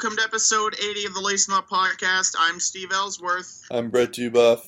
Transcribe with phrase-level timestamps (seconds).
[0.00, 2.36] welcome to episode 80 of the Lace Up podcast.
[2.38, 4.64] I'm Steve Ellsworth, I'm Brett Dubuff.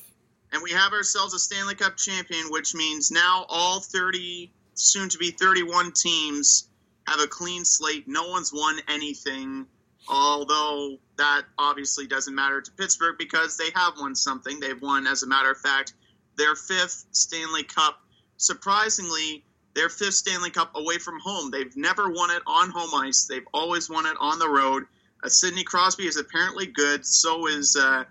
[0.51, 5.17] and we have ourselves a Stanley Cup champion, which means now all 30, soon to
[5.17, 6.67] be 31 teams
[7.07, 8.09] have a clean slate.
[8.09, 9.67] No one's won anything,
[10.09, 14.59] although that obviously doesn't matter to Pittsburgh because they have won something.
[14.59, 15.93] They've won, as a matter of fact,
[16.35, 18.01] their fifth Stanley Cup.
[18.35, 19.45] Surprisingly,
[19.75, 21.51] their fifth Stanley Cup away from home.
[21.51, 23.27] They've never won it on home ice.
[23.27, 24.87] They've always won it on the road.
[25.23, 27.05] Uh, Sidney Crosby is apparently good.
[27.05, 28.05] So is uh,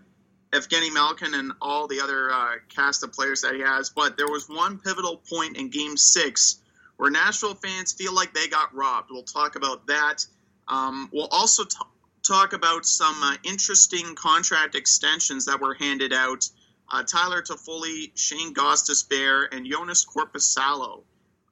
[0.52, 3.90] Evgeny Malkin and all the other uh, cast of players that he has.
[3.90, 6.60] But there was one pivotal point in Game Six
[6.96, 9.08] where Nashville fans feel like they got robbed.
[9.10, 10.26] We'll talk about that.
[10.68, 11.78] Um, we'll also t-
[12.22, 16.48] talk about some uh, interesting contract extensions that were handed out.
[16.92, 21.02] Uh, Tyler Toffoli, Shane Gostisbehere, and Joonas Korpisalo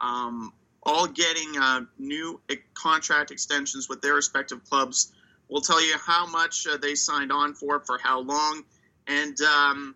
[0.01, 0.53] um,
[0.83, 2.41] all getting uh, new
[2.75, 5.13] contract extensions with their respective clubs.
[5.49, 8.65] We'll tell you how much uh, they signed on for, for how long,
[9.07, 9.95] and um,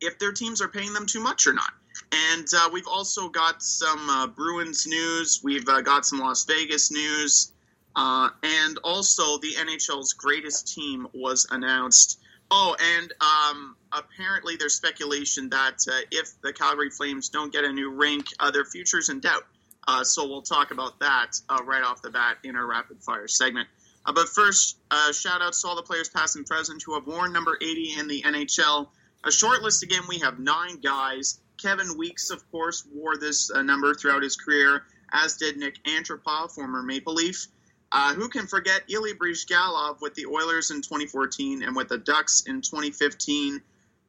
[0.00, 1.72] if their teams are paying them too much or not.
[2.12, 5.40] And uh, we've also got some uh, Bruins news.
[5.42, 7.52] We've uh, got some Las Vegas news.
[7.94, 12.20] Uh, and also, the NHL's greatest team was announced.
[12.50, 17.72] Oh, and um, apparently, there's speculation that uh, if the Calgary Flames don't get a
[17.72, 19.44] new rink, uh, their future's in doubt.
[19.86, 23.28] Uh, so we'll talk about that uh, right off the bat in our rapid fire
[23.28, 23.68] segment.
[24.04, 27.06] Uh, but first, uh, shout outs to all the players past and present who have
[27.06, 28.88] worn number 80 in the NHL.
[29.24, 31.40] A short list again, we have nine guys.
[31.58, 36.52] Kevin Weeks, of course, wore this uh, number throughout his career, as did Nik Antropov,
[36.52, 37.48] former Maple Leaf.
[37.92, 42.44] Uh, who can forget Ilya Bryzgalov with the Oilers in 2014 and with the Ducks
[42.46, 43.60] in 2015?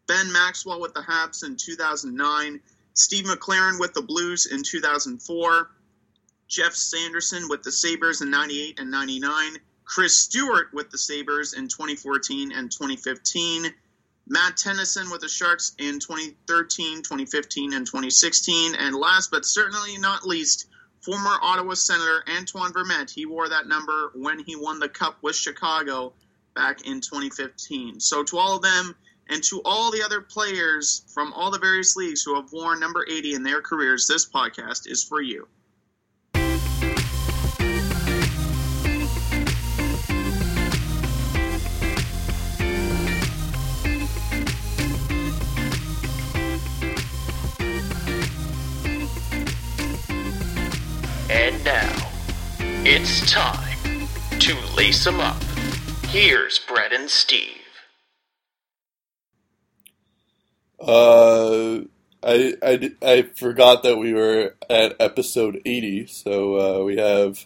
[0.07, 2.61] Ben Maxwell with the Habs in 2009.
[2.93, 5.71] Steve McLaren with the Blues in 2004.
[6.47, 9.57] Geoff Sanderson with the Sabres in 98 and 99.
[9.91, 13.65] Chris Stewart with the Sabres in 2014 and 2015.
[14.25, 18.75] Matt Tennyson with the Sharks in 2013, 2015, and 2016.
[18.75, 20.67] And last but certainly not least,
[21.01, 23.09] former Ottawa Senator Antoine Vermette.
[23.09, 26.13] He wore that number when he won the Cup with Chicago
[26.55, 27.99] back in 2015.
[27.99, 28.95] So to all of them
[29.27, 33.05] and to all the other players from all the various leagues who have worn number
[33.09, 35.49] 80 in their careers, this podcast is for you.
[52.83, 54.07] It's time
[54.39, 55.41] to lace 'em up.
[56.07, 57.57] Here's Brett and Steve.
[60.79, 61.81] Uh,
[62.23, 67.45] I, I, I forgot that we were at episode 80, so uh, we have,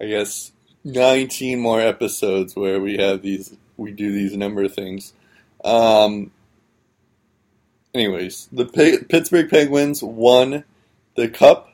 [0.00, 0.52] I guess,
[0.84, 5.12] 19 more episodes where we have these, we do these number things.
[5.64, 6.30] Um,
[7.94, 10.64] anyways, the P- Pittsburgh Penguins won
[11.14, 11.72] the cup.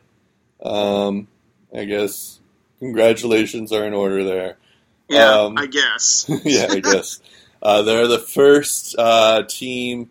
[0.62, 1.28] Um,
[1.75, 2.41] I guess
[2.82, 4.56] congratulations are in order there.
[5.09, 6.26] Yeah, Um, I guess.
[6.44, 7.20] yeah, I guess.
[7.62, 10.10] Uh, they're the first uh, team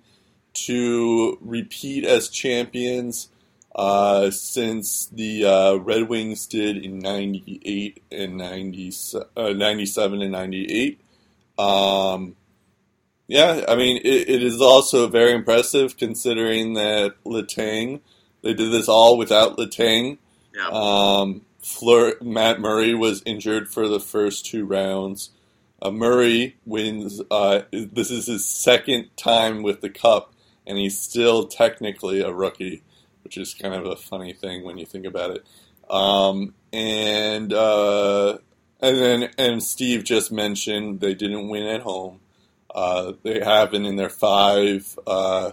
[0.54, 3.28] to repeat as champions
[3.76, 8.94] uh, since the uh, Red Wings did in 98 and 90,
[9.36, 11.02] uh, 97 and 98.
[11.58, 12.38] Um,
[13.28, 18.00] yeah, I mean, it, it is also very impressive considering that Letang,
[18.44, 20.20] they did this all without Letang.
[20.56, 20.68] Yeah.
[20.68, 25.32] Um, Fleur, Matt Murray was injured for the first two rounds.
[25.82, 27.22] Uh, Murray wins.
[27.30, 30.34] Uh, this is his second time with the cup,
[30.66, 32.84] and he's still technically a rookie,
[33.24, 35.46] which is kind of a funny thing when you think about it.
[35.90, 38.38] Um, and uh,
[38.80, 42.20] and then and Steve just mentioned they didn't win at home.
[42.74, 45.52] Uh, they haven't in their five uh,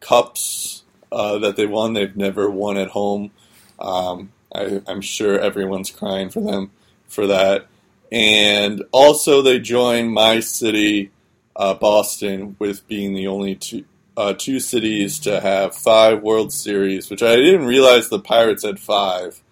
[0.00, 1.92] cups uh, that they won.
[1.92, 3.32] They've never won at home.
[3.78, 6.70] Um, I, I'm sure everyone's crying for them
[7.06, 7.66] for that.
[8.10, 11.10] And also, they join my city,
[11.56, 13.84] uh, Boston, with being the only two
[14.16, 18.78] uh, two cities to have five World Series, which I didn't realize the Pirates had
[18.78, 19.42] five.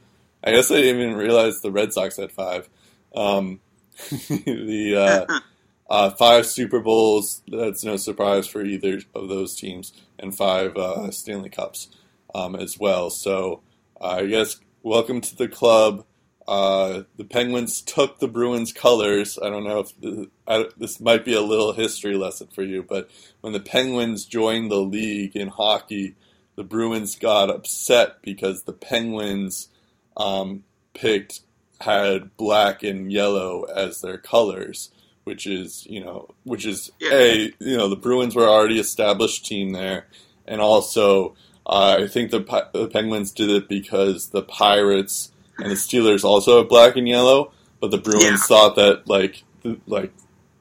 [0.45, 2.69] I guess I didn't even realize the Red Sox had five.
[3.15, 3.61] Um,
[4.11, 5.39] the uh,
[5.91, 7.43] uh, five Super Bowls.
[7.49, 11.89] That's no surprise for either of those teams, and five uh, Stanley Cups
[12.35, 13.09] um, as well.
[13.09, 13.63] So
[14.01, 16.05] I guess welcome to the club.
[16.49, 19.39] Uh, the Penguins took the Bruins colors.
[19.41, 22.83] I don't know if the, I, this might be a little history lesson for you,
[22.83, 23.09] but
[23.41, 26.17] when the Penguins joined the league in hockey,
[26.57, 29.69] the Bruins got upset because the Penguins
[30.17, 31.41] um, picked
[31.81, 34.91] had black and yellow as their colors.
[35.25, 39.73] which is you know which is a you know the Bruins were already established team
[39.73, 40.07] there,
[40.47, 41.35] and also
[41.71, 46.25] uh, I think the Pi- the Penguins did it because the Pirates and the Steelers
[46.25, 48.37] also have black and yellow, but the Bruins Yeah.
[48.39, 50.13] thought that like th- like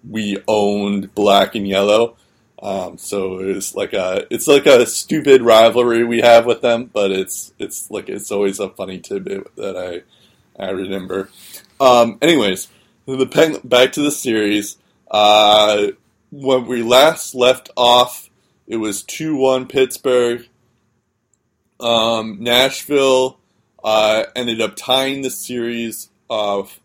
[0.09, 2.15] we owned black and yellow.
[2.61, 7.09] Um, so it's like a it's like a stupid rivalry we have with them, but
[7.11, 10.03] it's it's like it's always a funny tidbit that I
[10.63, 11.29] I remember.
[11.79, 12.67] Um, anyways,
[13.06, 14.77] the Peng- back to the series.
[15.09, 15.88] Uh,
[16.31, 18.29] when we last left off,
[18.67, 20.45] it was two one Pittsburgh.
[21.80, 23.40] Um, Nashville
[23.84, 26.80] uh, ended up tying the series of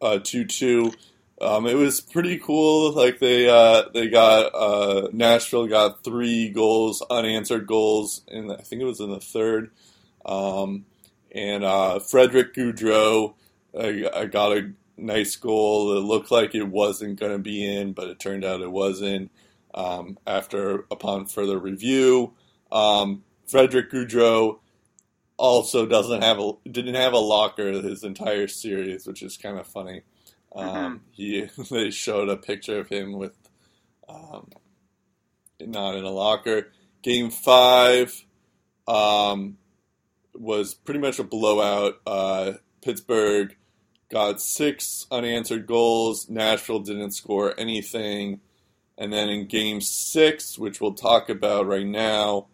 [0.00, 0.92] uh, two two.
[1.40, 2.92] Um, it was pretty cool.
[2.92, 8.82] Like they uh, they got uh, Nashville got three goals, unanswered goals, and I think
[8.82, 9.70] it was in the third.
[10.24, 10.86] Um,
[11.32, 13.34] and uh, Frederick Gaudreau
[13.76, 15.96] uh, got a nice goal.
[15.96, 19.30] It looked like it wasn't going to be in, but it turned out it wasn't.
[19.74, 22.32] Um, after upon further review,
[22.70, 24.58] um, Frederick Gaudreau
[25.36, 29.66] also doesn't have a didn't have a locker his entire series, which is kind of
[29.66, 30.02] funny.
[30.54, 33.36] Um, he they showed a picture of him with
[34.08, 34.50] um,
[35.60, 36.68] not in a locker.
[37.02, 38.24] Game five
[38.86, 39.58] um,
[40.34, 42.00] was pretty much a blowout.
[42.06, 42.52] Uh,
[42.82, 43.56] Pittsburgh
[44.10, 46.28] got six unanswered goals.
[46.28, 48.40] Nashville didn't score anything.
[48.96, 52.46] And then in game six, which we'll talk about right now,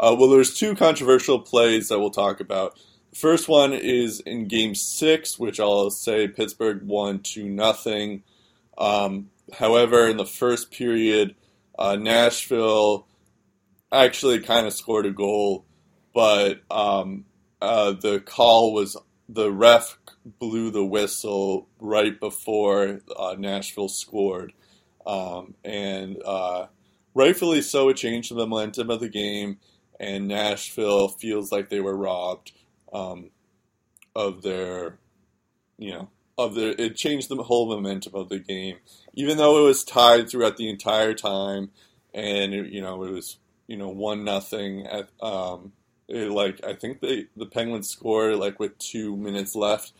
[0.00, 2.78] uh, well, there's two controversial plays that we'll talk about.
[3.10, 8.22] The first one is in game six, which I'll say Pittsburgh won 2 nothing.
[8.76, 11.34] Um, however, in the first period,
[11.78, 13.06] uh, Nashville
[13.90, 15.64] actually kind of scored a goal,
[16.14, 17.24] but um,
[17.60, 18.96] uh, the call was
[19.28, 24.52] the ref blew the whistle right before uh, Nashville scored.
[25.06, 26.66] Um, and uh,
[27.14, 29.58] rightfully so, it changed the momentum of the game,
[30.00, 32.52] and Nashville feels like they were robbed
[32.92, 33.30] um,
[34.14, 34.98] of their,
[35.76, 36.74] you know, of their.
[36.78, 38.76] It changed the whole momentum of the game,
[39.14, 41.70] even though it was tied throughout the entire time,
[42.14, 45.72] and it, you know it was you know one nothing at um,
[46.06, 49.92] it, like I think they the Penguins scored like with two minutes left.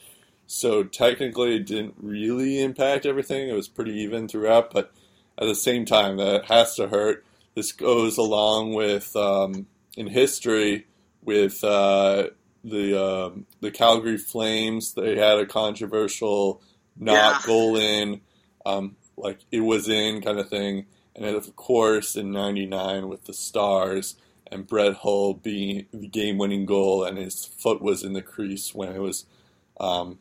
[0.47, 3.49] So technically, it didn't really impact everything.
[3.49, 4.93] It was pretty even throughout, but
[5.37, 7.25] at the same time, that has to hurt.
[7.55, 9.67] This goes along with um,
[9.99, 10.87] in history
[11.23, 12.29] with uh,
[12.63, 14.95] the um, the Calgary Flames.
[14.95, 16.63] They had a controversial
[16.97, 17.47] not Yeah.
[17.47, 18.21] goal in,
[18.65, 20.87] um, like it was in kind of thing.
[21.17, 24.15] And then, of course, in '99 with the Stars
[24.51, 28.91] and Brett Hull being the game-winning goal, and his foot was in the crease when
[28.93, 29.27] it was.
[29.81, 30.21] Um,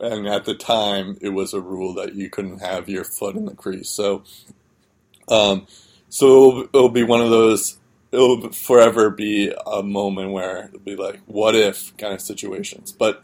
[0.00, 3.44] and at the time, it was a rule that you couldn't have your foot in
[3.44, 3.88] the crease.
[3.90, 4.24] So,
[5.28, 5.66] um,
[6.08, 7.78] so it'll, it'll be one of those.
[8.12, 13.22] It'll forever be a moment where it'll be like, "What if?" kind of situations, but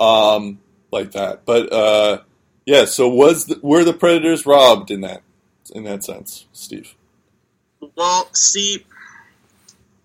[0.00, 0.58] um,
[0.90, 1.44] like that.
[1.44, 2.22] But uh,
[2.66, 2.86] yeah.
[2.86, 5.22] So was the, were the Predators robbed in that
[5.74, 6.94] in that sense, Steve?
[7.96, 8.84] Well, see,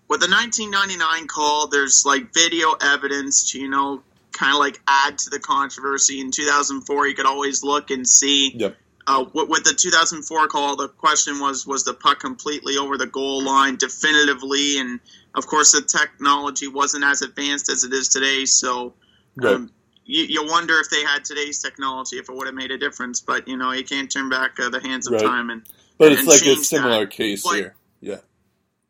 [0.08, 4.02] with the 1999 call, there's like video evidence to, you know,
[4.32, 6.20] kind of like add to the controversy.
[6.20, 8.52] In 2004, you could always look and see.
[8.54, 8.76] Yep.
[9.10, 13.06] Uh, with, with the 2004 call, the question was was the puck completely over the
[13.06, 14.78] goal line definitively?
[14.78, 15.00] And
[15.34, 18.44] of course, the technology wasn't as advanced as it is today.
[18.44, 18.92] So
[19.36, 19.54] Right.
[19.54, 19.70] um,
[20.04, 23.20] you, you wonder if they had today's technology, if it would have made a difference.
[23.20, 25.22] But you know, you can't turn back uh, the hands of Right.
[25.22, 25.48] time.
[25.50, 25.62] And
[25.96, 27.10] but it's and like a similar that.
[27.10, 27.74] case But- here.
[28.00, 28.18] Yeah.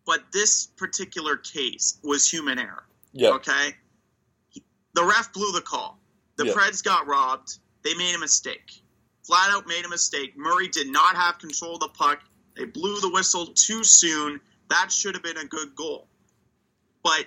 [0.05, 2.85] but this particular case was human error.
[3.13, 3.31] Yeah.
[3.31, 3.77] Okay,
[4.95, 5.99] the ref blew the call.
[6.37, 6.55] The Yeah.
[6.55, 7.59] Preds got robbed.
[7.83, 8.83] They made a mistake.
[9.29, 10.39] Flat out made a mistake.
[10.39, 12.21] Murray did not have control of the puck.
[12.57, 14.41] They blew the whistle too soon.
[14.71, 16.09] That should have been a good goal.
[17.03, 17.27] But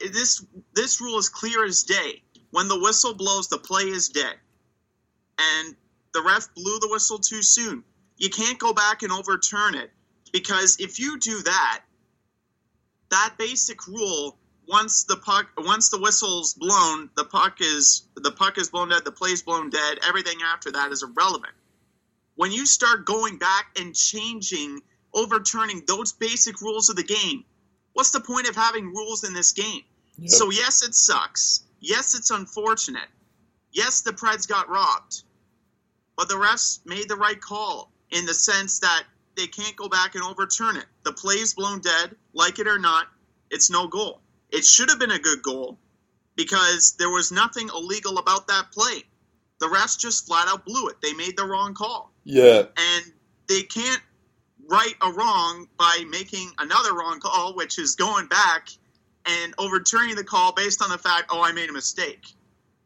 [0.00, 0.44] this
[0.74, 2.20] this rule is clear as day.
[2.50, 4.34] When the whistle blows, the play is dead.
[5.38, 5.76] And
[6.12, 7.84] the ref blew the whistle too soon.
[8.16, 9.92] You can't go back and overturn it
[10.32, 11.82] because if you do that,
[13.10, 14.36] that basic rule
[14.68, 19.04] once the puck once the whistle's blown, the puck is the puck is blown dead,
[19.04, 21.52] the play's blown dead, everything after that is irrelevant.
[22.36, 24.80] When you start going back and changing,
[25.12, 27.44] overturning those basic rules of the game,
[27.92, 29.82] what's the point of having rules in this game?
[30.18, 30.30] Yep.
[30.30, 31.64] So yes, it sucks.
[31.80, 33.08] Yes, it's unfortunate.
[33.72, 35.22] Yes, the Preds got robbed.
[36.16, 39.04] But the refs made the right call in the sense that
[39.36, 40.86] they can't go back and overturn it.
[41.02, 43.06] The play's blown dead, like it or not,
[43.50, 44.20] it's no goal.
[44.54, 45.78] It should have been a good goal
[46.36, 49.04] because there was nothing illegal about that play.
[49.60, 50.96] the refs just flat out blew it.
[51.02, 53.12] They made the wrong call, Yeah, and
[53.48, 54.02] they can't
[54.68, 58.68] right a wrong by making another wrong call, which is going back
[59.26, 62.24] and overturning the call based on the fact, oh, I made a mistake.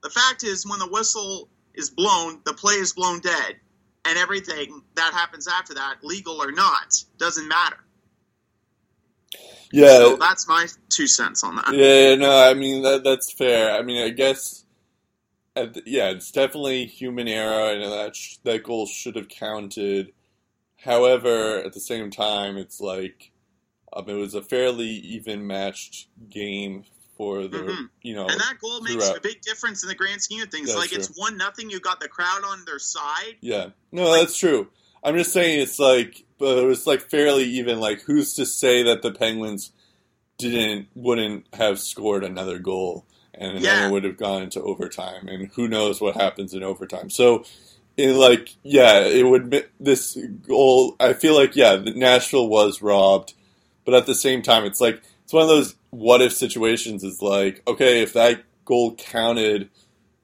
[0.02, 3.56] The fact is, when the whistle is blown, the play is blown dead,
[4.04, 7.78] and everything that happens after that, legal or not, doesn't matter.
[9.72, 9.98] Yeah.
[9.98, 11.72] So that's my two cents on that.
[11.74, 13.72] Yeah, no, I mean that that's fair.
[13.78, 14.64] I mean, I guess,
[15.56, 20.12] at the- yeah, it's definitely human error, and that sh- that goal should have counted.
[20.84, 23.32] However, at the same time, it's like
[23.92, 26.84] um, it was a fairly even matched game
[27.16, 27.88] for the Mhm.
[28.02, 29.16] you know And that goal makes throughout.
[29.16, 30.68] a big difference in the grand scheme of things.
[30.68, 31.68] That's like it's one nothing.
[31.70, 33.36] You got the crowd on their side.
[33.40, 34.68] yeah no that's true.
[35.02, 37.80] I'm just saying it's like but it was like fairly even.
[37.80, 39.72] Like who's to say that the Penguins
[40.38, 45.48] didn't wouldn't have scored another goal and then it would have gone into overtime and
[45.54, 47.10] who knows what happens in overtime.
[47.10, 47.44] So
[47.96, 53.34] it like yeah, it would this goal I feel like yeah, Nashville was robbed,
[53.84, 57.20] but at the same time it's like it's one of those what if situations is
[57.20, 59.70] like okay, if that goal counted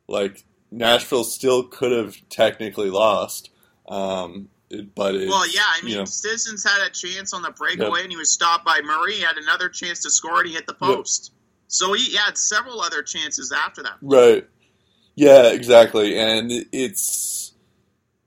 [0.06, 3.50] like Nashville still could have technically lost.
[3.88, 4.48] Um
[4.82, 8.10] but Well, yeah, I mean, you know, Citizens had a chance on the breakaway, and
[8.10, 9.14] he was stopped by Murray.
[9.14, 10.96] He had another chance to score, and he hit the Yep.
[10.96, 11.32] post.
[11.66, 13.96] So he had several other chances after that.
[14.02, 14.46] Right.
[15.14, 16.18] Yeah, exactly.
[16.18, 17.52] And it's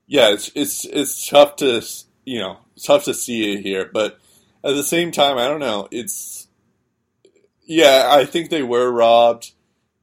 [0.06, 1.82] yeah, it's it's it's tough to
[2.24, 4.18] you know tough to see it here, but
[4.64, 5.88] at the same time, I don't know.
[5.90, 6.48] It's
[7.64, 9.52] yeah, I think they were robbed,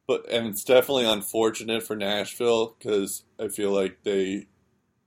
[0.07, 4.45] but and it's definitely unfortunate for Nashville because I feel like they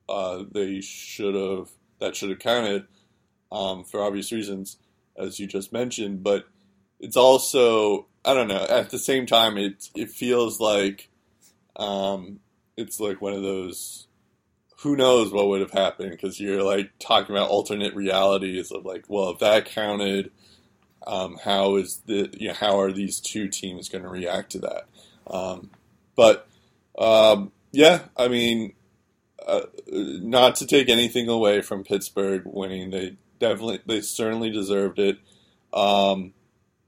[0.08, 2.86] uh, they should have that should have counted
[3.50, 4.78] um, for obvious reasons,
[5.16, 6.22] as you just mentioned.
[6.22, 6.46] But
[7.00, 8.66] it's also I don't know.
[8.68, 11.08] At the same time, it it feels like
[11.76, 12.40] um,
[12.76, 14.06] it's like one of those.
[14.82, 16.12] Who knows what would have happened?
[16.12, 20.30] Because you're like talking about alternate realities of like, well, if that counted,
[21.04, 24.60] um, how is the you know, how are these two teams going to react to
[24.60, 24.84] that?
[25.26, 25.70] Um,
[26.14, 26.46] but
[26.98, 28.74] um, yeah, I mean,
[29.90, 35.18] not to take anything away from Pittsburgh winning, they definitely they certainly deserved it.
[35.72, 36.34] Um,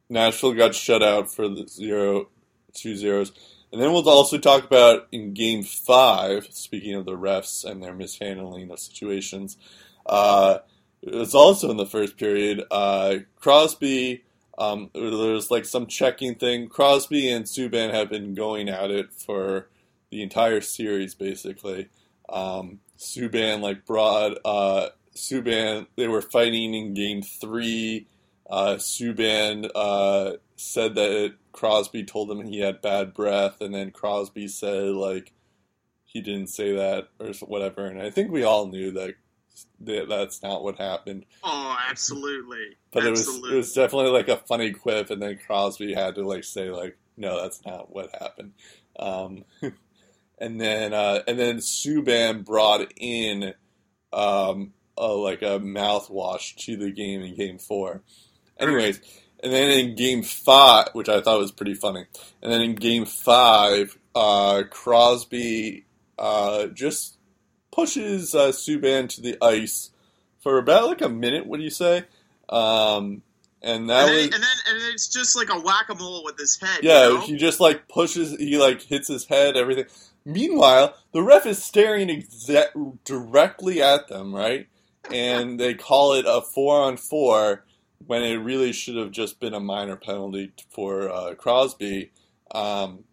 [0.09, 2.28] Nashville got shut out for the zero
[2.75, 3.33] two zeros.
[3.73, 7.95] And then we'll also talk about in game five, speaking of the refs and their
[7.95, 9.57] mishandling of situations,
[10.07, 10.59] uh,
[11.02, 12.64] it was also in the first period.
[12.71, 14.25] Uh, Crosby,
[14.59, 16.69] um, there was like some checking thing.
[16.69, 19.69] Crosby and Subban have been going at it for
[20.11, 21.88] the entire series, basically.
[22.30, 25.87] Um, Subban like brought uh, Subban.
[25.96, 28.06] They were fighting in game three.
[28.49, 34.49] Uh, Subban uh, said that Crosby told him he had bad breath, and then Crosby
[34.49, 35.32] said like
[36.04, 37.87] he didn't say that or whatever.
[37.87, 39.14] And I think we all knew that,
[39.80, 41.25] that that's not what happened.
[41.44, 42.76] Oh, absolutely.
[42.92, 46.26] But it was it was definitely like a funny quip, and then Crosby had to
[46.26, 48.52] like say like, no, that's not what happened.
[48.99, 49.44] Um,
[50.40, 53.54] and then uh, and then Subban brought in
[54.12, 58.02] um, a, like a mouthwash to the game in Game Four.
[58.59, 59.00] Anyways,
[59.42, 62.06] and then in Game Five, which I thought was pretty funny,
[62.42, 65.85] and then in Game Five, uh, Crosby
[66.18, 67.18] uh, just
[67.70, 69.90] pushes uh, Subban to the ice
[70.40, 71.47] for about like a minute.
[71.47, 72.04] What do you say?
[72.49, 73.23] Um,
[73.62, 76.25] and that and, was then, and then and it's just like a whack a mole
[76.25, 76.80] with his head.
[76.82, 77.09] yeah.
[77.09, 77.20] you know?
[77.20, 78.37] He just like pushes.
[78.38, 79.56] He like hits his head.
[79.56, 79.85] Everything.
[80.24, 84.66] Meanwhile, the ref is staring exa- directly at them, right?
[85.12, 87.64] And they call it a four on four
[88.06, 92.10] when it really should have just been a minor penalty for uh, Crosby.
[92.52, 93.04] Um,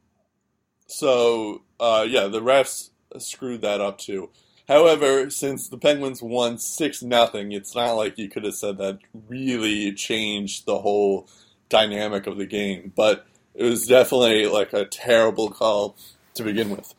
[0.87, 4.29] so uh, yeah, the refs screwed that up too.
[4.67, 8.99] However, since the Penguins won six nothing, it's not like you could have said that
[9.29, 11.29] really changed the whole
[11.69, 12.91] dynamic of the game.
[12.95, 15.95] But it was definitely like a terrible call
[16.37, 16.93] to begin with.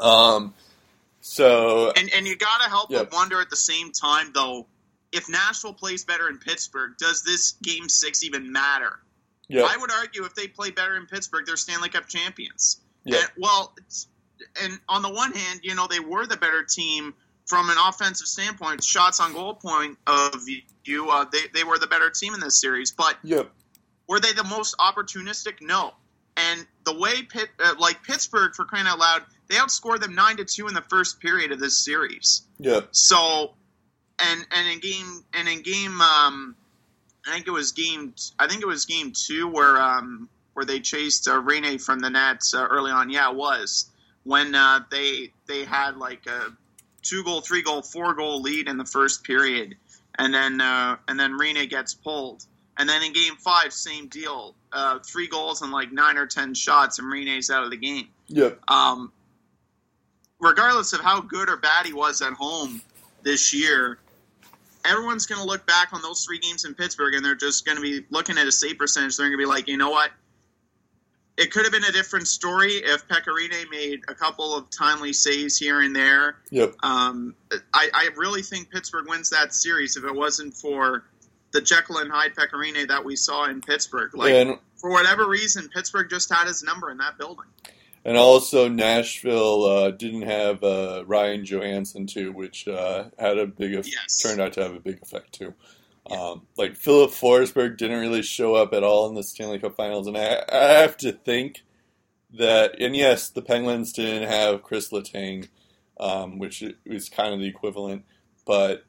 [0.00, 0.54] Um,
[1.20, 3.10] so And and you gotta help Yep.
[3.10, 4.66] but wonder at the same time though,
[5.12, 9.00] if Nashville plays better in Pittsburgh, does this game six even matter?
[9.48, 12.80] yeah, I would argue if they play better in Pittsburgh, they're Stanley Cup champions.
[13.04, 13.18] Yeah.
[13.18, 14.06] And, well, it's-
[14.62, 17.14] and on the one hand, you know they were the better team
[17.46, 20.34] from an offensive standpoint, shots on goal point of
[20.84, 21.10] view.
[21.10, 23.50] Uh, they they were the better team in this series, but yep,
[24.06, 25.60] were they the most opportunistic?
[25.60, 25.92] No.
[26.50, 30.36] And the way Pitt, uh, like Pittsburgh, for crying out loud, they outscored them nine
[30.38, 32.42] to two in the first period of this series.
[32.58, 32.80] Yeah.
[32.92, 33.54] So,
[34.18, 36.56] and and in game and in game, um,
[37.26, 38.14] I think it was game.
[38.38, 42.10] I think it was game two where um where they chased uh, Rinne from the
[42.10, 43.10] Nets uh, early on.
[43.10, 43.90] Yeah, it was.
[44.24, 46.40] when uh, they they had like a
[47.02, 49.76] two goal, three goal, four goal lead in the first period,
[50.18, 52.44] and then uh, and then Rinne gets pulled,
[52.80, 56.54] and then in game five, same deal, uh, three goals and like nine or ten
[56.54, 58.08] shots, and Rinne's out of the game.
[58.28, 58.58] Yep.
[58.68, 59.12] Um,
[60.40, 62.80] regardless of how good or bad he was at home
[63.22, 63.98] this year,
[64.82, 67.76] everyone's going to look back on those three games in Pittsburgh and they're just going
[67.76, 69.18] to be looking at a save percentage.
[69.18, 70.10] They're going to be like, you know what?
[71.36, 75.12] It could have been a different story if Pekka Rinne made a couple of timely
[75.12, 76.36] saves here and there.
[76.50, 76.76] Yep.
[76.82, 77.34] Um,
[77.74, 81.04] I, I really think Pittsburgh wins that series if it wasn't for
[81.52, 84.14] the Jekyll and Hyde Pekka Rinne that we saw in Pittsburgh.
[84.14, 87.46] Like, and for whatever reason, Pittsburgh just had his number in that building.
[88.04, 93.74] and also Nashville uh, didn't have uh, Ryan Johansen too, which uh, had a big
[93.74, 94.22] eff- Yes.
[94.22, 95.54] turned out to have a big effect too.
[96.10, 100.06] Um, like Filip Forsberg didn't really show up at all in the Stanley Cup Finals,
[100.06, 101.62] and I, I have to think
[102.38, 102.80] that.
[102.80, 105.48] And yes, the Penguins didn't have Chris Letang,
[106.00, 108.04] um, which is kind of the equivalent,
[108.46, 108.84] but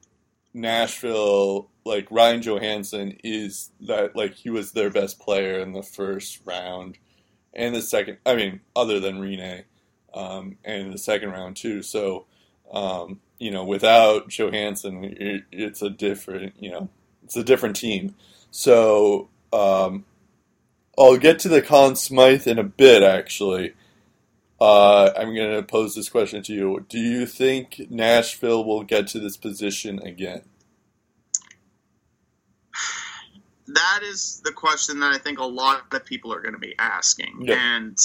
[0.54, 6.42] Nashville, like Ryan Johansen, is that like he was their best player in the first
[6.46, 6.98] round,
[7.54, 8.18] and the second.
[8.26, 9.64] I mean, other than Rinne,
[10.14, 11.82] um, and the second round too.
[11.82, 12.26] So,
[12.72, 16.54] um, you know, without Johansen, it, it's a different.
[16.60, 16.90] You know,
[17.24, 18.16] it's a different team.
[18.52, 20.06] So, um,
[20.98, 23.02] I'll get to the Conn Smythe in a bit.
[23.02, 23.74] Actually,
[24.60, 29.08] uh, I'm going to pose this question to you: Do you think Nashville will get
[29.08, 30.44] to this position again?
[33.74, 36.76] That is the question that I think a lot of people are going to be
[36.80, 37.48] asking.
[37.50, 37.98] And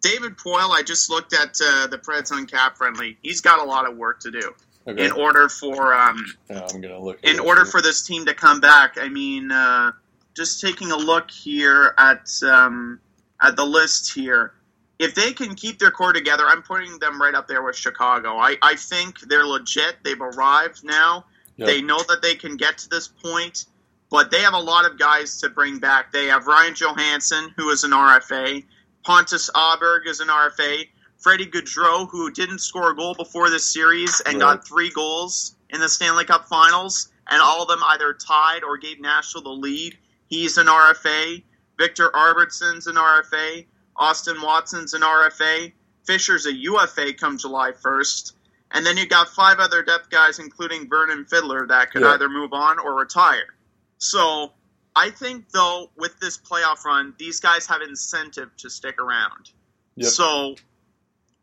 [0.00, 3.18] David Poile, I just looked at uh, the Preds on Cap Friendly.
[3.22, 4.54] He's got a lot of work to do
[4.86, 5.04] Okay.
[5.04, 7.18] in order for um, Yeah, I'm to look.
[7.22, 7.68] in order it.
[7.68, 8.96] for this team to come back.
[8.98, 9.92] I mean, uh,
[10.34, 13.00] just taking a look here at um,
[13.42, 14.54] at the list here.
[14.98, 18.36] If they can keep their core together, I'm putting them right up there with Chicago.
[18.38, 19.96] I, I think they're legit.
[20.04, 21.26] They've arrived now.
[21.56, 21.68] Yep.
[21.68, 23.66] They know that they can get to this point,
[24.10, 26.12] but they have a lot of guys to bring back.
[26.12, 28.64] They have Ryan Johansen, who is an RFA.
[29.04, 30.88] Pontus Aberg is an RFA.
[31.18, 34.56] Freddie Gaudreau, who didn't score a goal before this series and Right.
[34.56, 38.76] got three goals in the Stanley Cup Finals, and all of them either tied or
[38.76, 39.98] gave Nashville the lead.
[40.28, 41.42] He's an RFA.
[41.78, 43.66] Viktor Arvidsson's an RFA.
[43.96, 45.72] Austin Watson's an RFA.
[46.06, 48.32] Fisher's a UFA come July 1st.
[48.70, 52.12] And then you got five other depth guys, including Vernon Fiddler, that could Yeah.
[52.12, 53.54] either move on or retire.
[53.98, 54.52] So
[54.96, 59.50] I think, though, with this playoff run, these guys have incentive to stick around.
[59.96, 60.10] Yep.
[60.10, 60.54] So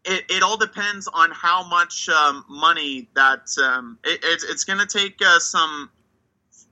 [0.06, 4.80] it, it all depends on how much um, money that um, it, it's, it's going
[4.80, 5.90] to take uh, some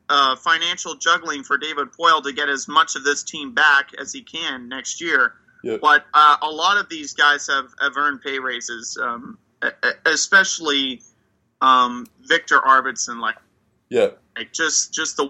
[0.09, 4.11] uh, financial juggling for David Poile to get as much of this team back as
[4.13, 5.33] he can next year.
[5.63, 5.79] Yep.
[5.81, 9.37] But uh, a lot of these guys have, have earned pay raises, um,
[10.05, 11.01] especially
[11.61, 13.19] um, Viktor Arvidsson.
[13.21, 13.37] Like,
[13.89, 14.09] Yeah.
[14.35, 15.29] like just just the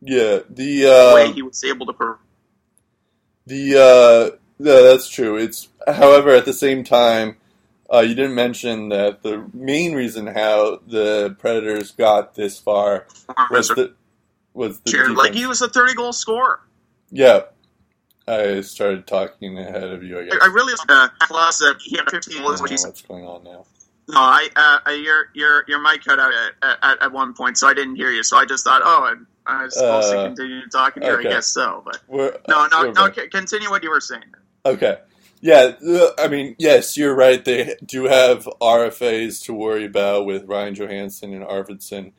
[0.00, 0.40] Yeah.
[0.48, 0.84] The
[1.14, 1.92] way uh, he was able to.
[1.92, 2.18] Per-
[3.46, 5.36] the uh, no, that's true.
[5.36, 7.36] It's however at the same time,
[7.92, 13.06] uh, you didn't mention that the main reason how the Predators got this far
[13.50, 13.94] was the
[14.54, 16.60] was the like he was a thirty goal scorer.
[17.10, 17.42] Yeah.
[18.28, 20.20] I started talking ahead of you.
[20.20, 20.38] I guess.
[20.40, 22.60] I, I really uh, plus that he had fifteen I goals.
[22.60, 23.66] don't know what's going on now.
[24.08, 26.32] no, I uh, uh, your your your mic cut out
[26.62, 28.22] at, at, at one point, so I didn't hear you.
[28.22, 29.16] So I just thought, oh,
[29.50, 31.18] I, was supposed Uh, to continue talking here.
[31.18, 31.28] okay.
[31.28, 33.12] I guess so, but We're, no, no, we're no.
[33.12, 34.24] c- Continue what you were saying.
[34.64, 34.98] Okay.
[35.42, 37.42] Yeah, uh, I mean, yes, you're right.
[37.44, 42.12] They do have RFAs to worry about with Ryan Johansen and Arvidsson.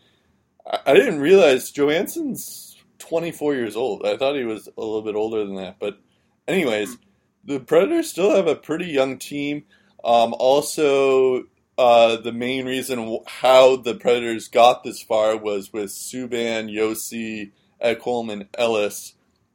[0.66, 4.06] I, I didn't realize Johansen's 24 years old.
[4.08, 5.78] I thought he was a little bit older than that.
[5.80, 6.00] But,
[6.48, 6.98] anyways,
[7.46, 9.66] the Predators still have a pretty young team.
[10.04, 11.44] Um, also,
[11.78, 17.52] uh, the main reason how the Predators got this far was with Subban, Josi,
[17.84, 19.14] Ekholm, and Ellis.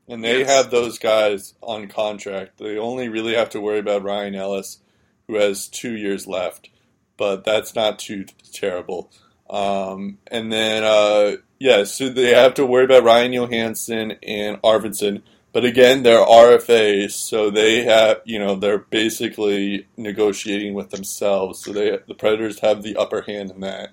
[0.08, 0.48] And they Yes.
[0.48, 2.58] have those guys on contract.
[2.58, 4.78] They only really have to worry about Ryan Ellis,
[5.26, 6.68] who has two years left,
[7.16, 9.10] but that's not too terrible.
[9.50, 15.22] Um, and then, uh, yeah, so they have to worry about Ryan Johansen and Arvidsson.
[15.56, 21.64] But again, they're RFAs, so they have, you know, they're basically negotiating with themselves.
[21.64, 23.88] So they, the Predators have the upper hand in that.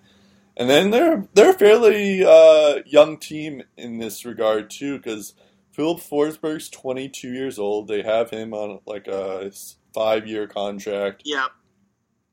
[0.58, 5.36] And then they're they're a fairly uh, young team in this regard too, because
[5.71, 7.88] Filip Forsberg's 22 years old.
[7.88, 9.49] They have him on like a
[9.93, 11.21] five year contract.
[11.23, 11.47] Yeah,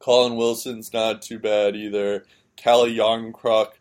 [0.00, 2.24] Colin Wilson's not too bad either.
[2.56, 3.74] Calle Jarnkrok,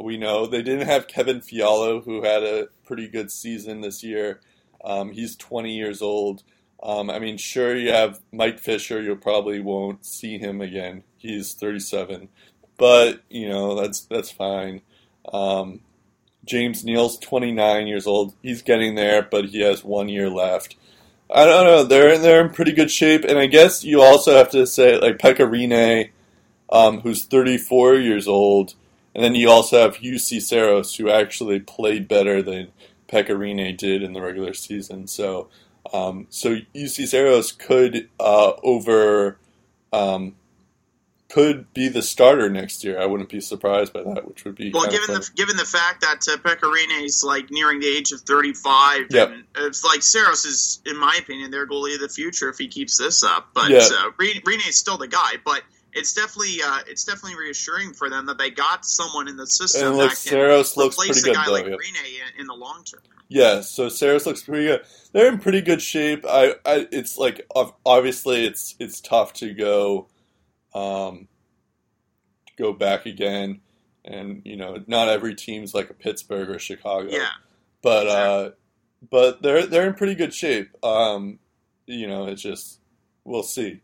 [0.00, 4.40] we know they didn't have Kevin Fiala, who had a pretty good season this year.
[4.84, 6.42] Um, he's 20 years old.
[6.82, 9.00] Um, I mean, sure, you have Mike Fisher.
[9.00, 11.02] You probably won't see him again.
[11.16, 12.28] He's 37,
[12.76, 14.82] but you know that's that's fine.
[15.32, 15.80] Um,
[16.44, 18.34] James Neal's 29 years old.
[18.42, 20.76] He's getting there, but he has one year left.
[21.30, 21.84] I don't know.
[21.84, 25.18] They're they're in pretty good shape, and I guess you also have to say like
[25.18, 26.10] Pekka Rinne,
[26.70, 28.74] um, who's 34 years old,
[29.14, 32.68] and then you also have Juuse Saros, who actually played better than
[33.14, 35.06] Pekka Rinne did in the regular season.
[35.06, 35.48] So,
[35.92, 39.38] um, so Juuse Saros could uh, over
[39.92, 40.34] um,
[41.28, 43.00] could be the starter next year.
[43.00, 46.00] I wouldn't be surprised by that, which would be Well, given the given the fact
[46.00, 49.28] that uh, Pekka Rinne is like nearing the age of 35, Yep.
[49.30, 52.68] and it's like Saros is, in my opinion, their goalie of the future if he
[52.68, 53.48] keeps this up.
[53.54, 53.78] But Yeah.
[53.78, 55.34] uh, Rinne is still the guy.
[55.44, 55.62] But
[55.94, 59.92] it's definitely uh, it's definitely reassuring for them that they got someone in the system
[59.92, 61.52] and that can Saros looks replace pretty a good guy though.
[61.52, 61.72] like yeah.
[62.34, 63.00] In, in the long term.
[63.28, 64.82] Yeah, so Saros looks pretty good.
[65.12, 66.24] They're in pretty good shape.
[66.28, 67.46] I, I it's like
[67.84, 70.08] obviously it's it's tough to go,
[70.74, 71.28] um,
[72.46, 73.60] to go back again,
[74.04, 77.08] and you know not every team's like a Pittsburgh or Chicago.
[77.10, 77.28] Yeah.
[77.82, 78.50] but uh,
[79.10, 80.70] but they're they're in pretty good shape.
[80.84, 81.38] Um,
[81.86, 82.80] you know, it's just
[83.24, 83.80] we'll see.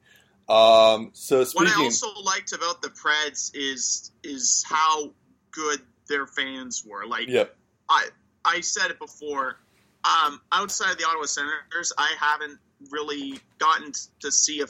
[0.51, 5.13] Um, so What I also liked about the Preds is is how
[5.53, 7.07] good their fans were.
[7.07, 7.57] Like yep,
[7.89, 8.09] I
[8.45, 9.59] I said it before.
[10.03, 12.59] Um, outside of the Ottawa Senators, I haven't
[12.91, 14.67] really gotten to see a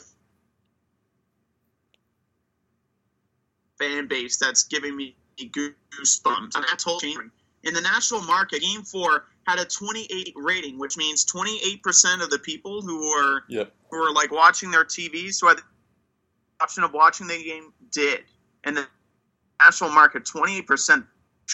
[3.79, 6.55] fan base that's giving me goosebumps.
[6.55, 7.31] And I told you,
[7.63, 12.29] in the national market, Game Four had a 28 rating, which means 28 percent of
[12.29, 15.57] the people who were yep, who were like watching their TVs, who had
[16.61, 18.21] option of watching the game, did.
[18.63, 18.87] And the
[19.59, 21.05] national market, 28 percent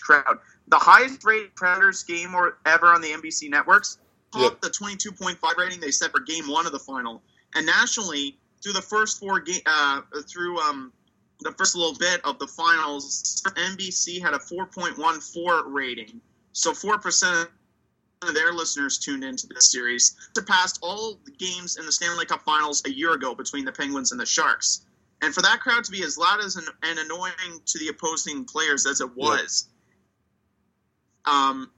[0.02, 3.98] crowd, the highest rated Predators game or ever on the NBC networks,
[4.34, 7.22] the 22.5 rating they set for Game One of the final.
[7.56, 10.92] And nationally, through the first four game, uh, through um,
[11.42, 16.22] the first little bit of the finals, NBC had a 4.14 rating.
[16.54, 17.50] So four percent
[18.24, 22.44] of their listeners tuned into this series, surpassed all the games in the Stanley Cup
[22.44, 24.82] Finals a year ago between the Penguins and the Sharks.
[25.22, 28.46] And for that crowd to be as loud as an, and annoying to the opposing
[28.46, 29.68] players as it was,
[31.26, 31.72] um,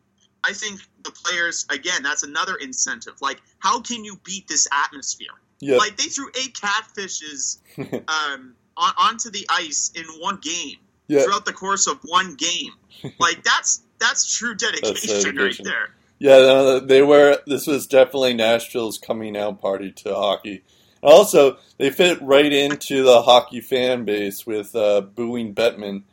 [0.44, 3.22] I think the players again that's another incentive.
[3.22, 5.28] Like, how can you beat this atmosphere?
[5.60, 7.60] yep, Like they threw eight catfishes
[8.08, 11.26] um, on, onto the ice in one game yep.
[11.26, 12.74] throughout the course of one game.
[13.18, 15.66] Like that's that's true dedication, right dedication.
[15.66, 15.96] there.
[16.20, 17.40] Yeah, no, they were.
[17.48, 20.64] This was definitely Nashville's coming out party to hockey.
[21.02, 26.04] Also, they fit right into the hockey fan base with uh, booing Bettman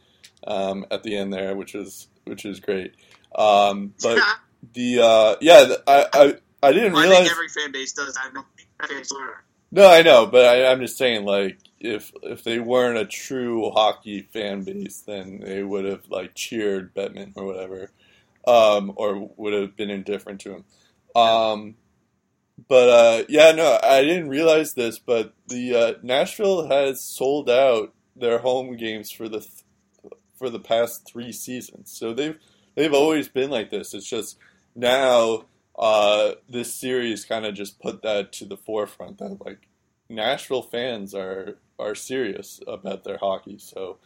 [0.46, 2.94] um, at the end there, which is which is great.
[3.35, 4.18] Um, but
[4.75, 7.18] the uh, yeah, I, I I didn't I realize.
[7.18, 9.05] think every fan base does that.
[9.05, 9.16] So-
[9.72, 13.70] No, I know, but I, I'm just saying, like, if if they weren't a true
[13.70, 17.90] hockey fan base, then they would have like cheered Bettman or whatever,
[18.46, 20.64] um, or would have been indifferent to him.
[21.14, 21.75] Um,
[22.69, 27.92] but uh, yeah, no, I didn't realize this, but the uh, Nashville has sold out
[28.14, 29.62] their home games for the th-
[30.38, 32.38] for the past three seasons, so they've
[32.75, 33.95] they've always been like this.
[33.95, 34.38] It's just
[34.75, 35.45] now
[35.79, 39.69] uh, this series kind of just put that to the forefront that like
[40.09, 43.59] Nashville fans are are serious about their hockey.
[43.59, 43.99] So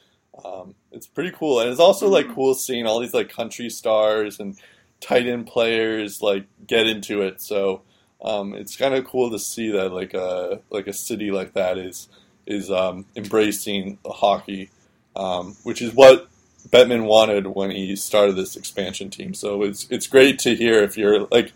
[0.45, 4.41] um, it's pretty cool, and it's also like cool seeing all these like country stars
[4.41, 4.57] and
[5.01, 7.41] tight end players like get into it.
[7.41, 7.83] So
[8.23, 11.79] um, it's kind of cool to see that like a like a city like that
[11.79, 12.09] is
[12.47, 14.71] is um, embracing hockey,
[15.17, 16.29] um, which is what
[16.69, 19.35] Bettman wanted when he started this expansion team.
[19.35, 21.53] So it's it's great to hear if you're like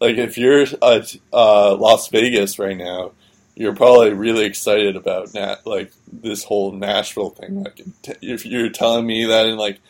[0.00, 3.12] like if you're at uh, Las Vegas right now,
[3.54, 7.64] you're probably really excited about Nat like this whole Nashville thing.
[7.64, 7.80] Like
[8.20, 9.80] if you're telling me that in like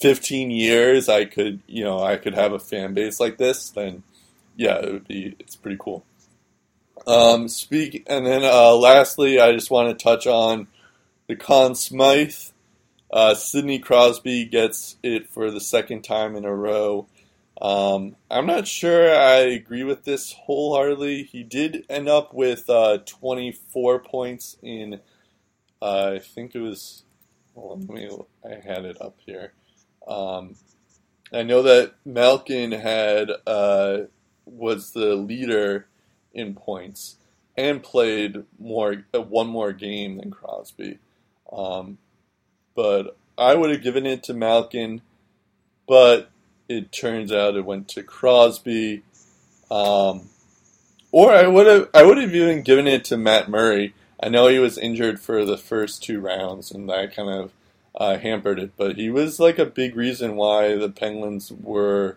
[0.00, 4.04] 15 years I could you know I could have a fan base like this, then
[4.56, 6.04] yeah, it would be it's pretty cool.
[7.06, 10.66] Um, speak and then uh, lastly, I just want to touch on
[11.28, 12.34] the Conn Smythe.
[13.10, 17.06] Uh, Sidney Crosby gets it for the second time in a row.
[17.60, 21.22] Um, I'm not sure I agree with this wholeheartedly.
[21.24, 25.00] He did end up with uh, 24 points in,
[25.80, 27.04] uh, I think it was.
[27.54, 28.10] On, let me.
[28.44, 29.52] I had it up here.
[30.06, 30.56] Um,
[31.32, 33.98] I know that Malkin had uh,
[34.46, 35.86] was the leader
[36.32, 37.16] in points
[37.56, 40.98] and played more uh, one more game than Crosby.
[41.52, 41.98] Um,
[42.74, 45.02] but I would have given it to Malkin,
[45.86, 46.30] but
[46.68, 49.02] it turns out it went to Crosby.
[49.70, 50.28] Um,
[51.10, 53.94] or I would have I would have even given it to Matt Murray.
[54.22, 57.52] I know he was injured for the first two rounds, and that kind of
[57.94, 58.72] uh, hampered it.
[58.76, 62.16] But he was like a big reason why the Penguins were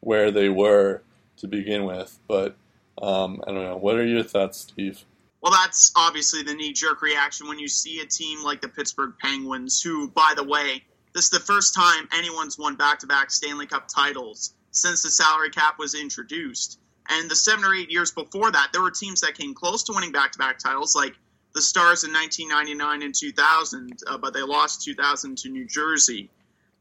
[0.00, 1.02] where they were
[1.38, 2.18] to begin with.
[2.28, 2.56] But
[3.00, 3.76] um, I don't know.
[3.76, 5.04] What are your thoughts, Steve?
[5.40, 9.12] Well, that's obviously the knee jerk reaction when you see a team like the Pittsburgh
[9.20, 10.82] Penguins, who, by the way,
[11.14, 15.10] this is the first time anyone's won back to back Stanley Cup titles since the
[15.10, 16.78] salary cap was introduced.
[17.08, 19.92] And the seven or eight years before that, there were teams that came close to
[19.92, 21.14] winning back to back titles, like
[21.54, 26.30] the Stars in 1999 and 2000, uh, but they lost 2000 to New Jersey.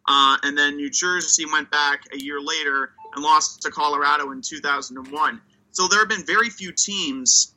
[0.07, 4.41] Uh, and then New Jersey went back a year later and lost to Colorado in
[4.41, 5.41] 2001.
[5.71, 7.53] So there have been very few teams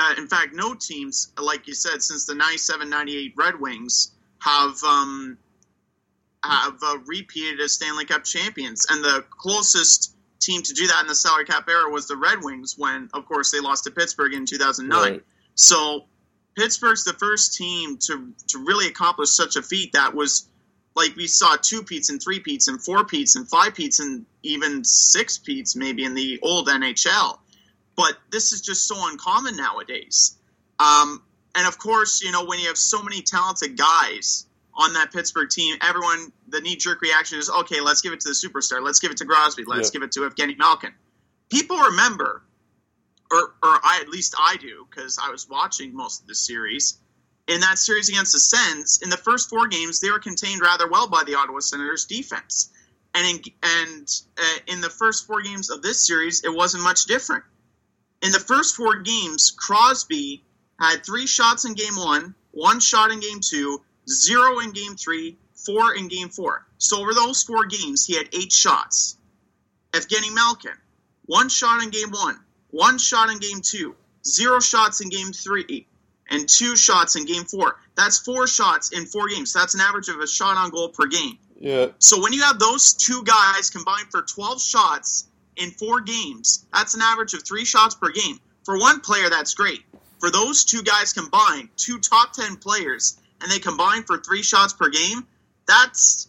[0.00, 4.82] uh, in fact, no teams, like you said, since the 97 98 Red Wings have
[4.82, 5.36] um,
[6.42, 8.86] have uh, repeated as Stanley Cup champions.
[8.88, 12.38] And the closest team to do that in the salary cap era was the Red
[12.42, 15.12] Wings when, of course, they lost to Pittsburgh in 2009.
[15.12, 15.22] Right.
[15.54, 16.06] So
[16.56, 20.48] Pittsburgh's the first team to, to really accomplish such a feat that was
[20.96, 24.24] like we saw two peats and three peats and four peats and five peats and
[24.42, 27.38] even six peats maybe in the old NHL
[28.00, 30.38] but this is just so uncommon nowadays.
[30.78, 31.22] Um,
[31.54, 35.50] and of course, you know, when you have so many talented guys on that Pittsburgh
[35.50, 38.82] team, everyone, the knee jerk reaction is, okay, let's give it to the superstar.
[38.82, 39.64] Let's give it to Crosby.
[39.66, 40.94] Let's give it to Evgeny Malkin.
[41.50, 42.42] People remember,
[43.30, 46.98] or, or I, at least I do, because I was watching most of the series.
[47.48, 50.88] In that series against the Sens, in the first four games, they were contained rather
[50.88, 52.70] well by the Ottawa Senators defense.
[53.14, 57.06] And in, and uh, in the first four games of this series, it wasn't much
[57.06, 57.44] different
[58.22, 60.44] in the first four games, Crosby
[60.78, 65.36] had three shots in game one, one shot in game two, zero in game three,
[65.54, 66.66] four in game four.
[66.78, 69.16] So over those four games, he had eight shots.
[69.92, 70.76] Evgeny Malkin,
[71.26, 72.38] one shot in game one,
[72.70, 73.96] one shot in game two,
[74.26, 75.86] zero shots in game three,
[76.28, 77.76] and two shots in game four.
[77.96, 79.52] That's four shots in four games.
[79.52, 81.38] That's an average of a shot on goal per game.
[81.60, 86.64] Yeah, So when you have those two guys combined for 12 shots in four games,
[86.72, 88.38] that's an average of three shots per game.
[88.64, 89.80] For one player, that's great.
[90.20, 94.72] For those two guys combined, two top 10 players, and they combine for three shots
[94.72, 95.26] per game,
[95.66, 96.28] that's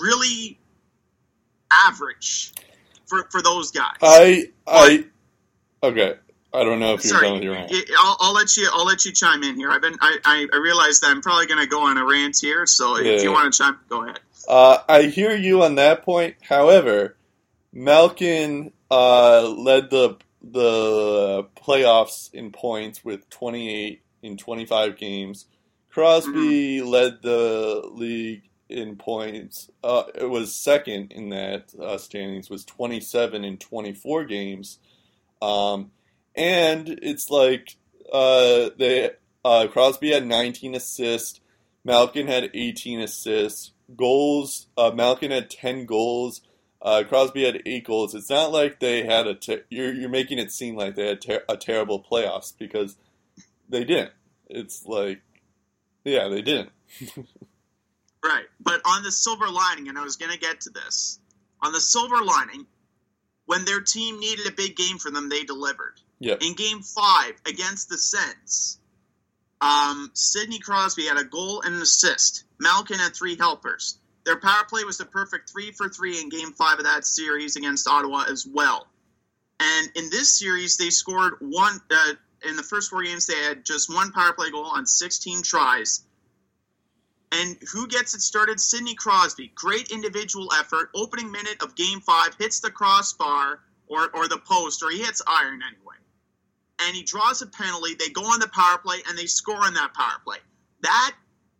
[0.00, 0.58] really
[1.72, 2.52] average
[3.06, 3.96] for, for those guys.
[4.02, 5.04] I I
[5.82, 6.14] okay.
[6.52, 7.72] I don't know if you're Sorry, done with your rant.
[7.98, 8.68] I'll, I'll let you.
[8.72, 9.70] I'll let you chime in here.
[9.70, 9.96] I've been.
[10.00, 12.64] I, I, I realize that I'm probably going to go on a rant here.
[12.66, 13.20] So if Yeah.
[13.22, 14.18] you want to chime, go ahead.
[14.48, 16.36] Uh, I hear you on that point.
[16.40, 17.18] However,
[17.70, 25.46] Malkin uh, led the the playoffs in points with 28 in 25 games.
[25.90, 29.70] Crosby led the league in points.
[29.84, 32.48] Uh, it was second in that uh, standings.
[32.48, 34.78] Was 27 in 24 games.
[35.42, 35.90] Um,
[36.34, 37.76] and it's like
[38.10, 39.10] uh, they
[39.44, 41.40] uh, Crosby had 19 assists.
[41.84, 43.72] Malkin had 18 assists.
[43.96, 44.66] Goals.
[44.76, 46.42] Uh, Malkin had 10 goals.
[46.80, 48.14] Uh, Crosby had eight goals.
[48.14, 49.34] It's not like they had a.
[49.34, 52.96] Ter- you're you're making it seem like they had ter- a terrible playoffs because
[53.68, 54.12] they didn't.
[54.46, 55.20] It's like,
[56.04, 56.70] yeah, they didn't.
[58.24, 58.46] Right.
[58.60, 61.20] But on the silver lining, and I was going to get to this,
[61.62, 62.66] on the silver lining,
[63.46, 66.00] when their team needed a big game for them, they delivered.
[66.20, 66.42] Yep.
[66.42, 68.80] In game five against the Sens,
[69.60, 72.44] um, Sidney Crosby had a goal and an assist.
[72.60, 73.98] Malkin had three helpers.
[74.24, 77.56] Their power play was the perfect three for three in game five of that series
[77.56, 78.86] against Ottawa as well.
[79.60, 81.80] And in this series, they scored one.
[81.90, 82.12] Uh,
[82.48, 86.04] in the first four games, they had just one power play goal on 16 tries.
[87.32, 88.60] And who gets it started?
[88.60, 89.50] Sidney Crosby.
[89.54, 90.90] Great individual effort.
[90.94, 95.20] Opening minute of game five, hits the crossbar or, or the post, or he hits
[95.26, 95.96] iron anyway.
[96.80, 97.94] And he draws a penalty.
[97.98, 100.38] They go on the power play and they score on that power play.
[100.82, 101.12] That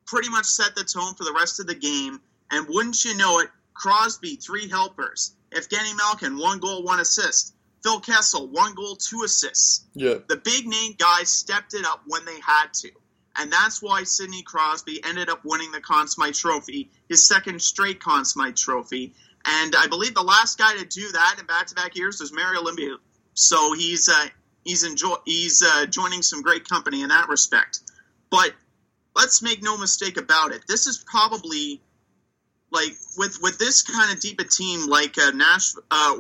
[0.07, 2.21] pretty much set the tone for the rest of the game.
[2.51, 5.35] And wouldn't you know it, Crosby, three helpers.
[5.51, 7.55] Evgeny Malkin, one goal, one assist.
[7.83, 10.15] Phil Kessel, one goal, two assists Yeah.
[10.29, 12.91] the big name guys stepped it up when they had to.
[13.37, 18.01] And that's why Sidney Crosby ended up winning the Conn Smythe Trophy, his second straight
[18.01, 19.15] Conn Smythe Trophy.
[19.45, 22.97] And I believe the last guy to do that in back-to-back years was Mario Lemieux.
[23.35, 24.27] So he's uh,
[24.65, 27.81] he's enjoy he's uh, joining some great company in that respect.
[28.31, 28.53] But
[29.17, 30.63] let's make no mistake about it.
[30.69, 31.81] This is probably
[32.71, 35.75] like with with this kind of deep a team like uh, Nash.
[35.91, 36.15] Uh,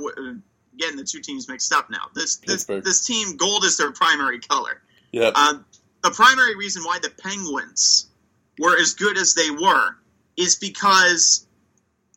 [0.79, 2.09] getting the two teams mixed up now.
[2.14, 2.85] This this Pittsburgh.
[2.85, 4.81] this team gold is their primary color.
[5.12, 5.29] Yeah.
[5.35, 5.64] Um,
[6.03, 8.09] the primary reason why the Penguins
[8.59, 9.96] were as good as they were
[10.37, 11.46] is because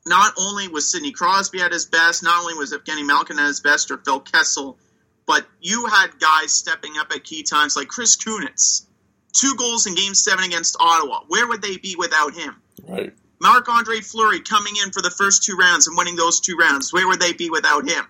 [0.06, 3.60] not only was Sidney Crosby at his best, not only was Evgeny Malkin at his
[3.60, 4.78] best or Phil Kessel,
[5.26, 8.86] but you had guys stepping up at key times like Chris Kunitz.
[9.34, 11.22] Two goals in Game Seven against Ottawa.
[11.28, 12.56] Where would they be without him?
[12.88, 13.14] Right.
[13.40, 16.94] Marc Andre Fleury coming in for the first two rounds and winning those two rounds.
[16.94, 18.06] Where would they be without him?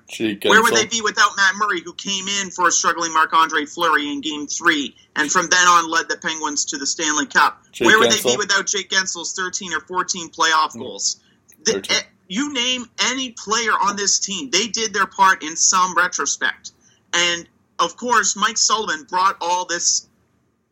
[0.51, 3.65] Where would they be without Matt Murray, who came in for a struggling Marc Andre
[3.65, 7.63] Fleury in Game Three, and from then on led the Penguins to the Stanley Cup?
[7.71, 8.23] Jake Where would Guentzel.
[8.23, 11.21] they be without Jake Guentzel's 13 or 14 playoff goals?
[11.63, 11.97] The- 13.
[11.97, 16.71] eh, you name any player on this team, they did their part in some retrospect.
[17.13, 17.47] And
[17.79, 20.07] of course, Mike Sullivan brought all this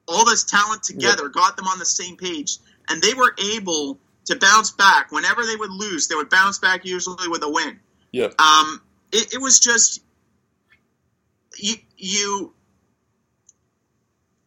[0.07, 2.57] all this talent together, got them on the same page,
[2.89, 5.11] and they were able to bounce back.
[5.11, 7.79] Whenever they would lose, they would bounce back usually with a win.
[8.11, 8.39] Yep.
[8.41, 10.01] Um, it, it was just
[11.57, 11.75] you.
[11.97, 12.53] You,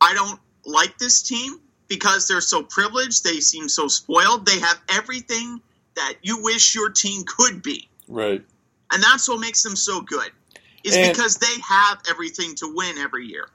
[0.00, 3.24] I don't like this team because they're so privileged.
[3.24, 4.46] They seem so spoiled.
[4.46, 5.60] They have everything
[5.94, 8.42] that you wish your team could be, Right.
[8.90, 10.30] and that's what makes them so good.
[10.84, 13.48] Is And- because they have everything to win every year.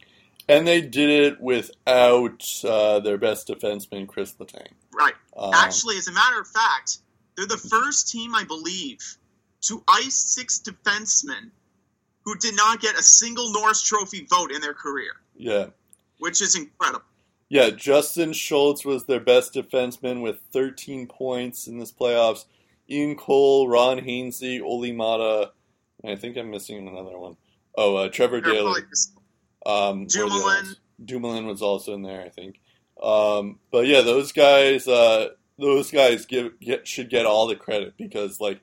[0.50, 4.72] And they did it without uh, their best defenseman, Chris Letang.
[4.94, 5.13] Right.
[5.36, 7.00] Um, Actually, as a matter of fact,
[7.36, 9.18] they're the first team, I believe,
[9.63, 11.52] to ice six defensemen
[12.24, 15.68] who did not get a single Norris Trophy vote in their career, yeah.
[16.20, 17.04] which is incredible.
[17.50, 22.46] Yeah, Justin Schultz was their best defenseman with 13 points in this playoffs.
[22.90, 25.52] Ian Cole, Ron Hainsey, Olli Maatta, and
[26.08, 27.38] I think I'm missing another one.
[27.78, 28.82] Oh, uh, Trevor They're Daly.
[29.65, 30.76] Um, what are the other Dumoulin.
[31.04, 32.60] Dumoulin was also in there, I think.
[33.02, 37.93] Um, but yeah, those guys, uh, those guys give get, should get all the credit
[37.98, 38.60] because like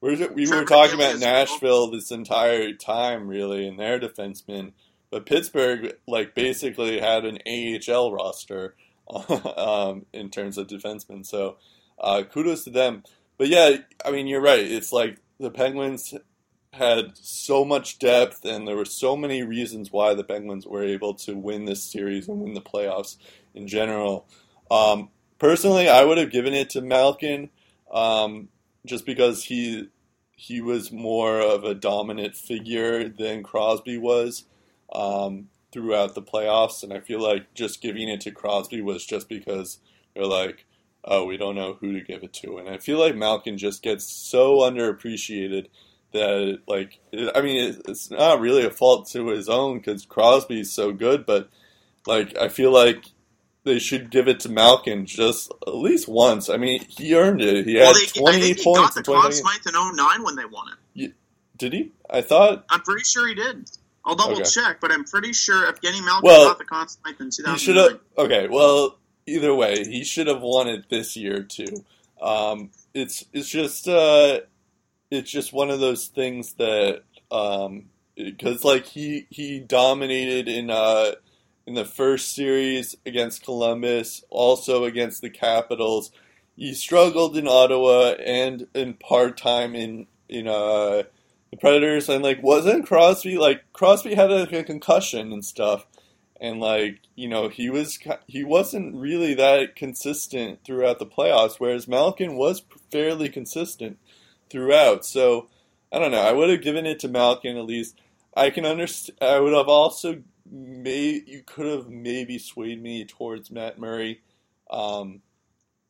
[0.00, 1.20] we're, we were talking Daly about.
[1.20, 4.72] Nashville this entire time, really, and their defensemen.
[5.10, 8.74] But Pittsburgh, like, basically had an AHL roster
[9.56, 11.24] um, in terms of defensemen.
[11.24, 11.56] So
[11.98, 13.02] uh, kudos to them.
[13.38, 14.60] But yeah, I mean, you're right.
[14.60, 16.14] It's like the Penguins
[16.74, 21.14] had so much depth, and there were so many reasons why the Penguins were able
[21.14, 23.16] to win this series and win the playoffs
[23.54, 24.26] in general.
[24.70, 27.50] Um, personally, I would have given it to Malkin,
[27.92, 28.48] um,
[28.86, 29.88] just because he
[30.36, 34.44] he was more of a dominant figure than Crosby was
[34.92, 39.28] um, throughout the playoffs, and I feel like just giving it to Crosby was just
[39.28, 39.78] because
[40.14, 40.66] they're like,
[41.04, 43.82] oh, we don't know who to give it to, and I feel like Malkin just
[43.82, 45.66] gets so underappreciated
[46.14, 46.98] that like
[47.34, 51.50] I mean it's not really a fault to his own because Crosby's so good, but
[52.06, 53.04] like I feel like
[53.64, 56.48] they should give it to Malkin just at least once.
[56.48, 57.66] I mean he earned it.
[57.66, 59.20] He had well, I twenty think he points got the in.
[59.20, 61.12] Conn Smythe in 09 when they won it.
[61.56, 61.92] Did he?
[62.10, 63.70] I thought I'm pretty sure he did.
[64.04, 64.42] I'll double Okay.
[64.44, 67.58] check, but I'm pretty sure Evgeny Malkin Well, got the Conn Smythe in he 2009.
[67.58, 68.00] should have.
[68.18, 71.84] Okay, well either way, he should have won it this year too.
[72.20, 74.40] Um, it's it's just uh,
[75.10, 77.86] it's just one of those things that um,
[78.16, 81.12] because like he he dominated in uh
[81.66, 86.10] in the first series against Columbus, also against the Capitals.
[86.56, 91.04] He struggled in Ottawa and in part time in in uh
[91.50, 95.86] the Predators, and like wasn't Crosby like Crosby had a, a concussion and stuff,
[96.40, 101.88] and like you know he was he wasn't really that consistent throughout the playoffs, whereas
[101.88, 103.98] Malkin was fairly consistent
[104.54, 105.04] throughout.
[105.04, 105.48] So
[105.90, 106.22] I don't know.
[106.22, 108.00] I would have given it to Malkin at least.
[108.36, 109.18] I can understand.
[109.20, 114.22] I would have also may you could have maybe swayed me towards Matt Murray,
[114.70, 115.22] um,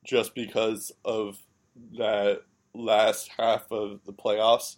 [0.03, 1.42] just because of
[1.98, 4.77] that last half of the playoffs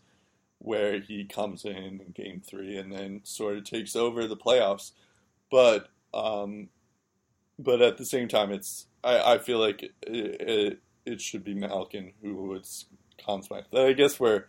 [0.59, 4.91] where he comes in in game three and then sort of takes over the playoffs.
[5.49, 6.71] But um,
[7.57, 11.55] but at the same time, it's I, I feel like it, it, it should be
[11.55, 12.87] Malkin who was
[13.43, 13.65] Smythe.
[13.75, 14.45] I guess we're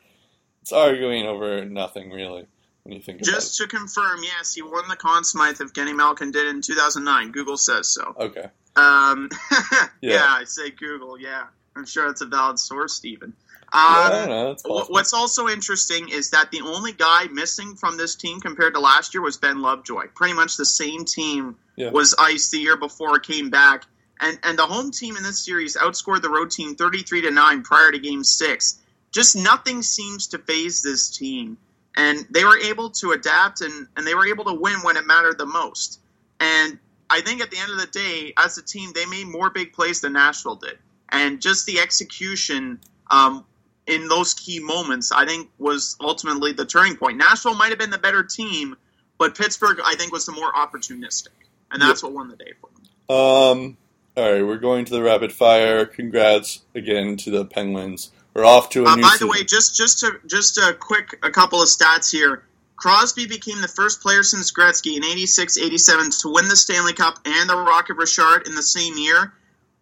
[0.62, 2.46] it's arguing over nothing really
[2.84, 5.58] when you think Just to confirm, yes, he won the Conn Smythe.
[5.58, 7.32] Evgeny Malkin did in 2009.
[7.32, 8.14] Google says so.
[8.20, 8.46] Okay.
[8.76, 9.30] Um,
[9.72, 9.88] yeah.
[10.02, 10.26] Yeah.
[10.28, 11.20] I say Google.
[11.20, 13.34] Yeah, I'm sure it's a valid source, Stephen.
[13.74, 14.52] I Um, don't know.
[14.52, 18.74] It's wh- What's also interesting is that the only guy missing from this team compared
[18.76, 20.08] to last year was Ben Lovejoy.
[20.16, 21.90] Pretty much the same team Yeah.
[21.92, 23.84] was iced the year before, came back,
[24.20, 27.64] and and the home team in this series outscored the road team 33 to nine
[27.64, 28.80] prior to Game Six.
[29.12, 31.58] Just nothing seems to phase this team,
[31.96, 35.06] and they were able to adapt and and they were able to win when it
[35.06, 36.00] mattered the most.
[36.40, 36.78] And
[37.10, 39.74] I think at the end of the day, as a team, they made more big
[39.74, 40.78] plays than Nashville did,
[41.10, 42.80] and just the execution.
[43.10, 43.46] Um,
[43.86, 47.16] in those key moments, I think was ultimately the turning point.
[47.16, 48.76] Nashville might have been the better team,
[49.18, 51.30] but Pittsburgh, I think, was the more opportunistic,
[51.72, 53.18] and that's what won the day for them.
[53.18, 53.78] Um.
[54.18, 55.86] All right, we're going to the rapid fire.
[55.86, 58.12] Congrats again to the Penguins.
[58.34, 59.28] We're off to a Uh, new by season.
[59.28, 62.44] the way, just just to, just a quick a couple of stats here.
[62.78, 67.48] Crosby became the first player since Gretzky in 86-87 to win the Stanley Cup and
[67.50, 69.34] the Rocket Richard in the same year.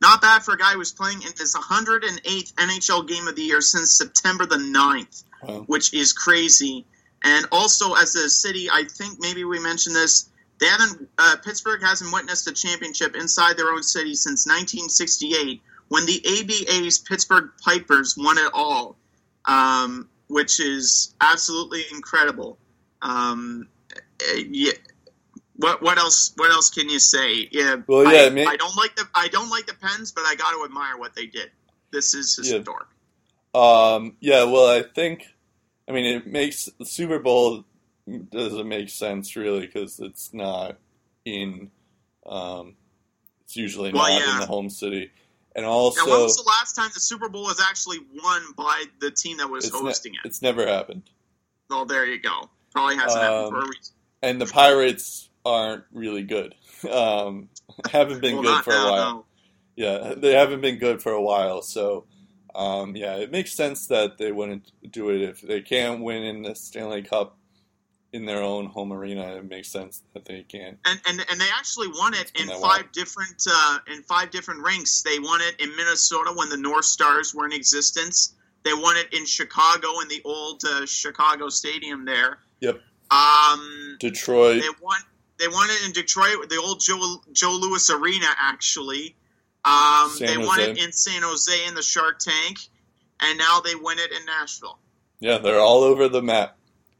[0.01, 3.41] Not bad for a guy who was playing in his 108th NHL game of the
[3.41, 5.63] year since September the 9th, Wow.
[5.67, 6.85] which is crazy.
[7.23, 10.29] And also, as a city, I think maybe we mentioned this.
[10.59, 11.09] They haven't.
[11.17, 16.99] Uh, Pittsburgh hasn't witnessed a championship inside their own city since 1968, when the ABA's
[16.99, 18.95] Pittsburgh Pipers won it all,
[19.45, 22.57] um, which is absolutely incredible.
[23.01, 24.71] Um, uh, yeah.
[25.57, 26.33] What what else?
[26.35, 27.47] What else can you say?
[27.51, 27.77] Yeah.
[27.87, 30.51] Well, yeah, I, I don't like the I don't like the Pens, but I got
[30.51, 31.49] to admire what they did.
[31.91, 32.57] This is Yeah.
[32.57, 32.87] historic.
[33.53, 35.23] Um, yeah, well, I think,
[35.87, 37.63] I mean, it makes the Super Bowl
[38.29, 40.77] doesn't make sense really because it's not
[41.25, 41.71] in,
[42.25, 42.75] um,
[43.43, 44.33] it's usually Well, not yeah.
[44.35, 45.11] in the home city,
[45.55, 48.83] and Now, also when was the last time the Super Bowl was actually won by
[48.99, 50.21] the team that was it's, ne- hosting it?
[50.25, 51.03] it's never happened,
[51.71, 52.49] Oh, there you go.
[52.73, 53.93] Probably hasn't happened for a Um, reason.
[54.21, 56.55] and the Pirates aren't really good.
[56.89, 57.49] Um,
[57.89, 59.13] haven't been Well, good for a while.
[59.15, 59.25] no.
[59.75, 62.05] Yeah, they haven't been good for a while, so
[62.53, 66.43] um, yeah, it makes sense that they wouldn't do it if they can't win in
[66.43, 67.37] the Stanley Cup
[68.15, 69.35] in their own home arena.
[69.35, 70.77] It makes sense that they can.
[70.85, 75.01] and, and and they actually won it in five different uh, in five different rinks.
[75.01, 78.33] They won it in Minnesota when the North Stars were in existence.
[78.63, 82.39] They won it in Chicago in the old uh, Chicago Stadium there.
[82.61, 82.79] Yep.
[83.11, 84.97] Um, Detroit, they won.
[85.37, 88.27] They won it in Detroit, with the old Joe Joe Louis Arena.
[88.39, 89.13] Actually,
[89.65, 92.59] um, they won it in San Jose in the Shark Tank,
[93.19, 94.79] and now they win it in Nashville.
[95.19, 96.57] yeah, they're all over the map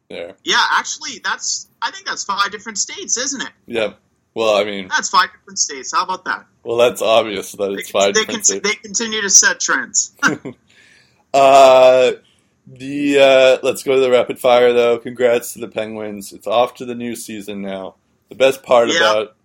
[0.10, 0.36] there.
[0.43, 3.51] Yeah, actually, that's I think that's five different states, isn't it?
[3.68, 3.99] Yep.
[4.34, 5.93] Well, I mean, That's five different states.
[5.95, 6.45] How about that?
[6.64, 8.68] well, that's obvious that They, it's five they, different con- states.
[8.70, 10.14] they continue to set trends.
[11.34, 12.14] Uh,
[12.68, 14.97] the uh, let's go to the rapid fire though.
[14.97, 16.32] Congrats to the Penguins.
[16.34, 17.95] It's off to the new season now.
[18.30, 18.97] The best part Yeah.
[18.97, 19.36] about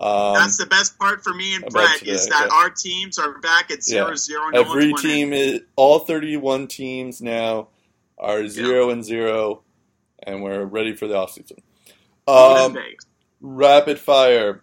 [0.00, 2.56] um, That's the best part for me and Brett today, is that yeah.
[2.56, 4.16] our teams are back at zero Yeah.
[4.16, 4.50] zero.
[4.50, 7.68] No every team is all 31 teams now
[8.18, 9.62] are zero and zero,
[10.22, 11.58] and we're ready for the offseason.
[12.26, 12.76] Um,
[13.40, 14.62] rapid fire.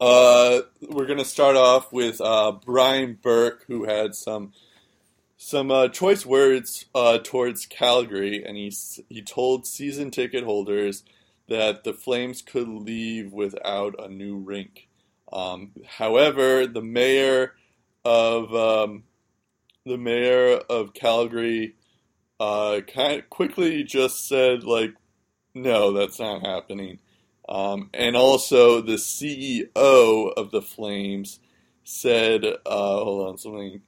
[0.00, 4.52] Uh, we're gonna start off with uh, Brian Burke, who had some
[5.36, 8.72] some uh, choice words uh, towards Calgary, and he
[9.08, 11.04] he told season ticket holders
[11.48, 14.88] that the Flames could leave without a new rink.
[15.32, 17.54] Um, however, the mayor
[18.04, 19.04] of um,
[19.84, 21.76] the mayor of Calgary
[22.42, 24.94] uh, kind of quickly just said like,
[25.54, 26.98] no, that's not happening.
[27.48, 31.38] Um, and also, the CEO of the Flames
[31.84, 32.58] said, uh,
[33.04, 33.82] "Hold on, something."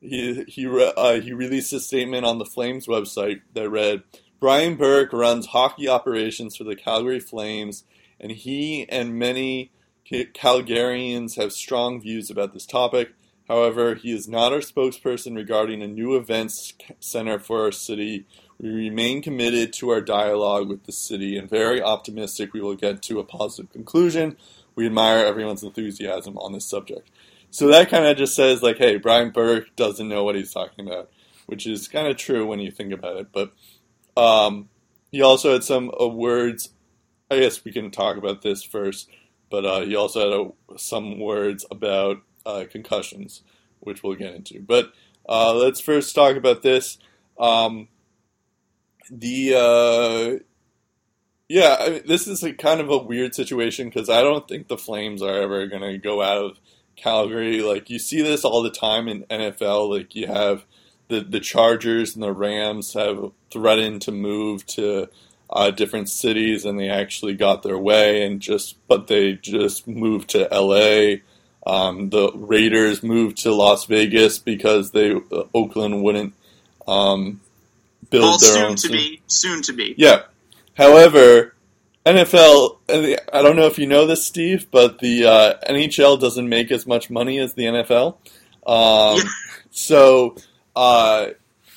[0.00, 4.02] He he re- uh, he released a statement on the Flames website that read,
[4.40, 7.84] "Brian Burke runs hockey operations for the Calgary Flames,
[8.20, 9.70] and he and many
[10.08, 13.12] Ca- Calgarians have strong views about this topic.
[13.48, 18.26] However, he is not our spokesperson regarding a new events center for our city."
[18.62, 23.02] We remain committed to our dialogue with the city and very optimistic we will get
[23.02, 24.36] to a positive conclusion.
[24.76, 27.10] We admire everyone's enthusiasm on this subject.
[27.50, 30.86] So that kind of just says, like, hey, Brian Burke doesn't know what he's talking
[30.86, 31.10] about,
[31.46, 33.26] which is kind of true when you think about it.
[33.32, 33.52] But
[34.16, 34.68] um,
[35.10, 36.70] he also had some words.
[37.30, 39.10] I guess we can talk about this first,
[39.50, 43.42] but uh, he also had uh some words about uh, concussions,
[43.80, 44.60] which we'll get into.
[44.60, 44.92] But
[45.28, 46.98] uh, let's first talk about this.
[47.38, 47.88] Um,
[49.10, 50.42] the uh,
[51.48, 54.68] yeah, I mean, this is a kind of a weird situation because I don't think
[54.68, 56.60] the Flames are ever going to go out of
[56.96, 57.60] Calgary.
[57.60, 59.90] Like you see this all the time in NFL.
[59.90, 60.64] Like you have
[61.08, 65.08] the the Chargers and the Rams have threatened to move to
[65.50, 70.30] uh, different cities, and they actually got their way, and just but they just moved
[70.30, 71.22] to L.A.
[71.66, 76.34] Um, the Raiders moved to Las Vegas because they uh, Oakland wouldn't
[76.88, 77.40] um,
[78.10, 78.96] build their soon own to team.
[78.96, 79.94] be, soon to be.
[79.96, 80.22] Yeah.
[80.76, 81.54] However,
[82.04, 82.78] NFL,
[83.32, 86.86] I don't know if you know this, Steve, but the uh, NHL doesn't make as
[86.86, 88.16] much money as the NFL.
[88.66, 89.22] Um, Yeah.
[89.74, 90.36] So,
[90.76, 91.28] uh,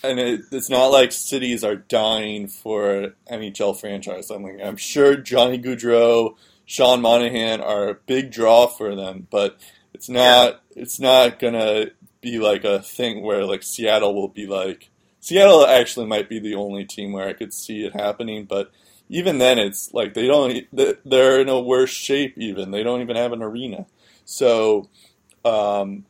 [0.03, 4.29] and it, it's not like cities are dying for an NHL franchise.
[4.29, 9.57] I mean, I'm sure Johnny Gaudreau, Sean Monahan are a big draw for them, but
[10.05, 10.61] it's not.
[10.75, 11.87] It's not gonna
[12.21, 14.89] be like a thing where like Seattle will be like.
[15.19, 18.71] Seattle actually might be the only team where I could see it happening, but
[19.09, 20.67] even then, it's like they don't.
[21.05, 22.37] They're in a worse shape.
[22.37, 23.87] Even they don't even have an arena.
[24.25, 24.89] So,
[25.43, 26.05] um,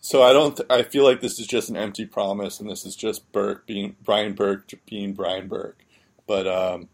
[0.00, 0.56] So I don't.
[0.56, 3.66] Th- I feel like this is just an empty promise, and this is just Burke
[3.66, 5.84] being Brian Burke being Brian Burke.
[6.26, 6.88] But um,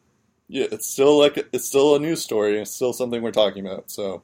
[0.49, 2.59] yeah, it's still like it's still a news story.
[2.61, 3.91] It's still something we're talking about.
[3.91, 4.23] So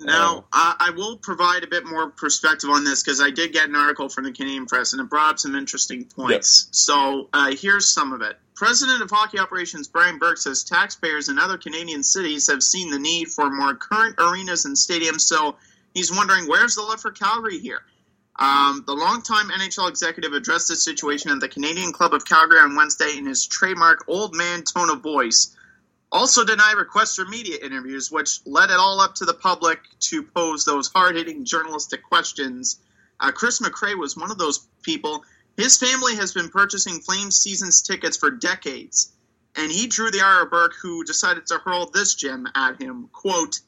[0.00, 3.68] Now, I, I will provide a bit more perspective on this because I did get
[3.68, 6.68] an article from the Canadian Press and it brought up some interesting points.
[6.70, 8.36] So uh, here's some of it.
[8.54, 12.98] President of Hockey Operations Brian Burke says taxpayers in other Canadian cities have seen the
[12.98, 15.56] need for more current arenas and stadiums, so
[15.94, 17.82] he's wondering where's the love for Calgary here?
[18.38, 22.76] Um, the longtime NHL executive addressed this situation at the Canadian Club of Calgary on
[22.76, 25.56] Wednesday in his trademark old man tone of voice
[26.10, 30.22] also denied requests for media interviews, which led it all up to the public to
[30.22, 32.80] pose those hard hitting journalistic questions.
[33.20, 35.24] Uh, Chris McRae was one of those people.
[35.56, 39.12] His family has been purchasing Flames seasons tickets for decades,
[39.56, 43.08] and he drew the ire of Burke, who decided to hurl this gem at him.
[43.12, 43.60] Quote,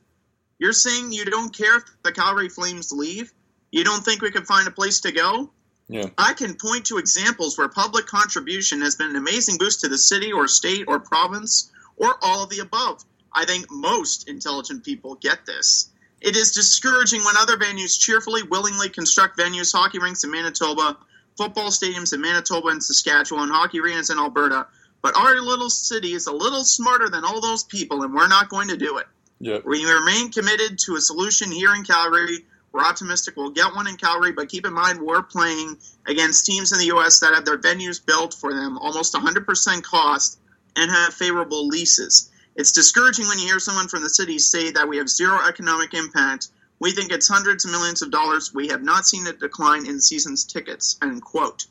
[0.59, 3.32] You're saying you don't care if the Calgary Flames leave?
[3.70, 5.51] You don't think we can find a place to go?
[5.91, 9.88] yeah, I can point to examples where public contribution has been an amazing boost to
[9.88, 13.05] the city or state or province or all of the above.
[13.33, 15.91] I think most intelligent people get this.
[16.21, 20.97] It is discouraging when other venues cheerfully, willingly construct venues, hockey rinks in Manitoba,
[21.37, 24.67] football stadiums in Manitoba and Saskatchewan, hockey arenas in Alberta.
[25.03, 28.51] But our little city is a little smarter than all those people, and we're not
[28.51, 29.07] going to do it.
[29.39, 32.45] yeah, We remain committed to a solution here in Calgary.
[32.73, 36.73] We're optimistic we'll get one in Calgary, but keep in mind we're playing against teams
[36.73, 37.21] in the U.S.
[37.21, 40.39] that have their venues built for them almost 100% cost
[40.77, 42.31] and have favorable leases.
[42.57, 45.95] It's discouraging when you hear someone from the city say that we have zero economic
[45.95, 46.49] impact.
[46.79, 48.53] We think it's hundreds of millions of dollars.
[48.53, 50.97] We have not seen a decline in season's tickets.
[51.03, 51.66] End quote.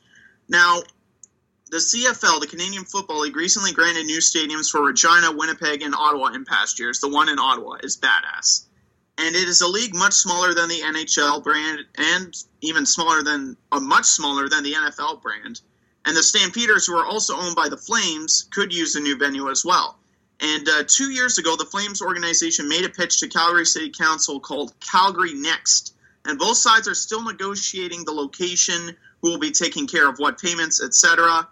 [0.48, 0.82] Now,
[1.70, 6.28] the CFL, the Canadian Football League, recently granted new stadiums for Regina, Winnipeg, and Ottawa
[6.34, 7.00] in past years.
[7.00, 8.66] The one in Ottawa is badass.
[9.20, 13.58] And it is a league much smaller than the NHL brand and even smaller than,
[13.72, 15.62] uh, much smaller than the NFL brand.
[16.06, 19.50] And the Stampeders, who are also owned by the Flames, could use a new venue
[19.50, 19.98] as well.
[20.40, 24.40] And uh, two years ago, the Flames organization made a pitch to Calgary City Council
[24.40, 25.94] called Calgary Next.
[26.26, 30.40] And both sides are still negotiating the location, who will be taking care of what
[30.40, 31.48] payments, etc.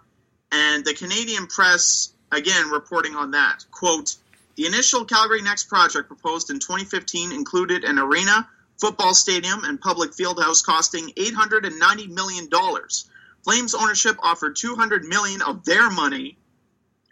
[0.50, 3.64] And the Canadian press, again, reporting on that.
[3.70, 4.16] Quote,
[4.56, 8.48] the initial Calgary Next project proposed in 2015 included an arena,
[8.80, 12.48] football stadium, and public field house costing $890 million.
[13.48, 16.36] Flames ownership offered 200 million of their money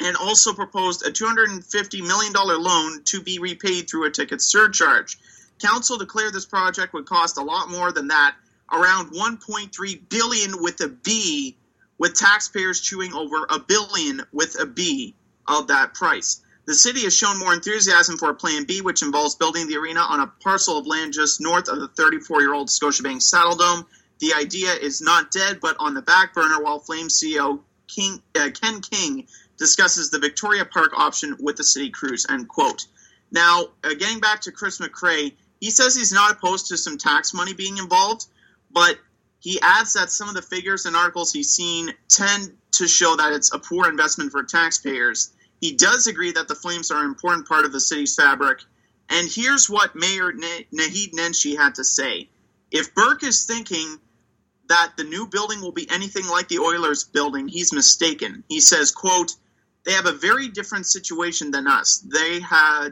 [0.00, 5.16] and also proposed a $250 million loan to be repaid through a ticket surcharge.
[5.62, 8.34] Council declared this project would cost a lot more than that,
[8.70, 11.56] around 1.3 billion with a B,
[11.96, 15.14] with taxpayers chewing over a billion with a B
[15.48, 16.42] of that price.
[16.66, 20.00] The city has shown more enthusiasm for a Plan B, which involves building the arena
[20.00, 23.86] on a parcel of land just north of the 34 year old Scotiabank Saddledome.
[24.18, 28.50] The idea is not dead, but on the back burner while Flames CEO King, uh,
[28.50, 29.26] Ken King
[29.58, 32.26] discusses the Victoria Park option with the city crews.
[32.28, 32.86] End quote.
[33.30, 37.32] Now, uh, getting back to Chris McRae, he says he's not opposed to some tax
[37.34, 38.26] money being involved,
[38.70, 38.98] but
[39.40, 43.32] he adds that some of the figures and articles he's seen tend to show that
[43.32, 45.32] it's a poor investment for taxpayers.
[45.60, 48.60] He does agree that the Flames are an important part of the city's fabric.
[49.08, 52.28] And here's what Mayor Na- Naheed Nenshi had to say.
[52.70, 54.00] If Burke is thinking
[54.68, 58.44] that the new building will be anything like the Oilers building, he's mistaken.
[58.48, 59.32] He says, quote,
[59.84, 61.98] they have a very different situation than us.
[61.98, 62.90] They had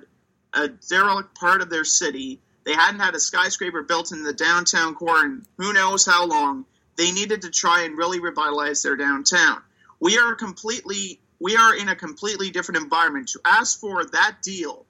[0.52, 2.40] a derelict part of their city.
[2.64, 6.66] They hadn't had a skyscraper built in the downtown core in who knows how long.
[6.96, 9.60] They needed to try and really revitalize their downtown.
[9.98, 13.28] We are completely we are in a completely different environment.
[13.30, 14.86] To ask for that deal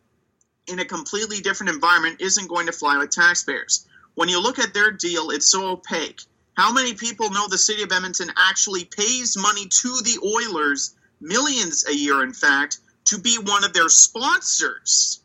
[0.67, 3.87] in a completely different environment isn't going to fly with taxpayers.
[4.15, 6.21] When you look at their deal, it's so opaque.
[6.57, 11.85] How many people know the city of Edmonton actually pays money to the Oilers, millions
[11.87, 15.21] a year, in fact, to be one of their sponsors?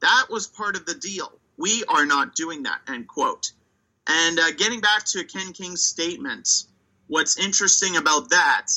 [0.00, 1.30] That was part of the deal.
[1.58, 3.52] We are not doing that, end quote.
[4.06, 6.48] And uh, getting back to Ken King's statement,
[7.08, 8.68] what's interesting about that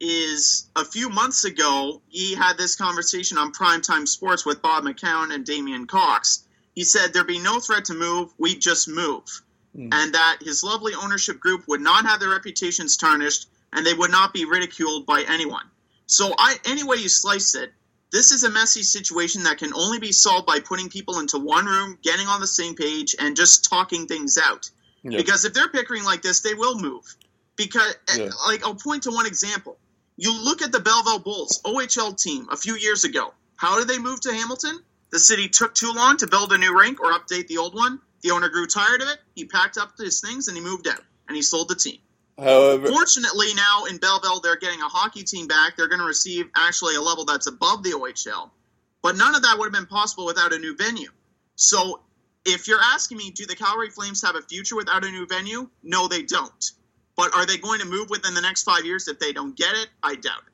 [0.00, 5.32] is a few months ago, he had this conversation on Primetime Sports with Bob McCown
[5.32, 6.44] and Damien Cox.
[6.74, 9.42] He said there'd be no threat to move, we'd just move.
[9.76, 9.88] Mm.
[9.92, 14.10] And that his lovely ownership group would not have their reputations tarnished and they would
[14.10, 15.64] not be ridiculed by anyone.
[16.06, 17.72] So, I, any way you slice it,
[18.10, 21.64] this is a messy situation that can only be solved by putting people into one
[21.64, 24.70] room, getting on the same page, and just talking things out.
[25.02, 25.16] Yeah.
[25.16, 27.16] Because if they're pickering like this, they will move.
[27.56, 28.28] Because, Yeah.
[28.46, 29.78] like, I'll point to one example.
[30.18, 33.32] You look at the Belleville Bulls OHL team a few years ago.
[33.56, 34.78] How did they move to Hamilton?
[35.10, 38.00] The city took too long to build a new rink or update the old one.
[38.22, 39.18] The owner grew tired of it.
[39.34, 41.98] He packed up his things and he moved out and he sold the team.
[42.38, 45.76] However, Fortunately, now in Belleville, they're getting a hockey team back.
[45.76, 48.50] They're going to receive actually a level that's above the OHL.
[49.02, 51.10] But none of that would have been possible without a new venue.
[51.56, 52.00] So,
[52.44, 55.68] if you're asking me, do the Calgary Flames have a future without a new venue?
[55.82, 56.70] No, they don't.
[57.16, 59.74] But are they going to move within the next five years if they don't get
[59.74, 59.88] it?
[60.02, 60.52] I doubt it.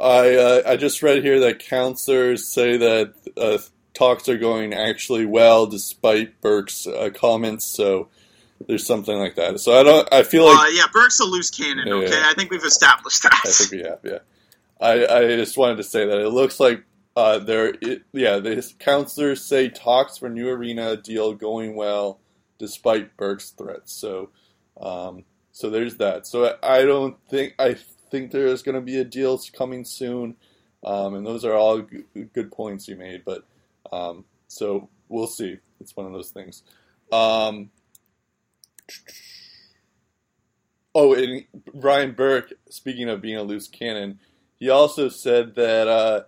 [0.00, 3.58] I uh, I just read here that counselors say that uh,
[3.98, 7.66] talks are going actually well despite Burke's uh, comments.
[7.66, 8.08] So
[8.66, 9.60] there's something like that.
[9.60, 10.08] So I don't.
[10.12, 11.88] I feel like uh, yeah, Burke's a loose cannon.
[11.88, 12.28] Okay, yeah.
[12.28, 13.40] I think we've established that.
[13.44, 14.00] I think we have.
[14.04, 14.18] Yeah,
[14.80, 16.84] I I just wanted to say that it looks like
[17.16, 17.74] uh, there.
[17.80, 22.20] It, yeah, the counselors say talks for new arena deal going well
[22.58, 23.92] despite Burke's threats.
[23.92, 24.30] So.
[24.80, 25.24] Um,
[25.58, 26.24] so there's that.
[26.24, 27.76] So I I don't think I
[28.12, 30.36] think there is going to be a deal coming soon,
[30.84, 33.24] um, and those are all g- good points you made.
[33.24, 33.44] But
[33.92, 35.58] um, so we'll see.
[35.80, 36.62] It's one of those things.
[37.12, 37.70] Um,
[40.94, 42.52] oh, and Brian Burke.
[42.68, 44.18] Speaking of being a loose cannon,
[44.56, 46.22] he also said that uh,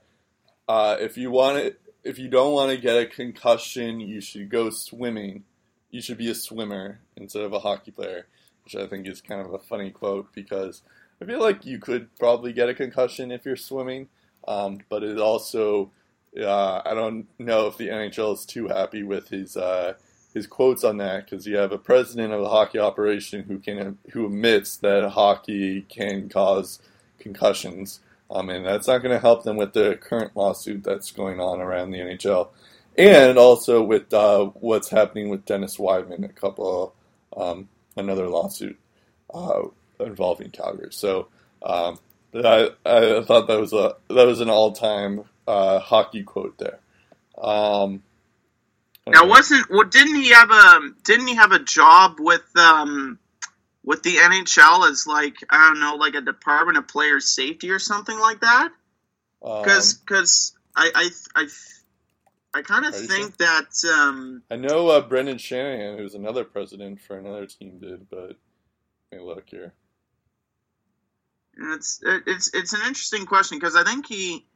[0.69, 4.49] uh, if you want to, if you don't want to get a concussion, you should
[4.49, 5.45] go swimming.
[5.91, 8.27] You should be a swimmer instead of a hockey player,
[8.65, 10.83] which I think is kind of a funny quote because
[11.21, 14.09] I feel like you could probably get a concussion if you're swimming,
[14.47, 15.91] um, but it also
[16.39, 19.95] uh, I don't know if the NHL is too happy with his uh,
[20.33, 23.99] his quotes on that because you have a president of the hockey operation who can
[24.13, 26.81] who admits that hockey can cause
[27.19, 28.01] concussions,
[28.31, 31.61] um, and that's not going to help them with the current lawsuit that's going on
[31.61, 32.49] around the NHL,
[32.97, 36.95] and also with uh, what's happening with Dennis Wideman, a couple
[37.37, 38.79] um, another lawsuit
[39.35, 39.63] uh,
[39.99, 40.93] involving Calgary.
[40.93, 41.29] So.
[41.63, 41.99] Um,
[42.33, 46.79] I, I thought that was a that was an all time uh, hockey quote there.
[47.37, 48.03] Um,
[49.07, 49.85] Now, wasn't well?
[49.85, 53.19] Didn't he have a Didn't he have a job with um
[53.85, 57.79] with the NHL as like I don't know, like a Department of Player Safety or
[57.79, 58.71] something like that?
[59.43, 61.49] um, Because I I I,
[62.55, 67.19] I kind of think that um I know uh, Brendan Shanahan, who's another president for
[67.19, 68.37] another team, did, but
[69.11, 69.73] let me look here.
[71.57, 74.47] it's it's it's an interesting question because I think he.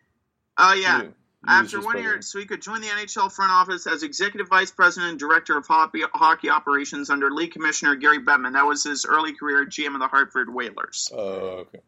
[0.59, 1.03] Oh yeah.
[1.47, 2.25] After one year, president.
[2.25, 5.67] so he could join the NHL front office as executive vice president and director of
[5.67, 8.55] hockey, hockey operations under league commissioner Gary Bettman.
[8.55, 11.11] That was his early career GM of the Hartford Whalers.
[11.13, 11.81] Oh, okay.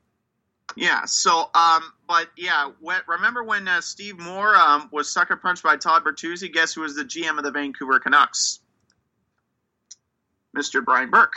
[0.74, 1.02] Yeah.
[1.06, 5.76] So, um, but yeah, when, remember when uh, Steve Moore um, was sucker punched by
[5.76, 6.52] Todd Bertuzzi?
[6.52, 8.60] Guess who was the GM of the Vancouver Canucks?
[10.56, 10.84] Mr.
[10.84, 11.34] Brian Burke.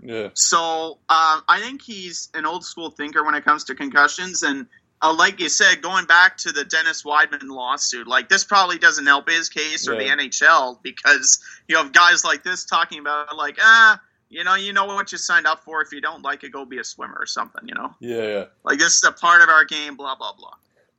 [0.00, 0.28] Yeah.
[0.34, 4.66] So um, I think he's an old school thinker when it comes to concussions, and
[5.02, 9.06] uh, like you said, going back to the Dennis Wideman lawsuit, like this probably doesn't
[9.06, 10.16] help his case or Yeah.
[10.16, 11.38] the NHL because
[11.68, 14.00] you have guys like this talking about like ah.
[14.30, 15.80] You know, you know what you signed up for.
[15.80, 17.66] If you don't like it, go be a swimmer or something.
[17.66, 18.44] You know, Yeah, yeah.
[18.62, 19.96] like this is a part of our game.
[19.96, 20.52] Blah blah blah.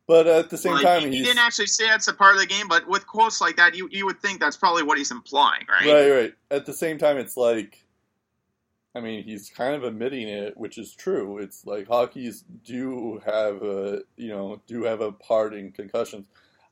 [0.07, 2.47] But at the same Like, time, he, didn't actually say that's a part of the
[2.47, 5.67] game, but with quotes like that, you you would think that's probably what he's implying,
[5.69, 5.85] right?
[5.85, 6.33] right, right.
[6.49, 7.83] At the same time, it's like,
[8.99, 11.37] I mean, he's kind of admitting it, which is true.
[11.37, 16.27] It's like hockeys do have a, you know, do have a part in concussions.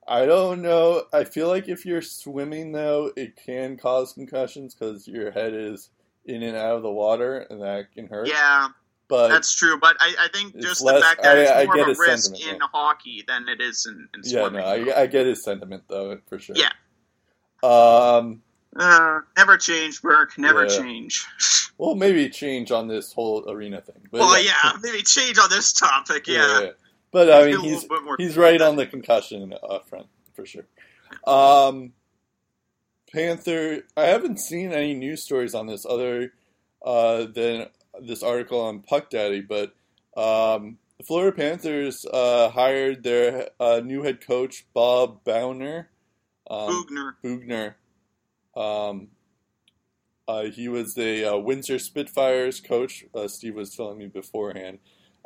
[0.06, 1.04] I don't know.
[1.14, 5.90] I feel like if you're swimming though, it can cause concussions because your head is
[6.26, 8.28] in and out of the water, and that can hurt.
[8.28, 8.68] Yeah,
[9.08, 9.80] but that's true.
[9.80, 12.34] But I, I think just less- the fact that I- it's more of a risk
[12.34, 12.68] in yeah.
[12.74, 14.62] hockey than it is in, in yeah, swimming.
[14.62, 16.58] no, I, I get his sentiment though for sure.
[16.58, 16.72] Yeah.
[17.64, 18.42] Um.
[18.78, 20.38] Uh, never change, Burke.
[20.38, 20.78] Never Yeah.
[20.78, 21.26] change.
[21.80, 24.08] Well, maybe change on this whole arena thing.
[24.12, 26.28] But well, yeah, maybe change on this topic.
[26.28, 26.72] Yeah,
[27.12, 30.44] But I mean, he's little bit more- he's right on the concussion uh, front for
[30.44, 30.66] sure.
[31.28, 31.94] Um,
[33.14, 33.84] Panther.
[33.96, 36.34] I haven't seen any news stories on this other
[36.84, 37.68] uh, than
[38.02, 39.74] this article on Puck Daddy, but
[40.20, 45.90] um, the Florida Panthers uh, hired their uh, new head coach Bob Boughner.
[46.50, 47.16] Um, Boughner.
[47.24, 47.76] Boughner.
[48.58, 49.10] Um,
[50.28, 53.06] uh, he was the uh, Windsor Spitfires coach.
[53.16, 54.80] Uh, Steve was telling me beforehand.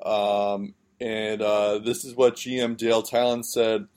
[0.04, 3.88] Um, and uh, this is what GM Dale Tallon said.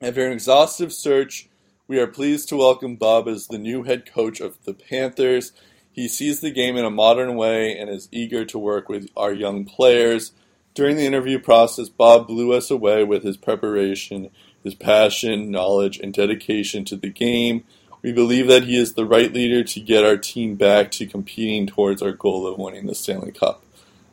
[0.00, 1.48] After an exhaustive search,
[1.86, 5.52] we are pleased to welcome Bob as the new head coach of the Panthers.
[5.92, 9.32] He sees the game in a modern way and is eager to work with our
[9.32, 10.32] young players.
[10.74, 14.30] During the interview process, Bob blew us away with his preparation,
[14.62, 17.64] his passion, knowledge, and dedication to the game.
[18.02, 21.66] We believe that he is the right leader to get our team back to competing
[21.66, 23.62] towards our goal of winning the Stanley Cup.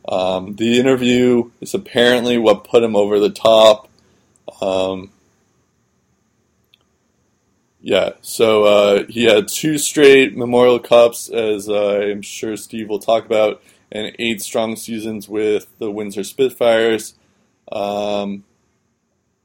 [0.08, 3.90] Um, the interview is apparently what put him over the top.
[4.62, 5.12] Um,
[7.88, 13.00] Yeah, so uh, he had two straight Memorial Cups, as uh, I'm sure Steve will
[13.00, 17.14] talk about, and eight strong seasons with the Windsor Spitfires.
[17.72, 18.44] Um,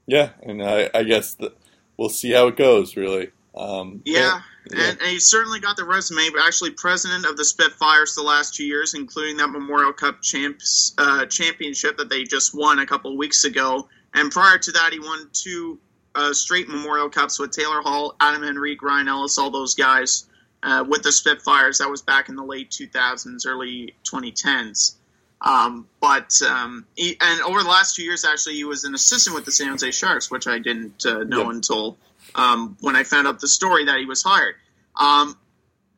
[0.07, 1.53] yeah, and I, I guess the,
[1.95, 3.29] we'll see how it goes, really.
[3.55, 4.89] Um, Yeah, but- yeah.
[4.89, 6.29] and, and he's certainly got the resume.
[6.31, 10.93] But actually, president of the Spitfires the last two years, including that Memorial Cup champs
[10.97, 13.87] uh, championship that they just won a couple of weeks ago.
[14.13, 15.79] And prior to that, he won two
[16.15, 20.25] uh, straight Memorial Cups with Taylor Hall, Adam Henrique, Ryan Ellis, all those guys
[20.61, 21.79] uh, with the Spitfires.
[21.79, 24.95] That was back in the late 2000s, early 2010s.
[25.41, 29.35] Um, but um, he, and over the last two years, actually, he was an assistant
[29.35, 31.97] with the San Jose Sharks, which I didn't uh, know until
[32.35, 34.55] um, when I found out the story that he was hired.
[34.95, 35.37] Um,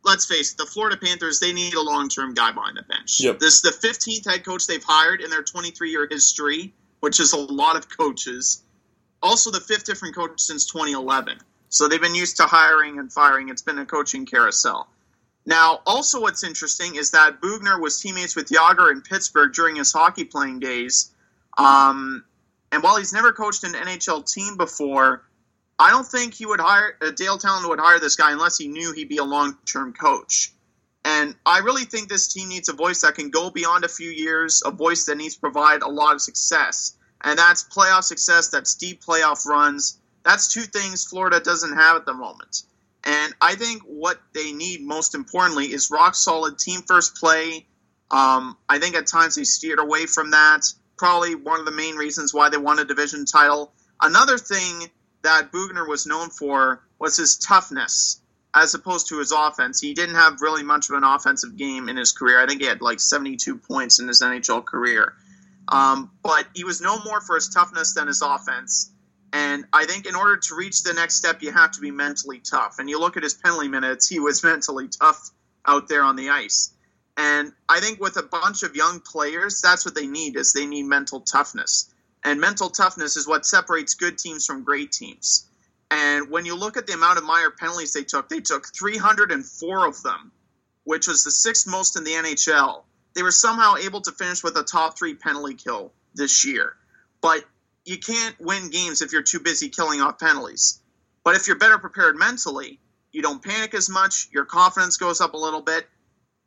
[0.04, 3.20] let's face it, the Florida Panthers they need a long term guy behind the bench.
[3.20, 3.40] Yep.
[3.40, 7.34] This is the 15th head coach they've hired in their 23 year history, which is
[7.34, 8.64] a lot of coaches.
[9.22, 11.38] Also, the fifth different coach since 2011.
[11.70, 13.50] So they've been used to hiring and firing.
[13.50, 14.88] It's been a coaching carousel.
[15.46, 19.92] Now, also, what's interesting is that Boughner was teammates with Jagr in Pittsburgh during his
[19.92, 21.14] hockey playing days.
[21.58, 22.24] Um,
[22.72, 25.24] and while he's never coached an NHL team before,
[25.78, 28.68] I don't think he would hire uh, Dale Tallon would hire this guy unless he
[28.68, 30.54] knew he'd be a long term coach.
[31.04, 34.10] And I really think this team needs a voice that can go beyond a few
[34.10, 36.98] years, a voice that needs to provide a lot of success.
[37.22, 40.00] And that's playoff success, that's deep playoff runs.
[40.24, 42.64] That's two things Florida doesn't have at the moment.
[43.04, 47.68] And I think what they need most importantly is rock solid team first play.
[48.10, 50.62] Um, I think at times they steered away from that.
[50.98, 53.72] Probably one of the main reasons why they won a division title.
[54.02, 54.90] Another thing
[55.26, 58.22] that Boughner was known for was his toughness
[58.54, 59.82] as opposed to his offense.
[59.82, 62.40] He didn't have really much of an offensive game in his career.
[62.40, 65.14] I think he had like 72 points in his NHL career.
[65.68, 68.92] Um, but he was no more for his toughness than his offense.
[69.34, 72.40] And I think in order to reach the next step, you have to be mentally
[72.40, 72.80] tough.
[72.80, 75.32] And you look at his penalty minutes, he was mentally tough
[75.66, 76.72] out there on the ice.
[77.18, 80.66] And I think with a bunch of young players, that's what they need is they
[80.66, 81.94] need mental toughness.
[82.26, 85.48] And mental toughness is what separates good teams from great teams.
[85.92, 89.88] And when you look at the amount of minor penalties they took, they took 304
[89.88, 90.32] of them,
[90.84, 92.84] which was the sixth most in the NHL.
[93.14, 96.74] They were somehow able to finish with a top three penalty kill this year.
[97.22, 97.46] But
[97.86, 100.82] you can't win games if you're too busy killing off penalties.
[101.24, 102.80] But if you're better prepared mentally,
[103.12, 105.88] you don't panic as much, your confidence goes up a little bit.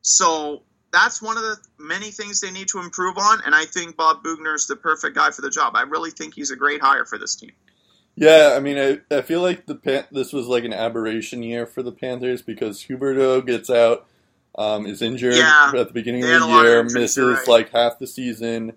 [0.03, 3.97] So that's one of the many things they need to improve on, and I think
[3.97, 5.77] Bob Boughner is the perfect guy for the job.
[5.77, 7.53] I really think he's a great hire for this team.
[8.17, 11.67] Yeah, I mean, I, I feel like the Pan- this was like an aberration year
[11.67, 14.07] for the Panthers because Huberdeau gets out,
[14.57, 17.49] um, is injured Yeah, at the beginning of the lot of year, misses right.
[17.49, 18.73] like half the season.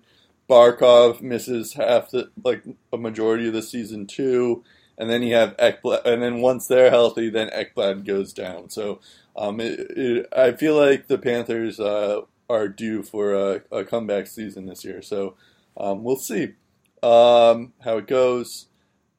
[0.48, 4.62] Barkov misses half the like a majority of the season too,
[4.98, 8.70] and then you have Ekblad, and then once they're healthy, then Ekblad goes down.
[8.70, 9.00] So,
[9.36, 14.26] um, it, it, I feel like the Panthers uh, are due for a, a comeback
[14.26, 15.02] season this year.
[15.02, 15.36] So,
[15.76, 16.54] um, we'll see
[17.02, 18.66] um, how it goes.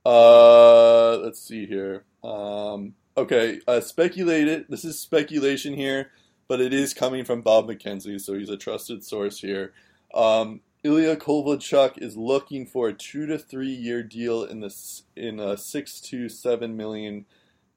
[0.05, 2.03] Uh, let's see here.
[2.24, 4.66] Um, okay, uh, speculated.
[4.70, 6.11] This is speculation here,
[6.47, 9.74] but it is coming from Bob McKenzie, so he's a trusted source here.
[10.14, 14.74] Um, Ilya Kovalchuk is looking for a two to three year deal in the
[15.16, 17.26] in a six to seven million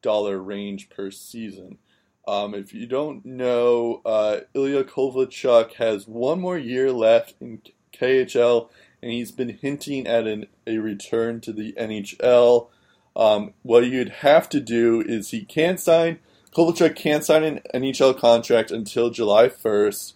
[0.03, 1.79] dollar range per season.
[2.27, 7.63] Um, if you don't know, uh, Ilya Kovalchuk has one more year left in
[7.93, 8.69] KHL,
[9.03, 12.69] and he's been hinting at an, a return to the NHL.
[13.15, 16.19] Um, what you'd have to do is he can't sign.
[16.55, 20.15] Kovalchuk can't sign an NHL contract until July 1st,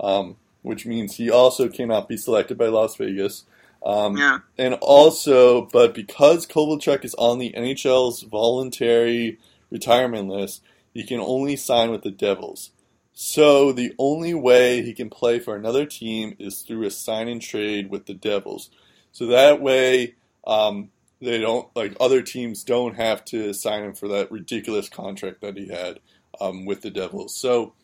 [0.00, 3.44] um, which means he also cannot be selected by Las Vegas.
[3.84, 4.38] Um, Yeah.
[4.58, 9.38] and also, but because Kovalchuk is on the NHL's voluntary
[9.70, 10.62] retirement list,
[10.92, 12.70] he can only sign with the Devils.
[13.14, 17.42] So the only way he can play for another team is through a sign and
[17.42, 18.70] trade with the Devils.
[19.12, 20.14] So that way,
[20.46, 20.90] um,
[21.20, 25.56] they don't like other teams don't have to sign him for that ridiculous contract that
[25.56, 26.00] he had
[26.40, 27.36] um, with the Devils.
[27.36, 27.74] So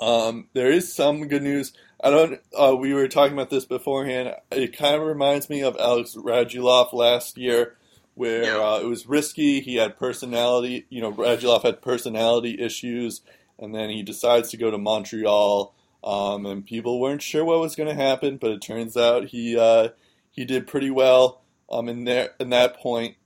[0.00, 1.72] um, there is some good news.
[2.02, 2.40] I don't.
[2.54, 4.34] Uh, we were talking about this beforehand.
[4.50, 7.76] It kind of reminds me of Alex Radulov last year,
[8.16, 8.58] where Yeah.
[8.58, 9.60] uh, it was risky.
[9.60, 10.86] He had personality.
[10.88, 13.20] You know, Radulov had personality issues,
[13.58, 15.72] and then he decides to go to Montreal.
[16.02, 19.56] Um, and people weren't sure what was going to happen, but it turns out he
[19.58, 19.88] uh,
[20.30, 23.16] he did pretty well um, in there in that point.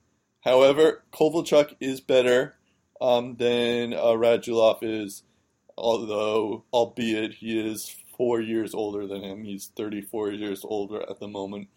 [0.41, 2.57] However, Kovalchuk is better
[3.01, 5.23] um, than uh, Radulov is,
[5.77, 9.45] although albeit he is four years older than him.
[9.45, 11.69] He's 34 years older at the moment.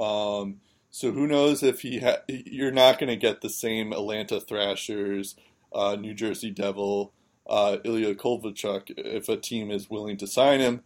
[0.00, 0.60] Um,
[0.90, 5.36] So who knows if he ha- you're not going to get the same Atlanta Thrashers,
[5.72, 7.12] uh, New Jersey Devil,
[7.48, 10.82] uh, Ilya Kovalchuk if a team is willing to sign him.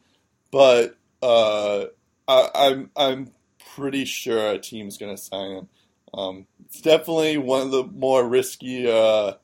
[0.50, 1.86] But uh,
[2.28, 3.30] I, I'm I'm
[3.74, 5.68] pretty sure a team's going to sign him.
[6.14, 9.34] Um, it's definitely one of the more risky uh,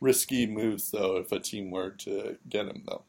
[0.00, 3.02] risky moves, though, if a team were to get him, though.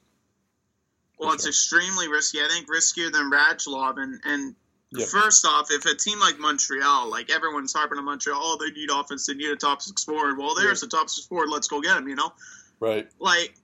[1.19, 2.39] Well, it's extremely risky.
[2.39, 3.97] I think riskier than Radulov.
[3.97, 4.55] And, and
[4.99, 5.07] Yep.
[5.09, 8.89] first off, if a team like Montreal, like everyone's harping on Montreal, oh, they need
[8.91, 10.37] offense, they need a top six forward.
[10.37, 11.49] Well, there's a top six forward.
[11.49, 12.31] Let's go get him, you know?
[12.79, 13.07] Right.
[13.19, 13.55] Like,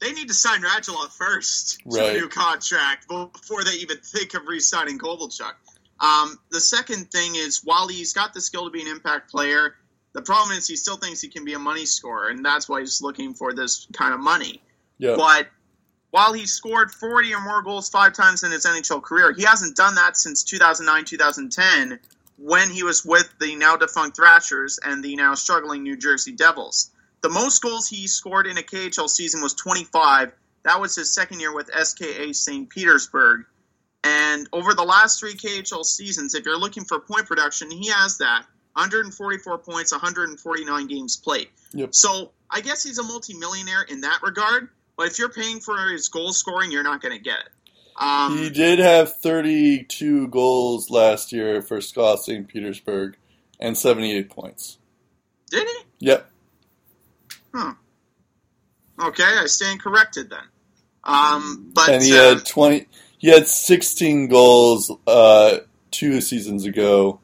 [0.00, 2.16] they need to sign Radulov first to Right.
[2.16, 5.54] a new contract before they even think of re-signing Kovalchuk.
[6.00, 9.74] Um, the second thing is, while he's got the skill to be an impact player,
[10.12, 12.80] the problem is he still thinks he can be a money scorer, and that's why
[12.80, 14.62] he's looking for this kind of money.
[14.98, 15.16] Yeah.
[15.16, 15.48] But
[16.10, 19.76] while he scored 40 or more goals five times in his NHL career, he hasn't
[19.76, 21.98] done that since 2009 2010
[22.38, 26.90] when he was with the now defunct Thrashers and the now struggling New Jersey Devils.
[27.20, 30.32] The most goals he scored in a KHL season was 25.
[30.62, 32.70] That was his second year with SKA St.
[32.70, 33.44] Petersburg.
[34.04, 38.18] And over the last three KHL seasons, if you're looking for point production, he has
[38.18, 38.44] that
[38.74, 41.48] 144 points, 149 games played.
[41.72, 41.90] Yep.
[41.92, 44.68] So I guess he's a multimillionaire in that regard.
[44.98, 47.48] But if you're paying for his goal scoring, you're not going to get it.
[47.96, 52.46] Um, He did have 32 goals last year for SKA St.
[52.46, 53.16] Petersburg
[53.58, 54.76] and 78 points.
[55.50, 56.06] did he?
[56.06, 56.30] Yep.
[59.00, 60.42] Okay, I stand corrected then.
[61.04, 62.86] Um, but and he uh, had 20
[63.18, 65.58] he had 16 goals uh,
[65.90, 67.20] two seasons ago,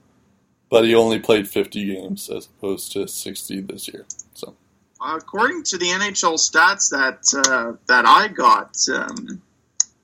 [0.70, 4.06] but he only played 50 games as opposed to 60 this year.
[5.04, 9.42] According to the NHL stats that uh, that I got, um,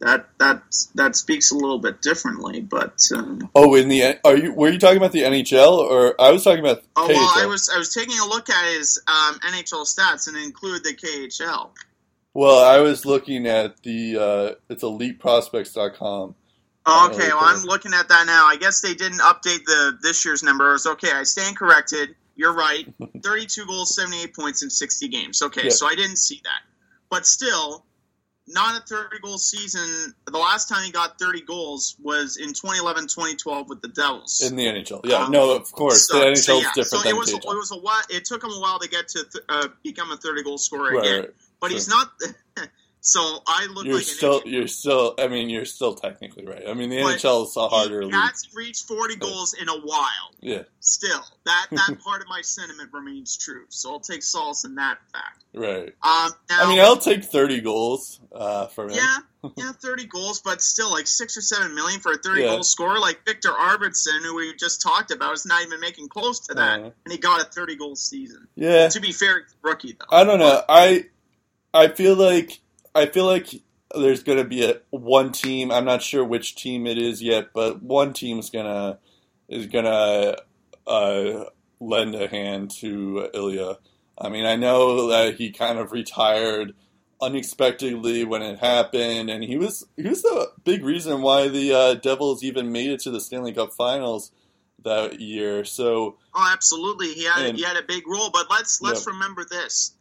[0.00, 0.62] that that
[0.94, 2.60] that speaks a little bit differently.
[2.60, 6.32] But um, oh, in the are you were you talking about the NHL or I
[6.32, 9.38] was talking about oh well, I was I was taking a look at his um,
[9.40, 11.70] NHL stats and include the KHL.
[12.32, 16.34] Well, I was looking at the uh, it's eliteprospects.com.
[16.86, 17.40] Oh, okay, well.
[17.42, 18.46] I'm looking at that now.
[18.46, 20.86] I guess they didn't update the this year's numbers.
[20.86, 22.14] Okay, I stand corrected.
[22.40, 22.86] You're right.
[23.22, 25.42] 32 goals, 78 points in 60 games.
[25.42, 26.62] Okay, so I didn't see that.
[27.10, 27.84] But still,
[28.48, 30.14] not a 30 goal season.
[30.26, 34.40] The last time he got 30 goals was in 2011 2012 with the Devils.
[34.40, 36.86] In the NHL, yeah, Um, no, of course, So- the NHL so, is yeah, different
[36.88, 37.52] so than it was, KHL.
[37.52, 38.02] it was a while.
[38.08, 40.94] It took him a while to get to th- uh, become a 30 goal scorer
[40.94, 41.20] right, again.
[41.20, 41.30] right.
[41.60, 42.10] But he's not.
[43.02, 45.14] so I look You're like still, you're still.
[45.18, 46.62] I mean, you're still technically right.
[46.68, 48.14] I mean, the But NHL is a harder he league.
[48.14, 50.34] hasn't reached 40 goals in a while.
[50.40, 53.64] Yeah, Still, that that part of my sentiment remains true.
[53.70, 55.44] So I'll take solace in that fact.
[55.54, 55.88] right.
[56.02, 58.96] Um, now, I mean, I'll take 30 goals uh, from him.
[58.96, 62.46] yeah, yeah, 30 goals, but still, like six or seven million for a 30 Yeah.
[62.48, 66.40] goal scorer, like Viktor Arvidsson, who we just talked about, is not even making close
[66.48, 66.90] to that, Uh-huh.
[67.04, 68.46] and he got a 30 goal season.
[68.56, 70.14] Yeah, To be fair, rookie though.
[70.16, 70.62] I don't know.
[70.68, 71.06] I
[71.72, 72.60] I feel like
[72.94, 73.48] I feel like
[73.94, 75.70] there's gonna be a one team.
[75.70, 78.98] I'm not sure which team it is yet, but one team's gonna
[79.48, 80.36] is gonna
[80.86, 81.44] uh,
[81.80, 83.78] lend a hand to Ilya.
[84.18, 86.74] I mean, I know that he kind of retired
[87.22, 91.94] unexpectedly when it happened, and he was he was the big reason why the uh,
[91.94, 94.32] Devils even made it to the Stanley Cup Finals
[94.82, 95.64] that year.
[95.64, 97.12] So Oh, absolutely.
[97.14, 99.14] He had And- he had a big role, but let's let's Yep.
[99.14, 99.94] remember this: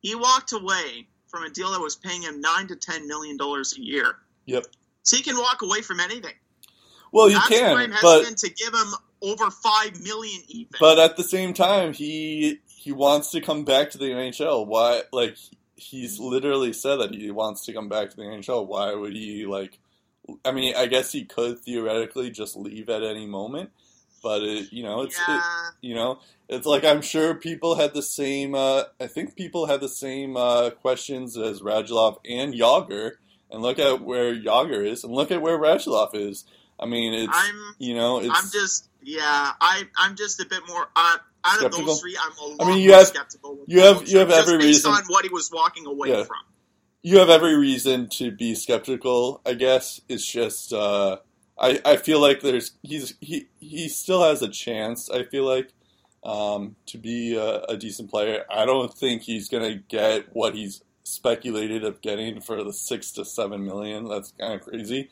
[0.00, 3.76] he walked away from a deal that was paying him nine to ten million dollars
[3.76, 4.16] a year.
[4.46, 4.66] Yep.
[5.02, 6.34] So he can walk away from anything.
[7.12, 10.72] well, you That's why I'm can, but to give him over five million even.
[10.80, 14.66] But at the same time, he he wants to come back to the NHL.
[14.66, 15.02] Why?
[15.12, 15.36] Like
[15.76, 18.66] he's literally said that he wants to come back to the NHL.
[18.66, 19.78] Why would he like?
[20.44, 23.70] I mean, I guess he could theoretically just leave at any moment,
[24.22, 25.40] but it, you know, it's it,
[25.80, 28.54] you know, it's like I'm sure people had the same.
[28.54, 33.12] Uh, I think people had the same uh, questions as Radulov and Jagr,
[33.50, 36.44] and look at where Jagr is, and look at where Radulov is.
[36.80, 40.60] I mean, it's I'm you know, it's I'm just yeah I I'm just a bit
[40.68, 41.86] more uh, out of Skeptical?
[41.86, 42.16] those three.
[42.22, 43.56] I'm a lot I mean, you more have- skeptical.
[43.56, 46.24] With you have- you have every based reason- on what he was walking away Yeah.
[46.24, 46.36] from.
[47.02, 49.40] you have every reason to be skeptical.
[49.46, 51.18] I guess it's just uh,
[51.60, 55.10] I I feel like there's he's he he still has a chance.
[55.10, 55.72] I feel like
[56.24, 58.44] um, to be a, a decent player.
[58.50, 63.24] I don't think he's gonna get what he's speculated of getting for the six to
[63.24, 64.08] seven million.
[64.08, 65.10] That's kind of crazy.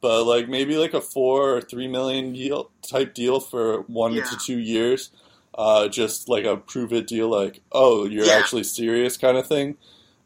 [0.00, 4.22] But like maybe like a four or three million deal type deal for one Yeah.
[4.24, 5.10] to two years,
[5.54, 8.34] uh, just like a prove it deal, like oh you're Yeah.
[8.38, 9.76] actually serious kind of thing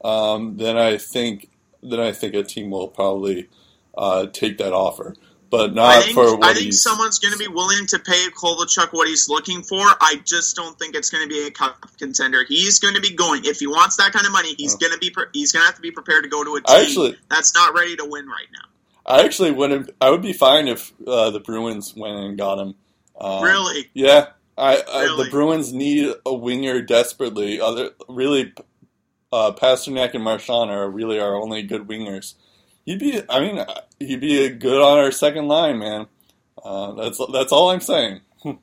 [0.04, 1.48] um, then I think
[1.82, 3.48] then I think a team will probably
[3.96, 5.14] uh, take that offer.
[5.52, 8.26] But not I think, for what I think someone's going to be willing to pay
[8.30, 9.80] Kovalchuk what he's looking for.
[10.00, 12.42] I just don't think it's going to be a cup contender.
[12.48, 14.54] He's going to be going if he wants that kind of money.
[14.56, 14.78] He's Oh.
[14.78, 16.62] going to be pre- he's going to have to be prepared to go to a
[16.62, 18.68] team actually, that's not ready to win right now.
[19.04, 19.90] I actually wouldn't.
[20.00, 22.74] I would be fine if uh, the Bruins went and got him.
[23.20, 25.24] Um, really, Yeah, I, I Really?
[25.24, 27.60] the Bruins need a winger desperately.
[27.60, 28.54] Other really,
[29.30, 32.36] uh, Pastrnak and Marchand are really our only good wingers.
[32.84, 36.06] He'd be, I mean, uh, he'd be a good on our second line, man.
[36.62, 38.20] Uh, that's that's all I'm saying.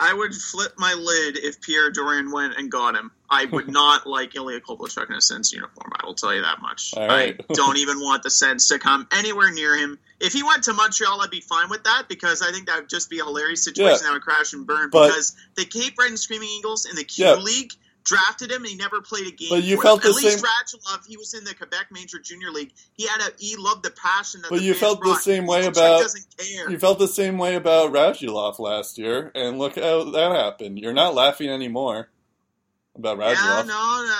[0.00, 3.10] I would flip my lid if Pierre Dorion went and got him.
[3.28, 5.92] I would not like Ilya Kovalchuk in a Sens uniform.
[6.00, 6.94] I will tell you that much.
[6.96, 7.40] Right.
[7.48, 9.98] I don't even want the Sens to come anywhere near him.
[10.20, 12.88] If he went to Montreal, I'd be fine with that because I think that would
[12.88, 14.08] just be a hilarious situation Yeah.
[14.08, 14.90] that would crash and burn.
[14.90, 17.34] But- because the Cape Breton Screaming Eagles in the Q Yeah.
[17.34, 17.72] League
[18.04, 19.48] drafted him and he never played a game.
[19.50, 22.50] But you felt the At least same- Radulov, he was in the Quebec Major Junior
[22.50, 22.72] League.
[22.94, 24.50] He had a he loved the passion that.
[24.50, 26.70] But you felt the same way Kovalchuk about- Doesn't care.
[26.70, 30.78] You felt the same way about Radulov last year, and look how that happened.
[30.78, 32.08] You're not laughing anymore
[32.96, 33.66] about Yeah, Radulov.
[33.66, 34.14] no,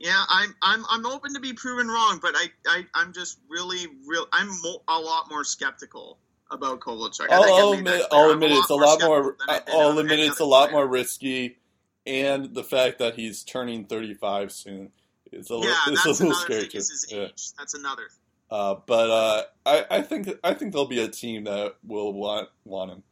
[0.00, 3.86] yeah, I'm I'm I'm open to be proven wrong, but I, I I'm just really
[4.06, 4.26] real.
[4.32, 6.18] I'm mo- a lot more skeptical
[6.50, 7.28] about Kovalchuk.
[7.30, 8.02] I'll, I'll admit.
[8.10, 9.36] I'll admit it's a lot more.
[9.48, 11.58] I'll admit it's a lot more risky,
[12.06, 14.90] and the fact that he's turning 35 soon
[15.30, 16.80] is a, Yeah, li- it's that's a little scary too.
[17.08, 17.22] Yeah.
[17.24, 17.50] age?
[17.58, 18.02] That's another.
[18.08, 18.18] thing.
[18.50, 22.48] Uh, but uh, I, I think I think there'll be a team that will want
[22.64, 23.02] want him.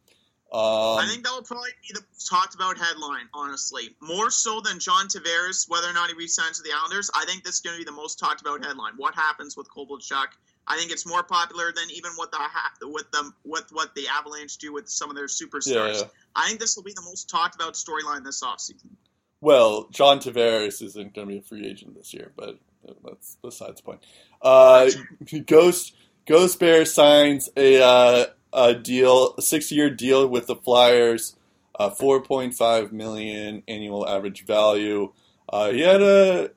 [0.53, 3.27] Um, I think that will probably be the talked about headline.
[3.33, 7.09] Honestly, more so than John Tavares, whether or not he resigns to the Islanders.
[7.15, 8.93] I think this is going to be the most talked about headline.
[8.97, 10.27] What happens with Kovalchuk?
[10.67, 12.39] I think it's more popular than even what the
[12.87, 16.01] with them with what the Avalanche do with some of their superstars.
[16.01, 16.07] yeah.
[16.35, 18.89] I think this will be the most talked about storyline this offseason.
[19.41, 22.59] Well, John Tavares isn't going to be a free agent this year, but
[23.03, 24.01] that's besides the point.
[24.41, 24.89] Uh,
[25.47, 25.95] Ghost
[26.25, 31.35] Ghost Bear signs a uh, a deal, a six year deal with the Flyers,
[31.77, 35.11] uh, four point five million annual average value.
[35.49, 36.51] Uh, he had a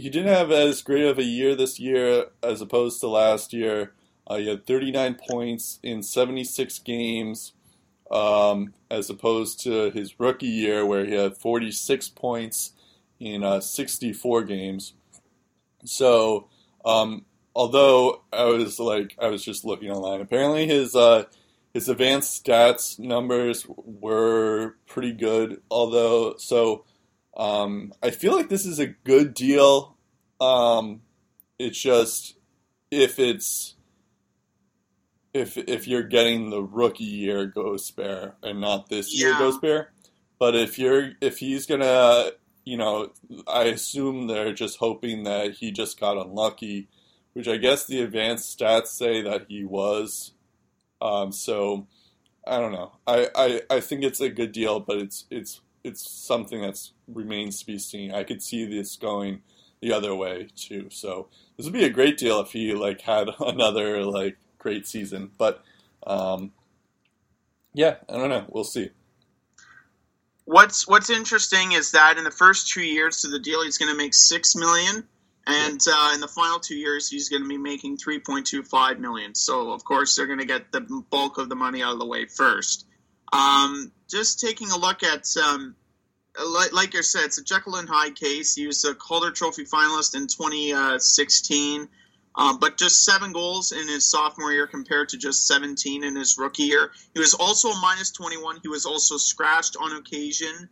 [0.00, 3.92] he didn't have as great of a year this year as opposed to last year.
[4.26, 7.52] Uh, he had 39 points in 76 games
[8.10, 12.72] um, as opposed to his rookie year where he had 46 points
[13.18, 14.94] in uh, 64 games.
[15.84, 16.48] So,
[16.84, 17.24] um,
[17.54, 21.24] although I was like, I was just looking online, apparently his uh,
[21.74, 25.62] his advanced stats numbers were pretty good.
[25.70, 26.84] Although, so
[27.38, 29.96] um, I feel like this is a good deal.
[30.40, 31.02] Um,
[31.58, 32.36] it's just
[32.90, 33.74] if it's
[35.34, 39.38] if if you're getting the rookie year Ghost Bear and not this year Yeah.
[39.38, 39.92] Ghost Bear.
[40.38, 42.32] But if you're if he's gonna
[42.68, 43.10] you know,
[43.46, 46.88] I assume they're just hoping that he just got unlucky,
[47.32, 50.32] which I guess the advanced stats say that he was.
[51.00, 51.86] Um, so
[52.46, 52.92] I don't know.
[53.06, 57.60] I, I, I think it's a good deal, but it's it's it's something that's remains
[57.60, 58.12] to be seen.
[58.12, 59.42] I could see this going
[59.80, 60.88] the other way too.
[60.90, 65.30] So this would be a great deal if he like had another like great season.
[65.38, 65.62] But
[66.06, 66.52] um,
[67.74, 68.46] yeah, I don't know.
[68.48, 68.90] We'll see.
[70.44, 73.92] What's What's interesting is that in the first two years to the deal, he's going
[73.92, 75.06] to make six million,
[75.46, 78.62] and uh, in the final two years, he's going to be making three point two
[78.62, 79.34] five million.
[79.34, 82.06] So of course, they're going to get the bulk of the money out of the
[82.06, 82.86] way first.
[83.32, 85.74] Um, just taking a look at, um,
[86.42, 88.54] like, like I said, it's a Jekyll and Hyde case.
[88.54, 91.88] He was a Calder Trophy finalist in 2016,
[92.34, 96.38] um, but just seven goals in his sophomore year compared to just 17 in his
[96.38, 96.92] rookie year.
[97.14, 98.60] He was also a minus 21.
[98.62, 100.68] He was also scratched on occasion,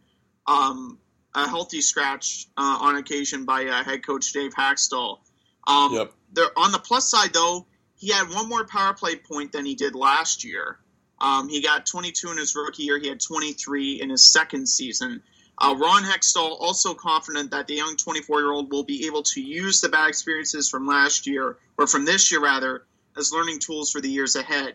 [0.46, 0.98] um,
[1.34, 5.18] a healthy scratch uh, on occasion by uh, head coach Dave Hakstol.
[5.66, 6.12] Um, Yep.
[6.32, 9.74] there, on the plus side, though, he had one more power play point than he
[9.74, 10.78] did last year.
[11.20, 12.98] Um, he got 22 in his rookie year.
[12.98, 15.22] He had 23 in his second season.
[15.58, 19.40] Uh, Ron Hextall also confident that the young 24 year old will be able to
[19.40, 22.84] use the bad experiences from last year, or from this year rather,
[23.16, 24.74] as learning tools for the years ahead.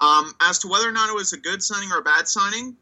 [0.00, 2.76] Um, as to whether or not it was a good signing or a bad signing,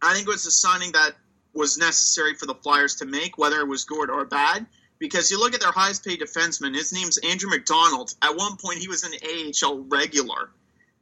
[0.00, 1.12] I think it was a signing that
[1.52, 4.66] was necessary for the Flyers to make, whether it was good or bad.
[4.98, 8.14] Because you look at their highest paid defenseman, his name's Andrew MacDonald.
[8.22, 10.50] At one point, he was an AHL regular.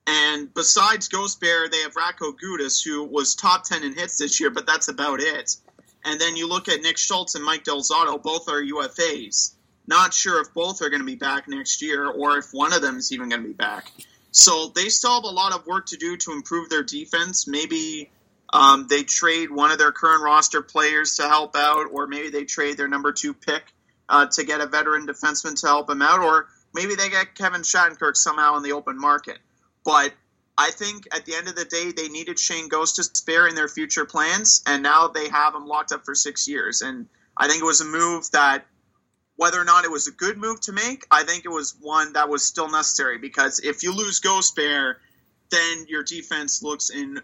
[0.07, 4.41] And besides Ghost Bear, they have Radko Gudas, who was top 10 in hits this
[4.41, 5.57] year, but that's about it.
[6.05, 9.55] And then you look at Nick Schultz and Mike Del Zotto, both are UFAs.
[9.87, 12.81] Not sure if both are going to be back next year or if one of
[12.81, 13.91] them is even going to be back.
[14.33, 17.47] So they still have a lot of work to do to improve their defense.
[17.47, 18.11] Maybe
[18.53, 22.45] um, they trade one of their current roster players to help out, or maybe they
[22.45, 23.63] trade their number two pick
[24.09, 27.63] uh, to get a veteran defenseman to help them out, or maybe they get Kevin
[27.63, 29.39] Shattenkirk somehow in the open market.
[29.85, 30.13] But
[30.57, 34.05] I think at the end of the day, they needed Shayne Gostisbehere in their future
[34.05, 36.83] plans, and now they have him locked up for six years.
[36.83, 37.07] And
[37.37, 38.67] I think it was a move that,
[39.37, 42.13] whether or not it was a good move to make, I think it was one
[42.13, 44.99] that was still necessary because if you lose Ghost Bear,
[45.51, 47.21] then your defense looks in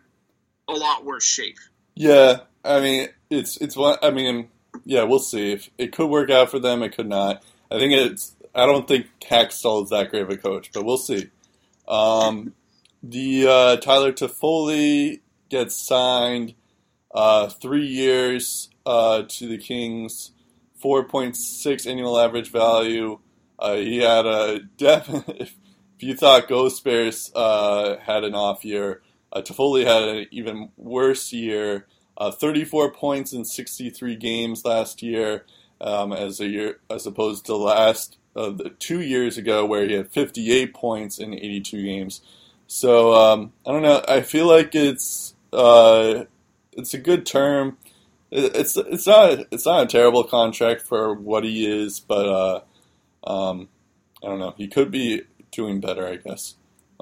[0.66, 1.58] a lot worse shape.
[1.94, 3.98] Yeah, I mean, it's it's one.
[4.02, 4.48] I mean,
[4.84, 5.52] yeah, we'll see.
[5.52, 7.42] If it could work out for them, it could not.
[7.70, 8.34] I think it's.
[8.54, 11.30] I don't think Hakstol is that great of a coach, but we'll see.
[11.88, 12.54] Um,
[13.02, 16.54] the uh, Tyler Toffoli gets signed
[17.14, 20.32] uh, three years uh, to the Kings,
[20.74, 23.18] four point six annual average value.
[23.58, 25.52] Uh, he had a definite.
[25.98, 29.00] If, you thought Ghost Bears uh, had an off year,
[29.32, 31.86] uh, Toffoli had an even worse year.
[32.18, 35.46] Uh, 34 points in 63 games last year,
[35.80, 40.10] um, as a year as opposed to last uh, two years ago where he had
[40.10, 42.20] 58 points in 82 games.
[42.66, 44.02] So um, I don't know.
[44.06, 46.24] I feel like it's uh,
[46.72, 47.78] it's a good term.
[48.30, 52.60] It's it's not it's not a terrible contract for what he is, but uh,
[53.28, 53.68] um,
[54.22, 54.54] I don't know.
[54.56, 56.56] He could be doing better, I guess.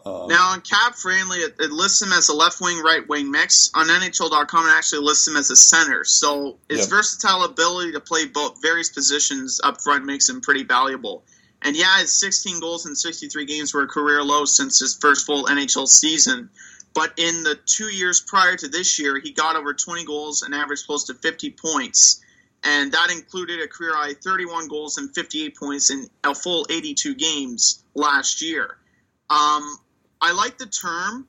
[0.06, 3.30] Um, now on Cap Friendly, it, it, lists him as a left wing, right wing
[3.30, 3.70] mix.
[3.74, 6.04] On NHL.com, it actually lists him as a center.
[6.04, 6.88] So his yep.
[6.90, 11.24] versatile ability to play both various positions up front makes him pretty valuable.
[11.62, 15.24] And yeah, his 16 goals in 63 games were a career low since his first
[15.24, 16.50] full NHL season.
[16.92, 20.54] But in the two years prior to this year, he got over 20 goals and
[20.54, 22.20] averaged close to 50 points.
[22.62, 27.14] And that included a career high 31 goals and 58 points in a full 82
[27.14, 28.76] games last year.
[29.30, 29.78] Um,
[30.20, 31.26] I like the term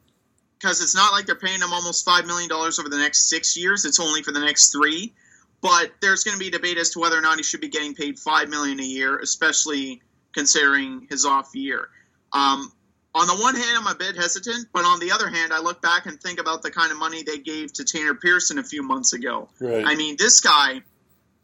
[0.60, 3.86] because it's not like they're paying him almost $5 million over the next six years.
[3.86, 5.14] It's only for the next three.
[5.62, 7.96] But there's going to be debate as to whether or not he should be getting
[7.96, 10.02] paid 5 million a year, especially
[10.34, 11.88] considering his off year.
[12.34, 12.72] Um,
[13.16, 15.82] on the one hand, I'm a bit hesitant, but on the other hand, I look
[15.82, 18.84] back and think about the kind of money they gave to Tanner Pearson a few
[18.84, 19.50] months ago.
[19.60, 19.86] Right.
[19.86, 20.82] I mean, this guy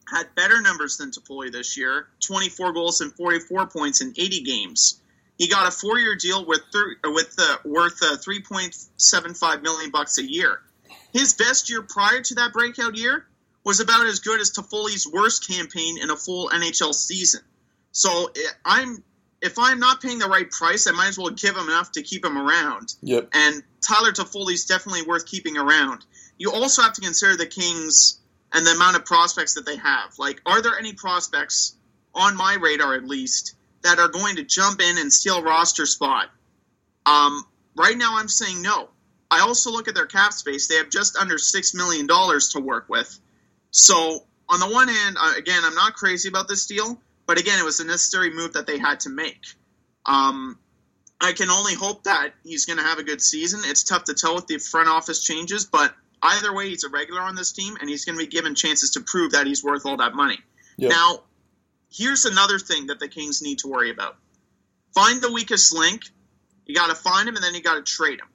[0.07, 5.00] had better numbers than Toffoli this year 24 goals and 44 points in 80 games.
[5.37, 10.23] He got a four-year deal with thir- with uh, worth uh, 3.75 million bucks a
[10.23, 10.59] year.
[11.13, 13.25] His best year prior to that breakout year
[13.63, 17.41] was about as good as Toffoli's worst campaign in a full NHL season.
[17.91, 18.29] So
[18.63, 19.03] I'm
[19.41, 22.03] if I'm not paying the right price, I might as well give him enough to
[22.03, 22.93] keep him around.
[23.01, 23.29] Yep.
[23.33, 26.05] And Tyler Toffoli's definitely worth keeping around.
[26.37, 28.19] You also have to consider the Kings
[28.53, 30.19] and the amount of prospects that they have.
[30.19, 31.75] Like, are there any prospects
[32.13, 36.29] on my radar at least that are going to jump in and steal roster spot?
[37.05, 37.43] Um,
[37.75, 38.89] right now, I'm saying no.
[39.29, 42.59] I also look at their cap space; they have just under six million dollars to
[42.59, 43.19] work with.
[43.71, 46.99] So, on the one hand, again, I'm not crazy about this deal.
[47.31, 49.45] But again, it was a necessary move that they had to make.
[50.05, 50.59] Um,
[51.21, 53.61] I can only hope that he's going to have a good season.
[53.63, 57.21] It's tough to tell with the front office changes, but either way, he's a regular
[57.21, 59.85] on this team, and he's going to be given chances to prove that he's worth
[59.85, 60.39] all that money.
[60.77, 60.89] Yep.
[60.89, 61.23] Now,
[61.91, 64.17] here's another thing that the Kings need to worry about:
[64.93, 66.03] find the weakest link.
[66.65, 68.27] You got to find him, and then you got to trade him.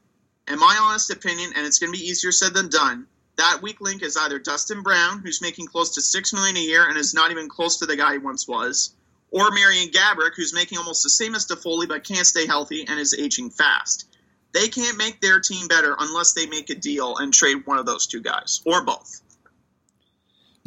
[0.49, 3.81] In my honest opinion, and it's going to be easier said than done, that weak
[3.81, 7.15] link is either Dustin Brown, who's making close to six million a year and is
[7.15, 8.95] not even close to the guy he once was,
[9.31, 12.99] or Marian Gaborik, who's making almost the same as Toffoli but can't stay healthy and
[12.99, 14.09] is aging fast.
[14.53, 17.87] They can't make their team better unless they make a deal and trade one of
[17.87, 19.21] those two guys or both.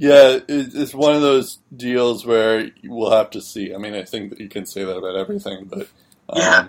[0.02, 3.76] Yeah, it's one of those deals where we'll have to see.
[3.76, 5.90] I mean, I think that you can say that about everything, but
[6.30, 6.68] um, yeah,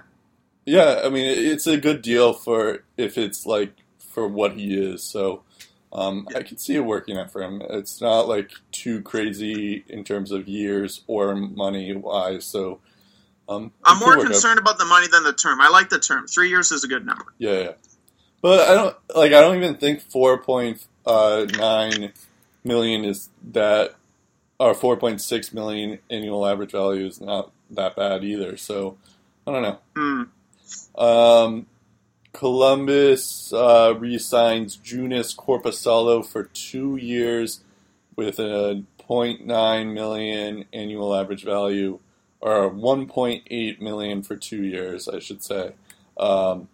[0.65, 1.03] yeah.
[1.05, 5.05] I mean, it's a good deal for if it's like for what he is.
[5.05, 5.45] So
[5.93, 7.63] um, I can see it working out for him.
[7.71, 12.45] It's not like too crazy in terms of years or money wise.
[12.45, 12.81] So
[13.49, 14.63] um, I'm more concerned out.
[14.63, 15.61] about the money than the term.
[15.61, 16.27] I like the term.
[16.27, 17.27] Three years is a good number.
[17.39, 17.73] Yeah, yeah.
[18.43, 19.33] But I don't like.
[19.33, 22.13] I don't even think four point uh, nine
[22.65, 23.95] million is that,
[24.59, 28.57] or four point six million annual average value is not that bad either.
[28.57, 28.97] So
[29.47, 29.79] I don't know.
[29.97, 30.29] Mm.
[31.01, 31.67] Um,
[32.33, 37.61] Columbus uh, re-signs Joonas Korpisalo for two years
[38.17, 41.99] with a 0.9 million annual average value,
[42.41, 45.73] or 1.8 million for two years, I should say.
[46.19, 46.69] Um,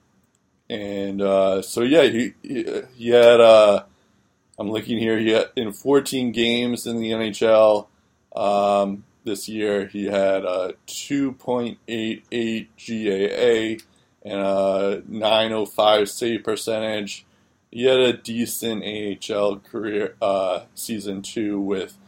[0.69, 3.41] and uh, so yeah, he he, he had.
[3.41, 3.85] Uh,
[4.59, 5.19] I'm looking here.
[5.19, 7.87] He had, in 14 games in the NHL
[8.35, 13.85] um, this year, he had a 2.88 GAA
[14.29, 17.27] and a 905 save percentage.
[17.71, 21.99] He had a decent AHL career uh, season two with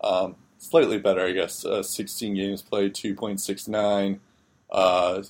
[0.00, 1.64] um, slightly better, I guess.
[1.64, 4.18] Uh, 16 games played, 2.69
[4.70, 5.22] uh,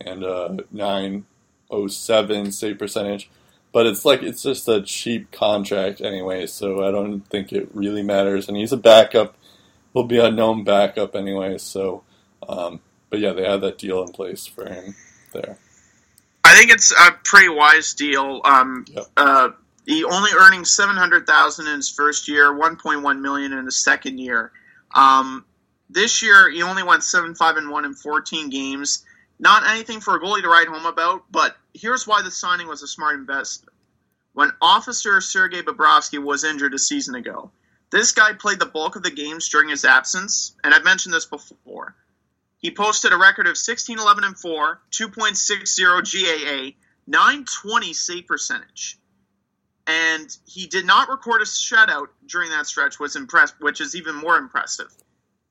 [0.00, 1.26] and uh, nine
[1.70, 3.30] .07 save percentage,
[3.72, 8.02] but it's like it's just a cheap contract anyway, so I don't think it really
[8.02, 8.48] matters.
[8.48, 9.36] And he's a backup;
[9.92, 11.58] he'll be a known backup anyway.
[11.58, 12.02] So,
[12.48, 12.80] um,
[13.10, 14.94] but yeah, they have that deal in place for him
[15.32, 15.58] there.
[16.44, 18.40] I think it's a pretty wise deal.
[18.44, 19.06] Um, Yep.
[19.16, 19.48] uh,
[19.84, 23.64] he only earning seven hundred thousand in his first year, one point one million in
[23.64, 24.52] the second year.
[24.94, 25.44] Um,
[25.90, 29.04] this year, he only went seven five and one in fourteen games.
[29.38, 32.82] Not anything for a goalie to write home about, but here's why the signing was
[32.82, 33.74] a smart investment.
[34.32, 37.50] When Officer Sergei Bobrovsky was injured a season ago,
[37.90, 41.26] this guy played the bulk of the games during his absence, and I've mentioned this
[41.26, 41.94] before.
[42.58, 46.76] He posted a record of 16 11 and 4, 2.60 GAA,
[47.06, 48.98] 920 save percentage.
[49.86, 54.16] And he did not record a shutout during that stretch, was impressed, which is even
[54.16, 54.92] more impressive.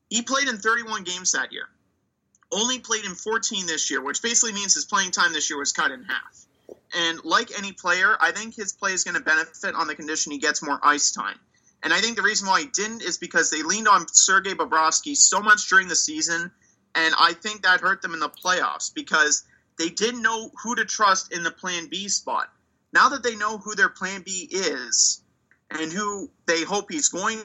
[0.10, 1.69] He played in 31 games that year.
[2.51, 5.72] Only played in 14 this year, which basically means his playing time this year was
[5.72, 6.45] cut in half.
[6.95, 10.31] And like any player, I think his play is going to benefit on the condition
[10.31, 11.38] he gets more ice time.
[11.84, 15.15] And I think the reason why he didn't is because they leaned on Sergei Bobrovsky
[15.15, 16.51] so much during the season,
[16.95, 19.43] and I think that hurt them in the playoffs because
[19.77, 22.49] they didn't know who to trust in the Plan B spot.
[22.93, 25.22] Now that they know who their Plan B is
[25.69, 27.39] and who they hope he's going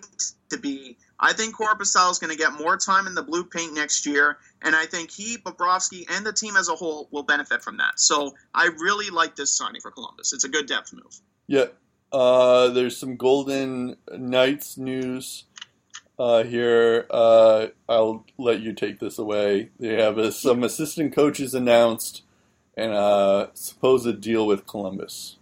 [0.51, 3.74] to be, I think Korpisalo is going to get more time in the blue paint
[3.74, 7.62] next year, and I think he, Bobrovsky, and the team as a whole will benefit
[7.62, 8.01] from that.
[8.01, 10.32] So I really like this signing for Columbus.
[10.32, 11.20] It's a good depth move.
[11.47, 11.66] Yeah.
[12.10, 15.44] Uh, there's some Golden Knights news
[16.18, 17.06] uh, here.
[17.10, 19.70] Uh, I'll let you take this away.
[19.78, 22.22] They have uh, some assistant coaches announced
[22.76, 25.36] and a supposed deal with Columbus.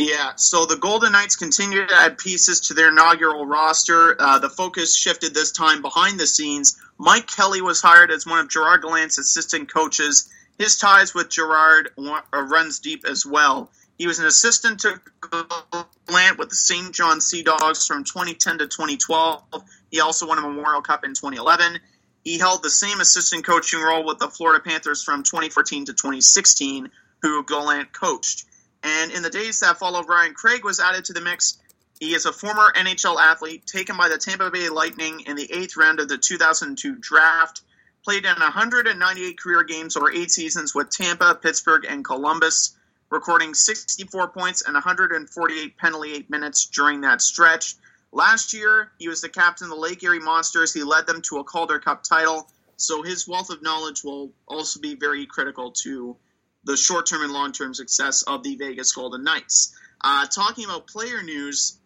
[0.00, 4.14] Yeah, so the Golden Knights continue to add pieces to their inaugural roster.
[4.16, 6.78] Uh, the focus shifted this time behind the scenes.
[6.98, 10.30] Mike Kelly was hired as one of Gerard Gallant's assistant coaches.
[10.56, 13.72] His ties with Gerard uh, runs deep as well.
[13.98, 15.00] He was an assistant to
[15.32, 16.94] Gallant with the St.
[16.94, 19.42] John Sea Dogs from 2010 to 2012.
[19.90, 21.80] He also won a Memorial Cup in 2011.
[22.22, 26.88] He held the same assistant coaching role with the Florida Panthers from 2014 to 2016,
[27.20, 28.44] who Gallant coached.
[28.82, 31.58] And in the days that followed, Ryan Craig was added to the mix.
[31.98, 35.76] He is a former NHL athlete taken by the Tampa Bay Lightning in the eighth
[35.76, 37.62] round of the 2002 draft.
[38.04, 42.76] Played in 198 career games over eight seasons with Tampa, Pittsburgh, and Columbus,
[43.10, 47.74] recording 64 points and 148 penalty eight minutes during that stretch.
[48.12, 50.72] Last year, he was the captain of the Lake Erie Monsters.
[50.72, 54.80] He led them to a Calder Cup title, so his wealth of knowledge will also
[54.80, 56.16] be very critical to
[56.64, 59.74] the short term and long term success of the Vegas Golden Knights.
[60.00, 61.78] Uh, talking about player news,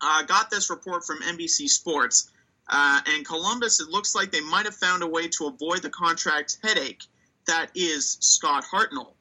[0.00, 2.30] I uh, got this report from NBC Sports.
[2.68, 5.90] Uh, and Columbus, it looks like they might have found a way to avoid the
[5.90, 7.02] contract headache
[7.46, 9.14] that is Scott Hartnell.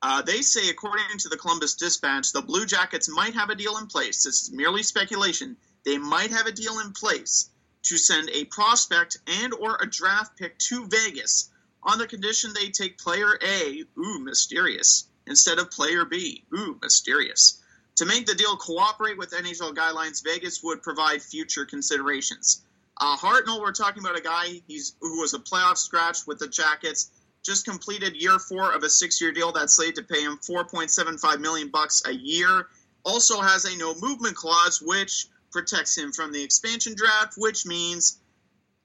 [0.00, 3.76] Uh, they say, according to the Columbus Dispatch, the Blue Jackets might have a deal
[3.78, 4.24] in place.
[4.24, 5.56] This is merely speculation.
[5.84, 7.50] They might have a deal in place
[7.84, 11.50] to send a prospect and or a draft pick to Vegas
[11.84, 17.60] on the condition they take player A, ooh, mysterious, instead of player B, ooh, mysterious.
[17.96, 22.62] To make the deal cooperate with NHL guidelines, Vegas would provide future considerations.
[22.96, 24.62] Uh, Hartnell, we're talking about a guy
[25.00, 27.10] who was a playoff scratch with the Jackets,
[27.44, 31.68] just completed year four of a six-year deal that's slated to pay him 4.75 million
[31.68, 32.68] bucks a year.
[33.04, 38.18] Also has a no movement clause, which protects him from the expansion draft, which means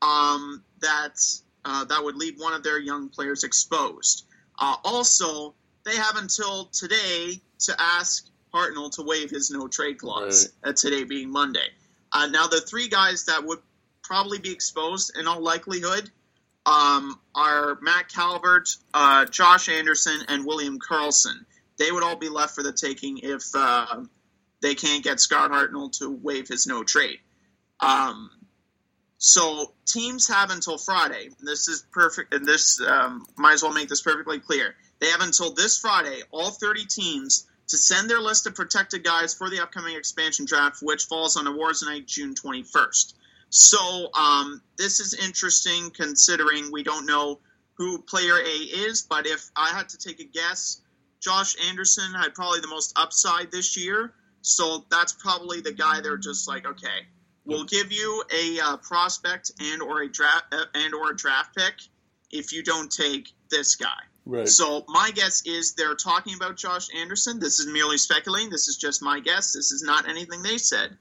[0.02, 1.16] um, that
[1.66, 4.26] uh, that would leave one of their young players exposed.
[4.58, 5.54] Uh, also,
[5.86, 10.50] they have until today to ask Hartnell to waive his no trade clause.
[10.64, 11.68] Uh, today being Monday.
[12.12, 13.60] Uh, now, the three guys that would
[14.04, 16.10] probably be exposed in all likelihood
[16.66, 21.46] um, are Matt Calvert, uh, Josh Anderson, and William Karlsson.
[21.78, 24.04] They would all be left for the taking if uh,
[24.62, 27.20] they can't get Scott Hartnell to waive his no trade.
[27.80, 28.30] Um,
[29.20, 31.30] so teams have until Friday.
[31.42, 34.76] This is perfect, and this um, might as well make this perfectly clear.
[35.00, 39.34] They have until this Friday, all 30 teams, to send their list of protected guys
[39.34, 43.14] for the upcoming expansion draft, which falls on awards night, June 21st.
[43.50, 47.40] So um, this is interesting considering we don't know
[47.74, 50.82] who player A is, but if I had to take a guess,
[51.20, 54.14] Josh Anderson had probably the most upside this year.
[54.42, 57.06] So that's probably the guy they're just like, okay,
[57.50, 61.56] we'll give you a uh, prospect and or a draft uh, and or a draft
[61.56, 61.76] pick
[62.32, 63.88] if you don't take this guy.
[64.26, 64.48] Right.
[64.48, 67.40] So my guess is they're talking about Josh Anderson.
[67.40, 68.50] This is merely speculating.
[68.50, 69.54] This is just my guess.
[69.54, 70.98] This is not anything they said.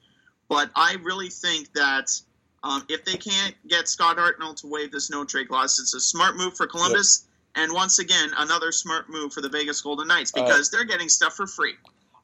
[0.49, 2.11] But I really think that
[2.63, 6.01] um, if they can't get Scott Hartnell to waive this no trade clause, it's a
[6.01, 7.27] smart move for Columbus.
[7.55, 11.09] And once again, another smart move for the Vegas Golden Knights Uh, because they're getting
[11.09, 11.75] stuff for free.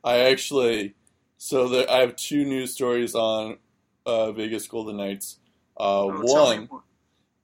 [0.03, 0.95] I actually,
[1.37, 3.59] so there, I have two news stories on
[4.07, 5.39] uh, Vegas Golden Knights.
[5.79, 6.69] Uh, Oh, one,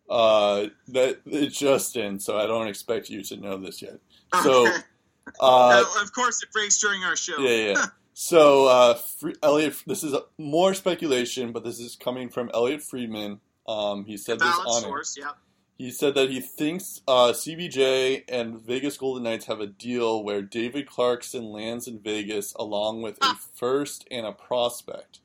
[0.09, 3.99] uh, that it just in, so I don't expect you to know this yet.
[4.43, 4.67] So,
[5.41, 7.39] uh, of course, it breaks during our show.
[7.39, 7.85] yeah, yeah.
[8.13, 13.41] So, uh, Fre- Elliotte, this is more speculation, but this is coming from Elliotte Friedman.
[13.67, 14.87] Um, he said this on it.
[14.87, 15.31] source, yeah.
[15.79, 20.43] He said that he thinks uh, CBJ and Vegas Golden Knights have a deal where
[20.43, 25.21] David Clarkson lands in Vegas along with a first and a prospect.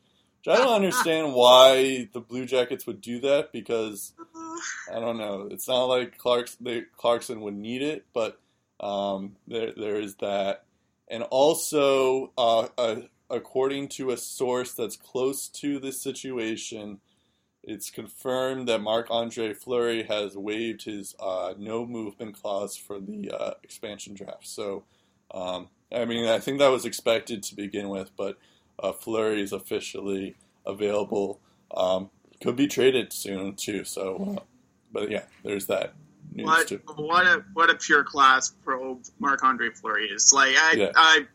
[0.46, 4.14] Which I don't understand why the Blue Jackets would do that because
[4.92, 5.48] I don't know.
[5.50, 8.40] It's not like Clarkson, Clarkson would need it, but
[8.80, 10.66] um, there there is that.
[11.08, 17.00] And also, uh, uh, according to a source that's close to this situation,
[17.64, 23.32] it's confirmed that Marc Andre Fleury has waived his uh, no movement clause for the
[23.32, 24.48] uh, expansion draft.
[24.48, 24.84] So,
[25.32, 28.38] um, I mean, I think that was expected to begin with, but
[28.80, 30.36] uh, Fleury is officially
[30.66, 31.40] available.
[31.76, 32.10] Um,
[32.42, 33.84] could be traded soon too.
[33.86, 34.44] So, uh,
[34.92, 35.94] but yeah, there's that
[36.34, 36.82] news What too.
[36.96, 40.32] what a what a pure class pro Marc Andre Fleury is.
[40.34, 40.92] Like I Yeah.
[40.96, 41.26] I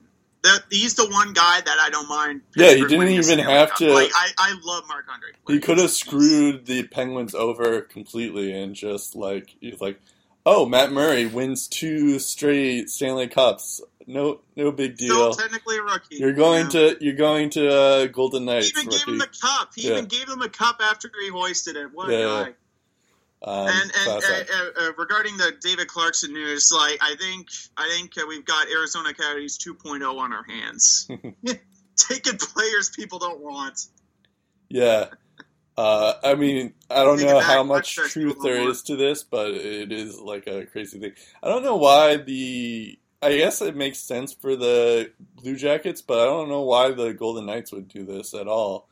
[0.42, 2.40] that he's the one guy that I don't mind.
[2.56, 5.30] Yeah, he didn't even have to- Like I, I love Marc Andre.
[5.46, 10.00] He could have screwed the Penguins over completely and just like he's like,
[10.46, 13.82] oh, Matt Murray wins two straight Stanley Cups.
[14.06, 15.32] No, no big Still deal.
[15.34, 16.16] technically a rookie.
[16.16, 16.94] You're going know?
[16.94, 18.70] to you're going to uh, Golden Knights.
[18.70, 19.30] He even gave him rookie.
[19.32, 19.70] the cup.
[19.74, 19.92] He Yeah.
[19.92, 21.88] even gave him a cup after he hoisted it.
[21.92, 22.24] What a Yeah.
[22.44, 22.54] guy!
[23.42, 28.12] Um, and and uh, uh, regarding the David Clarkson news, like I think I think
[28.18, 31.08] uh, we've got Arizona Coyotes 2.0 on our hands.
[31.96, 33.80] Taking players people don't want.
[34.68, 35.06] yeah.
[35.76, 39.90] Uh, I mean, I don't know how much truth there is to this, but it
[39.92, 41.12] is like a crazy thing.
[41.42, 42.98] I don't know why the.
[43.22, 47.12] I guess it makes sense for the Blue Jackets, but I don't know why the
[47.12, 48.88] Golden Knights would do this at all.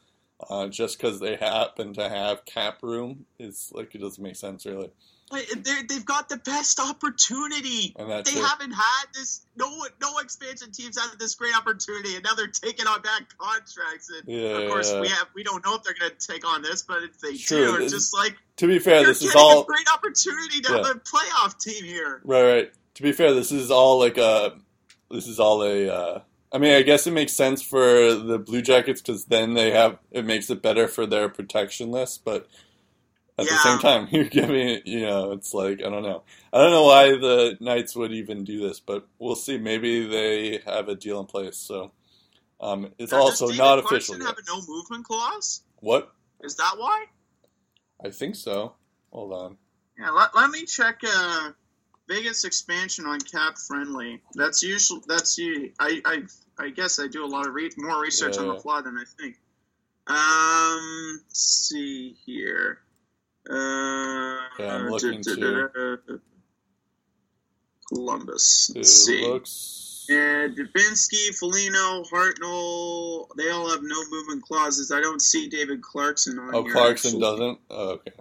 [0.48, 4.64] Uh, just because they happen to have cap room, it's like it doesn't make sense
[4.66, 4.90] really.
[5.30, 7.94] They've got the best opportunity.
[7.98, 8.46] And that's They it.
[8.46, 9.42] haven't had this.
[9.56, 9.68] No,
[10.00, 14.10] no expansion teams had this great opportunity, and now they're taking on bad contracts.
[14.10, 15.00] And Yeah, of course, yeah.
[15.00, 17.36] we have we don't know if they're going to take on this, but if they
[17.36, 20.72] True, do, it's just like To be fair, this is all a great opportunity to
[20.72, 20.76] Yeah.
[20.78, 22.22] have a playoff team here.
[22.24, 22.72] Right, right.
[22.98, 24.54] To be fair, this is all like a.
[25.08, 25.88] This is all a.
[25.88, 26.20] Uh,
[26.50, 29.98] I mean, I guess it makes sense for the Blue Jackets because then they have
[30.10, 32.24] it makes it better for their protection list.
[32.24, 32.48] But
[33.38, 34.84] at the same time, you're giving it.
[34.84, 36.24] You know, it's like I don't know.
[36.52, 39.58] I don't know why the Knights would even do this, but we'll see.
[39.58, 41.56] Maybe they have a deal in place.
[41.56, 41.92] So
[42.60, 44.16] um, it's Now, also not official.
[44.18, 45.62] Have a no movement clause?
[45.76, 46.12] What?
[46.42, 47.04] Is that why?
[48.04, 48.74] I think so.
[49.12, 49.56] Hold on.
[49.96, 51.52] Yeah, let, let me check uh,
[52.08, 54.20] Vegas expansion on Cap Friendly.
[54.34, 55.72] That's usually that's you.
[55.78, 56.22] I, I
[56.58, 59.04] I guess I do a lot of re- more research on the fly than I
[59.20, 59.36] think.
[60.06, 62.78] Um, let's see here.
[63.48, 63.54] Uh,
[64.58, 65.98] Yeah, I'm looking to.
[67.88, 68.70] Columbus.
[68.74, 69.26] Let's see.
[69.26, 69.84] looks.
[70.08, 74.90] Yeah, Dubinsky, Foligno, Hartnell, they all have no movement clauses.
[74.90, 76.70] I don't see David Clarkson on Oh, here.
[76.70, 77.20] Oh, Clarkson actually.
[77.20, 77.58] doesn't.
[77.70, 78.12] Oh, okay.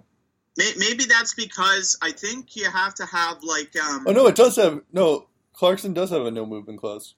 [0.58, 4.06] May- Maybe that's because I think you have to have like um.
[4.08, 5.28] Oh no, it does have no.
[5.54, 7.16] Clarkson does have a no movement clause.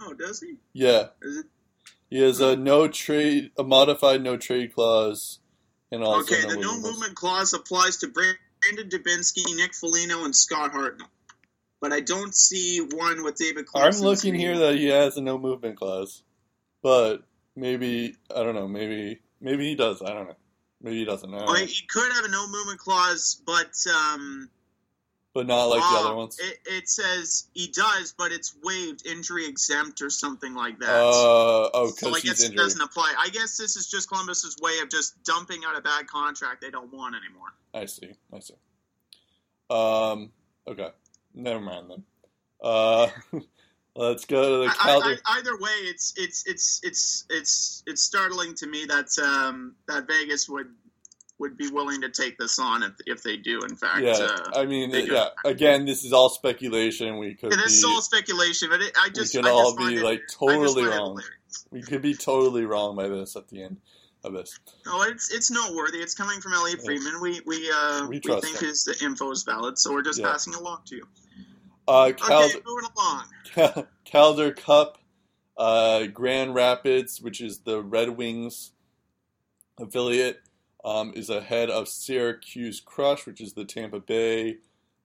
[0.00, 0.54] Oh, does he?
[0.72, 1.46] Yeah, Is it?
[2.08, 5.38] he has a no trade, a modified no trade clause,
[5.92, 7.50] and also okay, no the no movement clause.
[7.50, 11.06] clause applies to Brandon Dubinsky, Nick Foligno, and Scott Hartnell.
[11.80, 14.02] But I don't see one with David Clarkson.
[14.04, 16.22] I'm looking here that he has a no movement clause,
[16.82, 17.22] but
[17.54, 18.68] maybe I don't know.
[18.68, 20.02] Maybe maybe he does.
[20.02, 20.36] I don't know.
[20.82, 21.32] Maybe he doesn't.
[21.32, 21.66] I don't Well, know.
[21.66, 24.48] he could have a no movement clause, but um,
[25.34, 26.38] But not like the ah, other ones.
[26.40, 30.88] It, it says he does, but it's waived, injury exempt, or something like that.
[30.90, 33.14] Uh, oh, so I because guess he's it doesn't apply.
[33.18, 36.70] I guess this is just Columbus's way of just dumping out a bad contract they
[36.70, 37.48] don't want anymore.
[37.74, 38.12] I see.
[38.32, 38.54] I see.
[39.68, 40.30] Um.
[40.66, 40.88] Okay.
[41.34, 42.04] Never mind then.
[42.62, 43.08] Uh,
[43.96, 45.06] let's go to the Calder.
[45.06, 49.74] I, I, either way, it's it's it's it's it's it's startling to me that um,
[49.88, 50.68] that Vegas would
[51.38, 54.02] would be willing to take this on if, if they do, in fact.
[54.02, 55.28] yeah, Uh, I mean, yeah.
[55.46, 57.16] Again, this is all speculation.
[57.16, 59.78] We could it be, is all speculation, but it, I just could I all just
[59.88, 61.18] be, it- like, totally wrong.
[61.70, 63.78] we could be totally wrong by this at the end
[64.22, 64.58] of this.
[64.84, 65.96] No, it's it's noteworthy.
[66.00, 66.84] It's coming from Elliotte.
[66.84, 67.22] Friedman.
[67.22, 68.68] We we uh, We we, think him.
[68.68, 70.30] his info is valid, so we're just Yeah.
[70.32, 71.08] passing along to you.
[71.90, 73.86] Uh, Calder, Okay, moving along.
[74.10, 74.98] Calder Cup,
[75.56, 78.70] uh, Grand Rapids, which is the Red Wings
[79.78, 80.40] affiliate,
[80.84, 84.58] um, is ahead of Syracuse Crunch, which is the Tampa Bay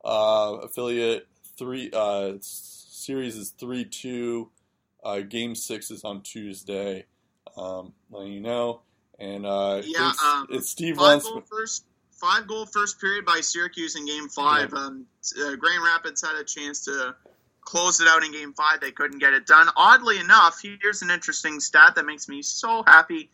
[0.04, 4.52] uh, affiliate three uh, series is three two.
[5.04, 7.06] Uh, game six is on Tuesday.
[7.58, 8.82] Um, letting you know,
[9.20, 11.44] and uh, Yeah, it's, um, it's Steve Lunsford.
[11.48, 11.86] first,
[12.20, 14.74] five goal first period by Syracuse in Game Five.
[14.74, 15.06] Um,
[15.40, 17.16] uh, Grand Rapids had a chance to
[17.62, 18.82] close it out in Game Five.
[18.82, 19.68] They couldn't get it done.
[19.76, 23.30] Oddly enough, here's an interesting stat that makes me so happy.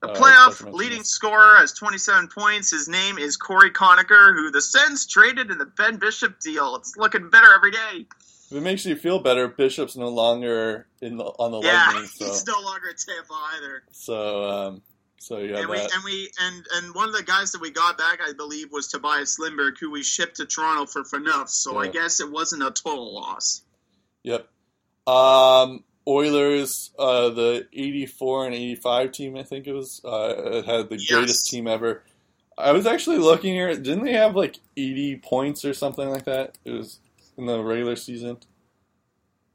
[0.00, 2.70] The about playoff leading scorer has 27 points.
[2.70, 6.76] His name is Cory Conacher, who the Sens traded in the Ben Bishop deal.
[6.76, 8.06] It's looking better every day.
[8.50, 12.06] If it makes you feel better, Bishop's no longer in the, on the yeah, Lightning,
[12.14, 13.82] so he's no longer at Tampa either.
[13.92, 14.82] so um,
[15.20, 17.98] so have and we and we and and one of the guys that we got
[17.98, 21.50] back, I believe, was Tobias Lindberg, who we shipped to Toronto for Phaneuf.
[21.50, 23.62] So I guess it wasn't a total loss.
[24.24, 24.48] Yep.
[25.06, 30.96] Um, Oilers, uh, the 84 and 85 team, I think it was, uh, had the
[30.98, 31.10] Yes.
[31.10, 32.02] greatest team ever.
[32.56, 33.74] I was actually looking here.
[33.74, 36.56] Didn't they have like 80 points or something like that?
[36.64, 36.98] It was
[37.36, 38.38] in the regular season.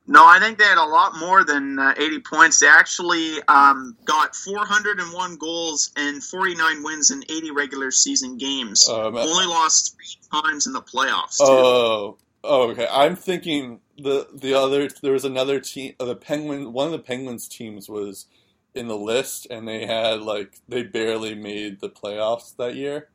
[0.07, 2.59] No, I think they had a lot more than uh, 80 points.
[2.59, 8.87] They actually um, got 401 goals and 49 wins in 80 regular season games.
[8.87, 11.37] Um, Only lost three times in the playoffs.
[11.37, 11.45] Too.
[11.47, 12.87] Oh, oh, okay.
[12.91, 15.95] I'm thinking the the other there was another team.
[15.99, 18.27] Uh, the Penguin, one of the Penguins teams was
[18.75, 23.09] in the list, and they had like they barely made the playoffs that year.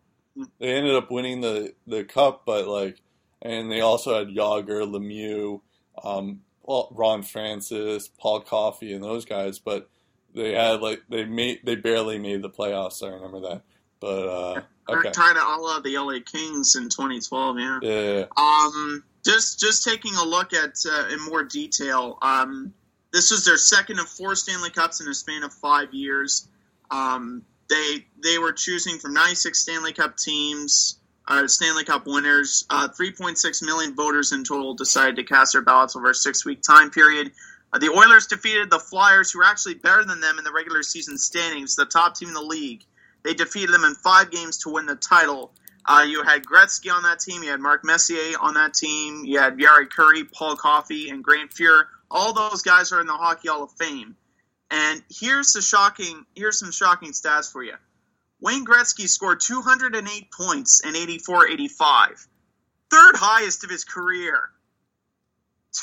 [0.58, 3.00] They ended up winning the the cup, but like,
[3.42, 5.60] and they also had Jagr, Lemieux,
[6.02, 6.40] um,
[6.92, 9.88] Ron Francis, Paul Coffey, and those guys, but
[10.34, 13.02] they had like they made they barely made the playoffs.
[13.02, 13.62] I remember that,
[14.00, 17.78] but uh, okay, Kind of all of the LA Kings in 2012, yeah.
[17.82, 18.24] yeah.
[18.36, 22.18] Um, just just taking a look at uh, in more detail.
[22.22, 22.72] Um,
[23.12, 26.48] this was their second of four Stanley Cups in a span of five years.
[26.90, 30.99] Um, they they were choosing from 96 Stanley Cup teams,
[31.30, 32.66] uh, Stanley Cup winners.
[32.68, 36.60] Uh, 3.6 million voters in total decided to cast their ballots over a six week
[36.60, 37.30] time period.
[37.72, 40.82] Uh, the Oilers defeated the Flyers, who were actually better than them in the regular
[40.82, 42.82] season standings, the top team in the league.
[43.22, 45.52] They defeated them in five games to win the title.
[45.86, 47.42] Uh, you had Gretzky on that team.
[47.42, 49.24] You had Mark Messier on that team.
[49.24, 51.84] You had Jari Kurri, Paul Coffey, and Grant Fuhr.
[52.10, 54.16] All those guys are in the Hockey Hall of Fame.
[54.70, 56.24] And here's the shocking.
[56.34, 57.74] Here's some shocking stats for you.
[58.40, 62.26] Wayne Gretzky scored 208 points in 84-85,
[62.90, 64.50] third highest of his career.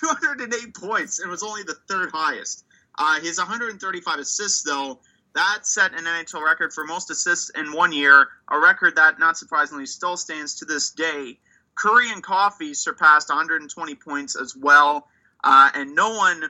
[0.02, 1.20] 208 points.
[1.20, 2.66] It was only the third highest.
[2.98, 5.00] Uh, his 135 assists, though,
[5.34, 9.38] that set an NHL record for most assists in one year, a record that, not
[9.38, 11.40] surprisingly, still stands to this day.
[11.76, 15.08] Kurri and Coffey surpassed 120 points as well,
[15.44, 16.50] uh, and no one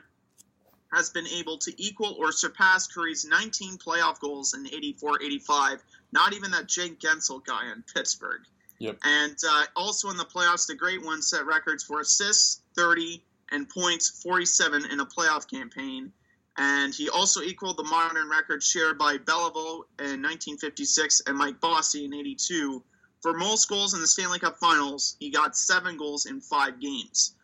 [0.90, 5.80] has been able to equal or surpass Kurri's 19 playoff goals in 84-85.
[6.12, 8.42] Not even that Jake Guentzel guy in Pittsburgh.
[8.78, 8.98] Yep.
[9.02, 13.68] And uh, also in the playoffs, the great one set records for assists 30 and
[13.68, 16.12] points 47 in a playoff campaign.
[16.56, 22.04] And he also equaled the modern record shared by Beliveau in 1956 and Mike Bossy
[22.04, 22.82] in 82.
[23.20, 27.34] For most goals in the Stanley Cup Finals, he got seven goals in five games.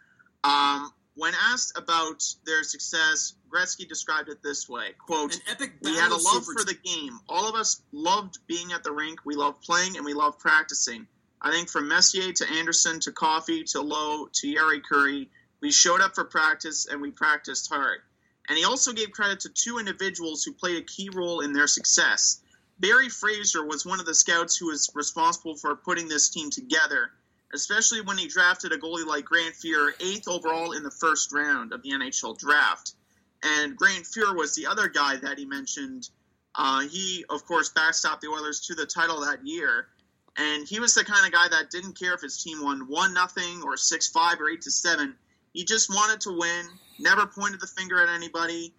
[0.43, 6.11] Um, when asked about their success, Gretzky described it this way: "Quote: epic we had
[6.11, 7.21] a love for the game.
[7.29, 9.21] All of us loved being at the rink.
[9.25, 11.07] We loved playing and we loved practicing.
[11.41, 15.29] I think from Messier to Anderson to Coffey to Lowe to Jari Kurri,
[15.61, 18.01] we showed up for practice and we practiced hard.
[18.49, 21.67] And he also gave credit to two individuals who played a key role in their
[21.67, 22.41] success.
[22.79, 27.13] Barry Fraser was one of the scouts who was responsible for putting this team together,
[27.55, 31.73] especially when he drafted a goalie like Grant Fuhr, eighth overall in the first round
[31.73, 32.93] of the NHL draft.
[33.43, 36.09] And Grant Fuhr was the other guy that he mentioned.
[36.55, 39.87] Uh, he, of course, backstopped the Oilers to the title that year.
[40.37, 43.15] And he was the kind of guy that didn't care if his team won one
[43.15, 45.15] nothing or six five or eight to seven.
[45.53, 46.67] He just wanted to win.
[46.99, 48.75] Never pointed the finger at anybody.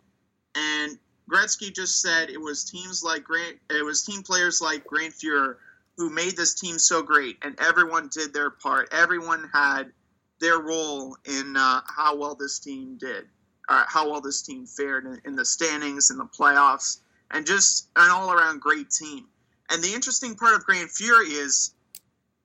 [0.56, 0.98] And
[1.32, 3.58] Gretzky just said it was teams like Grant.
[3.70, 5.56] It was team players like Grant Fuhr
[5.98, 8.90] who made this team so great, and everyone did their part.
[8.92, 9.92] Everyone had
[10.40, 13.26] their role in uh, how well this team did,
[13.70, 17.00] uh, how well this team fared in, in the standings, in the playoffs,
[17.32, 19.26] and just an all-around great team.
[19.70, 21.74] And the interesting part of Grant Fuhr is,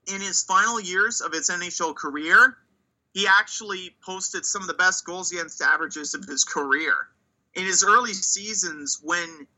[0.06, 2.56] in his final years of his NHL career,
[3.12, 6.94] he actually posted some of the best goals against averages of his career.
[7.55, 9.48] In his early seasons, when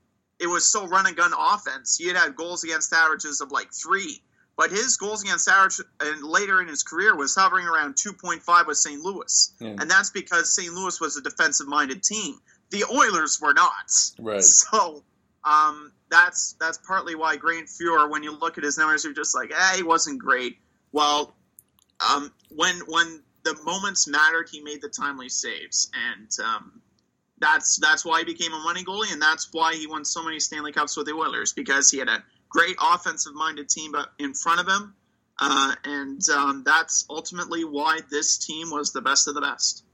[0.42, 3.72] it was so run and gun offense, he had had goals against averages of like
[3.72, 4.20] three.
[4.56, 8.76] But his goals against average and later in his career was hovering around 2.5 with
[8.76, 9.00] St.
[9.00, 9.52] Louis.
[9.60, 9.68] Yeah.
[9.68, 10.72] And that's because St.
[10.74, 12.38] Louis was a defensive minded team.
[12.70, 13.90] The Oilers were not.
[14.18, 14.42] Right.
[14.72, 15.02] So
[15.44, 19.34] um, that's that's partly why Grant Fuhr, when you look at his numbers, you're just
[19.34, 20.58] like, eh, he wasn't great.
[20.92, 21.34] Well,
[22.00, 26.81] um, when when the moments mattered, he made the timely saves, and um,
[27.42, 30.40] that's that's why he became a money goalie, and that's why he won so many
[30.40, 34.68] Stanley Cups with the Oilers because he had a great offensive-minded team in front of
[34.68, 34.94] him,
[35.40, 39.84] uh, and um, that's ultimately why this team was the best of the best.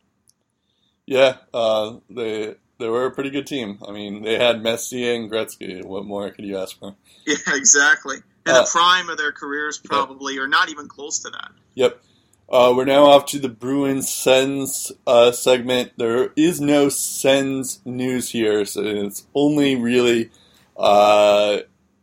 [1.07, 3.79] Yeah, uh, they they were a pretty good team.
[3.87, 5.83] I mean, they had Messier and Gretzky.
[5.85, 6.95] What more could you ask for?
[7.27, 8.17] Yeah, exactly.
[8.47, 10.43] In uh, the prime of their careers, probably, yeah.
[10.43, 11.51] or not even close to that.
[11.75, 12.03] Yep.
[12.51, 15.93] Uh, we're now off to the Bruins Sens uh, segment.
[15.99, 20.31] There is no Sens news here, so it's only really
[20.75, 21.59] uh,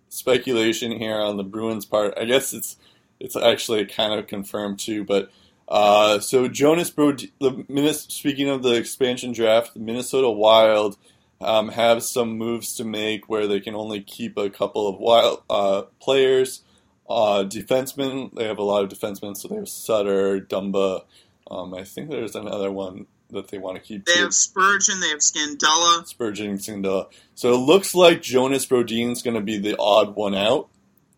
[0.09, 2.13] speculation here on the Bruins part.
[2.15, 2.77] I guess it's
[3.19, 5.31] it's actually kind of confirmed too, but
[5.67, 10.95] uh, so Jonas the speaking of the expansion draft, the Minnesota Wild
[11.41, 15.41] um, have some moves to make where they can only keep a couple of wild
[15.49, 16.61] uh, players.
[17.07, 21.03] Uh, defensemen, they have a lot of defensemen, so they have Suter, Dumba.
[21.49, 24.05] Um, I think there's another one that they want to keep.
[24.05, 24.21] They too.
[24.23, 26.05] have Spurgeon, they have Scandella.
[26.07, 27.07] Spurgeon Scandella.
[27.35, 30.69] So it looks like Jonas Brodin's going to be the odd one out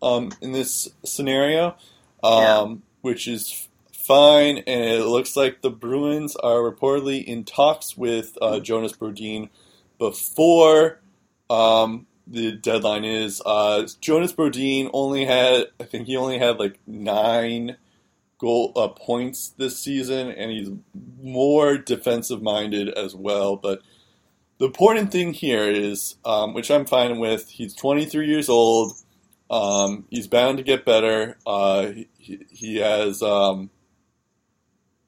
[0.02, 1.76] um, in this scenario,
[2.22, 2.74] um, yeah.
[3.00, 4.58] which is fine.
[4.58, 9.48] And it looks like the Bruins are reportedly in talks with uh, Jonas Brodin
[9.98, 11.00] before
[11.50, 13.42] um, the deadline is.
[13.44, 17.76] Uh, Jonas Brodin only had, I think he only had like nine
[18.38, 20.70] goal uh, points this season, and he's
[21.20, 23.56] more defensive minded as well.
[23.56, 23.80] But
[24.58, 28.92] the important thing here is, um, which I'm fine with, he's 23 years old.
[29.50, 31.38] Um, he's bound to get better.
[31.46, 33.70] Uh, he, he, has, um,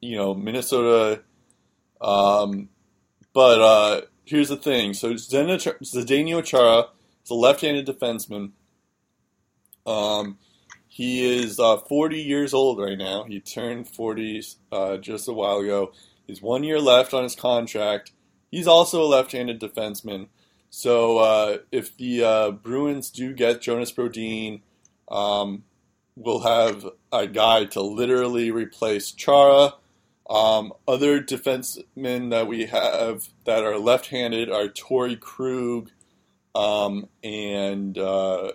[0.00, 1.22] you know, Minnesota.
[2.00, 2.70] Um,
[3.34, 4.94] but uh, here's the thing.
[4.94, 6.86] So Zdeno Chara
[7.30, 8.50] He's a left-handed defenseman.
[9.86, 10.38] Um,
[10.88, 13.22] he is uh, 40 years old right now.
[13.22, 14.42] He turned 40
[14.72, 15.92] uh, just a while ago.
[16.26, 18.10] He's one year left on his contract.
[18.50, 20.26] He's also a left-handed defenseman.
[20.70, 24.62] So uh, if the uh, Bruins do get Jonas Brodin,
[25.08, 25.62] um,
[26.16, 29.74] we'll have a guy to literally replace Chara.
[30.28, 35.92] Um, other defensemen that we have that are left-handed are Torey Krug
[36.54, 38.52] um, and uh,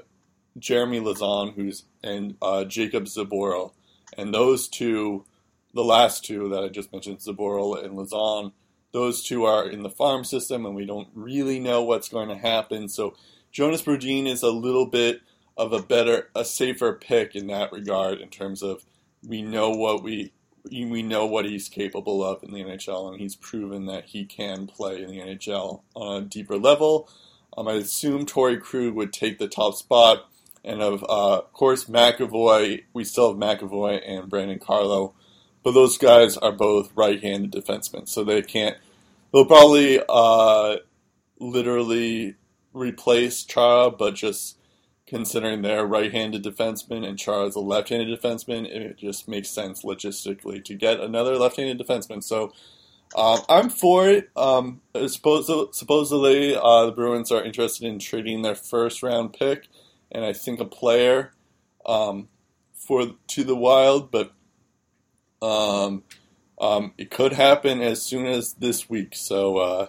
[0.57, 3.71] Jeremy Lauzon, who's and uh, Jakub Zboril,
[4.17, 5.25] and those two,
[5.73, 8.53] the last two that I just mentioned, Zboril and Lauzon,
[8.91, 12.35] those two are in the farm system, and we don't really know what's going to
[12.37, 12.87] happen.
[12.87, 13.15] So
[13.51, 15.21] Jonas Brodin is a little bit
[15.57, 18.85] of a better, a safer pick in that regard, in terms of
[19.27, 20.33] we know what we
[20.71, 24.67] we know what he's capable of in the NHL, and he's proven that he can
[24.67, 27.09] play in the NHL on a deeper level.
[27.57, 30.29] Um, I assume Torey Krug would take the top spot.
[30.63, 35.13] And of uh, course, McAvoy, we still have McAvoy and Brandon Carlo.
[35.63, 38.07] But those guys are both right handed defensemen.
[38.07, 38.77] So they can't,
[39.31, 40.77] they'll probably uh,
[41.39, 42.35] literally
[42.73, 44.57] replace Chara, but just
[45.07, 49.49] considering they're right handed defenseman and Chara is a left handed defenseman, it just makes
[49.49, 52.23] sense logistically to get another left handed defenseman.
[52.23, 52.53] So
[53.15, 54.29] um, I'm for it.
[54.35, 59.67] Um, supposedly, supposedly uh, the Bruins are interested in trading their first round pick
[60.15, 61.33] and I think a player
[61.85, 62.29] um,
[62.73, 64.31] for to the Wild, but
[65.41, 66.03] um,
[66.59, 69.15] um, it could happen as soon as this week.
[69.15, 69.87] So uh,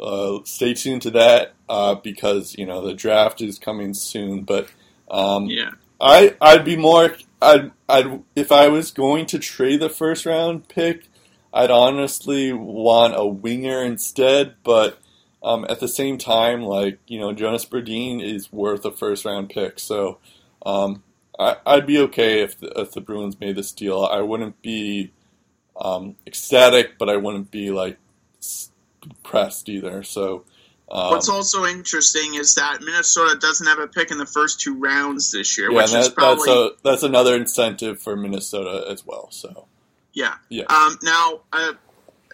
[0.00, 4.42] uh, stay tuned to that uh, because you know the draft is coming soon.
[4.42, 4.68] But
[5.10, 5.70] um, yeah,
[6.00, 10.68] I I'd be more I'd I'd if I was going to trade the first round
[10.68, 11.08] pick.
[11.54, 14.98] I'd honestly want a winger instead, but
[15.40, 19.50] um, at the same time, like you know, Jonas Brodin is worth a first round
[19.50, 20.18] pick, so
[20.66, 21.04] um,
[21.38, 24.02] I, would be okay if the, if the Bruins made this deal.
[24.04, 25.12] I wouldn't be
[25.80, 27.98] um, ecstatic, but I wouldn't be like
[29.22, 30.02] pressed either.
[30.02, 30.44] So.
[30.90, 34.78] Um, What's also interesting is that Minnesota doesn't have a pick in the first two
[34.78, 38.84] rounds this year, yeah, which that, is probably that's, a, that's another incentive for Minnesota
[38.90, 39.30] as well.
[39.30, 39.66] So
[40.14, 40.34] yeah.
[40.48, 40.64] Yeah.
[40.64, 41.72] Um, now, uh,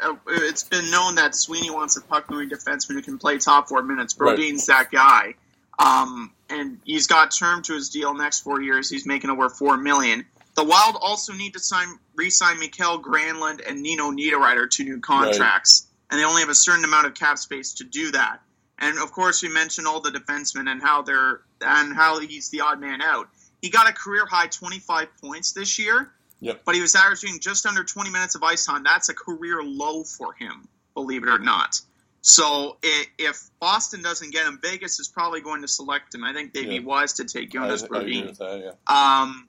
[0.01, 3.69] uh, it's been known that Sweeney wants a puck moving defenseman who can play top
[3.69, 4.15] four minutes.
[4.15, 4.91] Brodin's right.
[4.91, 5.35] that guy.
[5.79, 8.91] Um, and he's got term to his deal next four years.
[8.91, 10.27] He's making over four million.
[10.57, 15.87] The Wild also need to sign re-sign Mikael Granlund and Nino Niederreiter to new contracts,
[15.87, 16.13] right.
[16.13, 18.41] and they only have a certain amount of cap space to do that.
[18.79, 22.61] And of course, we mentioned all the defensemen and how they're and how he's the
[22.61, 23.29] odd man out.
[23.63, 26.11] He got a career high 25 points this year,
[26.41, 26.63] Yep.
[26.65, 28.83] But he was averaging just under 20 minutes of ice time.
[28.83, 31.81] That's a career low for him, believe it or not.
[32.23, 36.25] So if Boston doesn't get him, Vegas is probably going to select him.
[36.25, 36.79] I think they'd yeah.
[36.79, 38.37] be wise to take Jonas Brodin.
[38.39, 38.73] Yeah.
[38.87, 39.49] Um,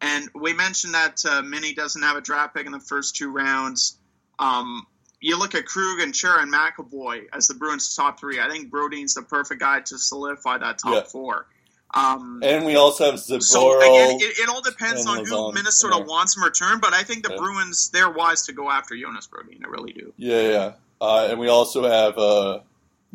[0.00, 3.30] And we mentioned that uh, Minnie doesn't have a draft pick in the first two
[3.30, 3.98] rounds.
[4.38, 4.86] Um,
[5.20, 8.38] you look at Krug and Chara and McAvoy as the Bruins' top three.
[8.38, 11.02] I think Brodin's the perfect guy to solidify that top Yeah.
[11.02, 11.46] four.
[11.94, 13.42] Um, And we also have Zboril.
[13.42, 16.04] so again, it, it all depends on who Minnesota Yeah.
[16.04, 16.80] wants in return.
[16.80, 17.38] But I think the Yeah.
[17.38, 19.64] Bruins they're wise to go after Jonas Brodin.
[19.64, 20.12] I really do.
[20.16, 20.72] yeah, yeah.
[21.00, 22.60] Uh, and we also have uh,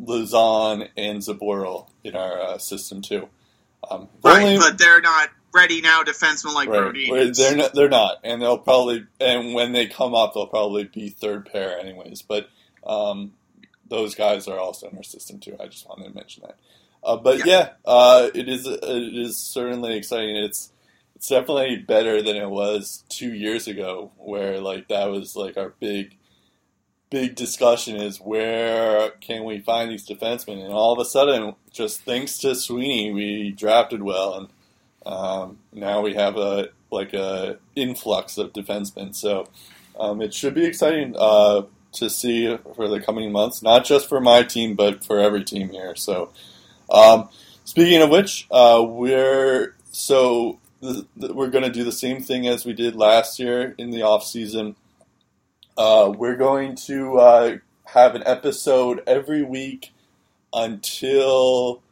[0.02, 3.28] Lauzon and Zboril in our uh, system too.
[3.90, 7.36] Um, Right, only- but they're not ready now defensemen like right, Brodin.
[7.36, 7.74] they're not.
[7.74, 9.06] They're not, and they'll probably.
[9.20, 12.22] And when they come up, they'll probably be third pair, anyways.
[12.22, 12.48] But
[12.86, 13.34] um,
[13.88, 15.56] those guys are also in our system too.
[15.60, 16.56] I just wanted to mention that.
[17.04, 17.70] Uh, but Yeah.
[17.84, 18.66] uh, it is.
[18.66, 20.36] It is certainly exciting.
[20.36, 20.72] It's
[21.16, 25.74] it's definitely better than it was two years ago, where like that was like our
[25.80, 26.16] big
[27.10, 32.02] big discussion is where can we find these defensemen, and all of a sudden, just
[32.02, 34.48] thanks to Sweeney, we drafted well, and
[35.06, 39.14] um, now we have a like a influx of defensemen.
[39.14, 39.48] So
[39.98, 41.62] um, it should be exciting uh,
[41.92, 45.70] to see for the coming months, not just for my team, but for every team
[45.70, 45.94] here.
[45.96, 46.30] So
[46.90, 47.28] um,
[47.64, 52.46] speaking of which, uh, we're so th- th- we're going to do the same thing
[52.46, 54.76] as we did last year in the off season.
[55.76, 59.92] Uh, we're going to uh, have an episode every week
[60.52, 61.82] until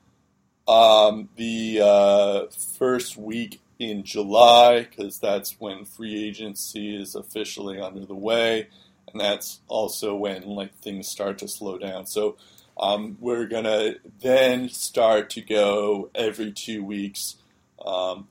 [0.69, 2.47] um, the uh,
[2.79, 8.69] first week in July, because that's when free agency is officially under the way,
[9.11, 12.07] and that's also when like things start to slow down.
[12.07, 12.37] So
[12.79, 17.37] um, we're gonna then start to go every two weeks
[17.85, 18.29] um,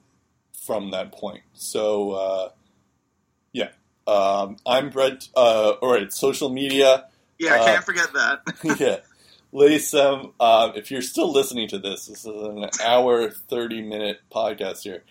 [0.53, 1.41] from that point.
[1.53, 2.49] So uh,
[3.53, 3.69] yeah,
[4.07, 5.27] um, I'm Brett.
[5.35, 7.05] Uh, all right, social media
[7.41, 8.41] yeah, I uh, can't forget that.
[8.79, 8.97] yeah.
[9.51, 14.83] Latham, uh, if you're still listening to this, this is an hour, 30 minute podcast
[14.83, 15.03] here.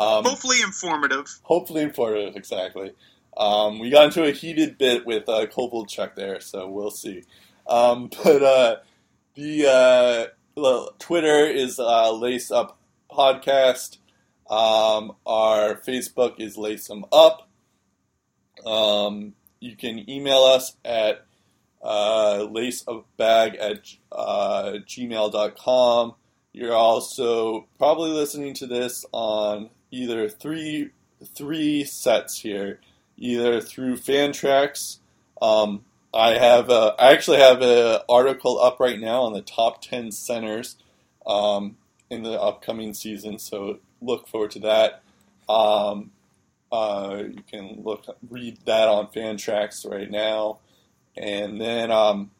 [0.00, 1.26] Um, Hopefully informative.
[1.42, 2.92] hopefully informative, exactly.
[3.36, 7.22] Um, we got into a heated bit with uh, Kovalchuk there, so we'll see.
[7.66, 8.76] Um, but uh,
[9.34, 12.78] the uh, Twitter is uh, Lace Up
[13.10, 13.98] Podcast.
[14.48, 17.48] Um, our Facebook is Lace 'em Up.
[18.66, 21.26] Um, you can email us at
[21.82, 23.80] uh, laceupbag at
[24.12, 26.14] uh, gmail.com.
[26.52, 30.90] You're also probably listening to this on either three
[31.34, 32.80] three sets here,
[33.16, 34.98] either through Fantrax.
[35.40, 35.84] Um,
[36.14, 40.12] I have a, I actually have an article up right now on the top ten
[40.12, 40.76] centers
[41.26, 41.76] um,
[42.10, 45.02] in the upcoming season, so look forward to that.
[45.48, 46.12] Um,
[46.70, 50.58] uh, you can look read that on Fantrax right now,
[51.16, 52.30] and then um,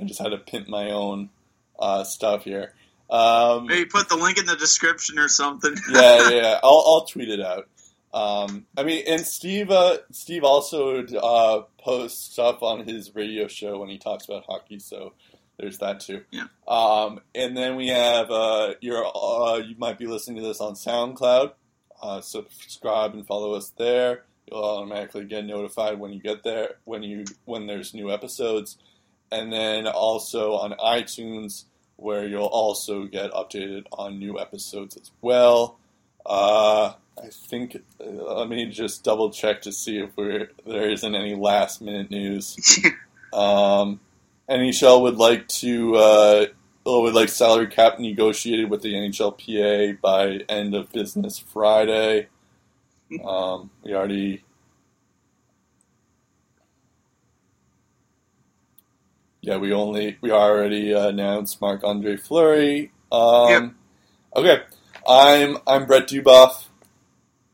[0.00, 1.30] I just had to pimp my own
[1.78, 2.72] uh, stuff here.
[3.10, 5.74] Um, Maybe put the link in the description or something.
[5.90, 6.60] yeah, yeah.
[6.62, 7.68] I'll, I'll tweet it out.
[8.14, 13.80] Um, I mean, and Steve, uh, Steve also uh, posts stuff on his radio show
[13.80, 14.78] when he talks about hockey.
[14.78, 15.14] So
[15.58, 16.22] there's that too.
[16.30, 16.46] Yeah.
[16.68, 19.04] Um, and then we have uh, your.
[19.04, 21.54] Uh, you might be listening to this on SoundCloud.
[22.00, 24.22] Uh, subscribe and follow us there.
[24.46, 28.78] You'll automatically get notified when you get there when you when there's new episodes,
[29.32, 31.64] and then also on iTunes
[31.96, 35.78] where you'll also get updated on new episodes as well.
[36.24, 36.92] Uh,
[37.22, 41.34] I think uh, let me just double check to see if we're, there isn't any
[41.34, 42.56] last minute news.
[43.32, 44.00] um,
[44.50, 46.46] NHL would like to uh,
[46.84, 52.28] oh, would like salary cap negotiated with the NHLPA by end of business Friday.
[53.24, 54.42] Um, we already
[59.44, 62.92] Yeah, we only we already uh, announced Marc Andre Fleury.
[63.12, 63.72] Um, Yep.
[64.36, 64.62] Okay,
[65.06, 66.64] I'm I'm Brett Duboff.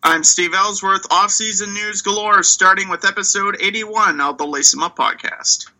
[0.03, 1.07] I'm Steve Ellsworth.
[1.11, 5.67] Off-season news galore, starting with episode 81 of the Lace 'em Up podcast.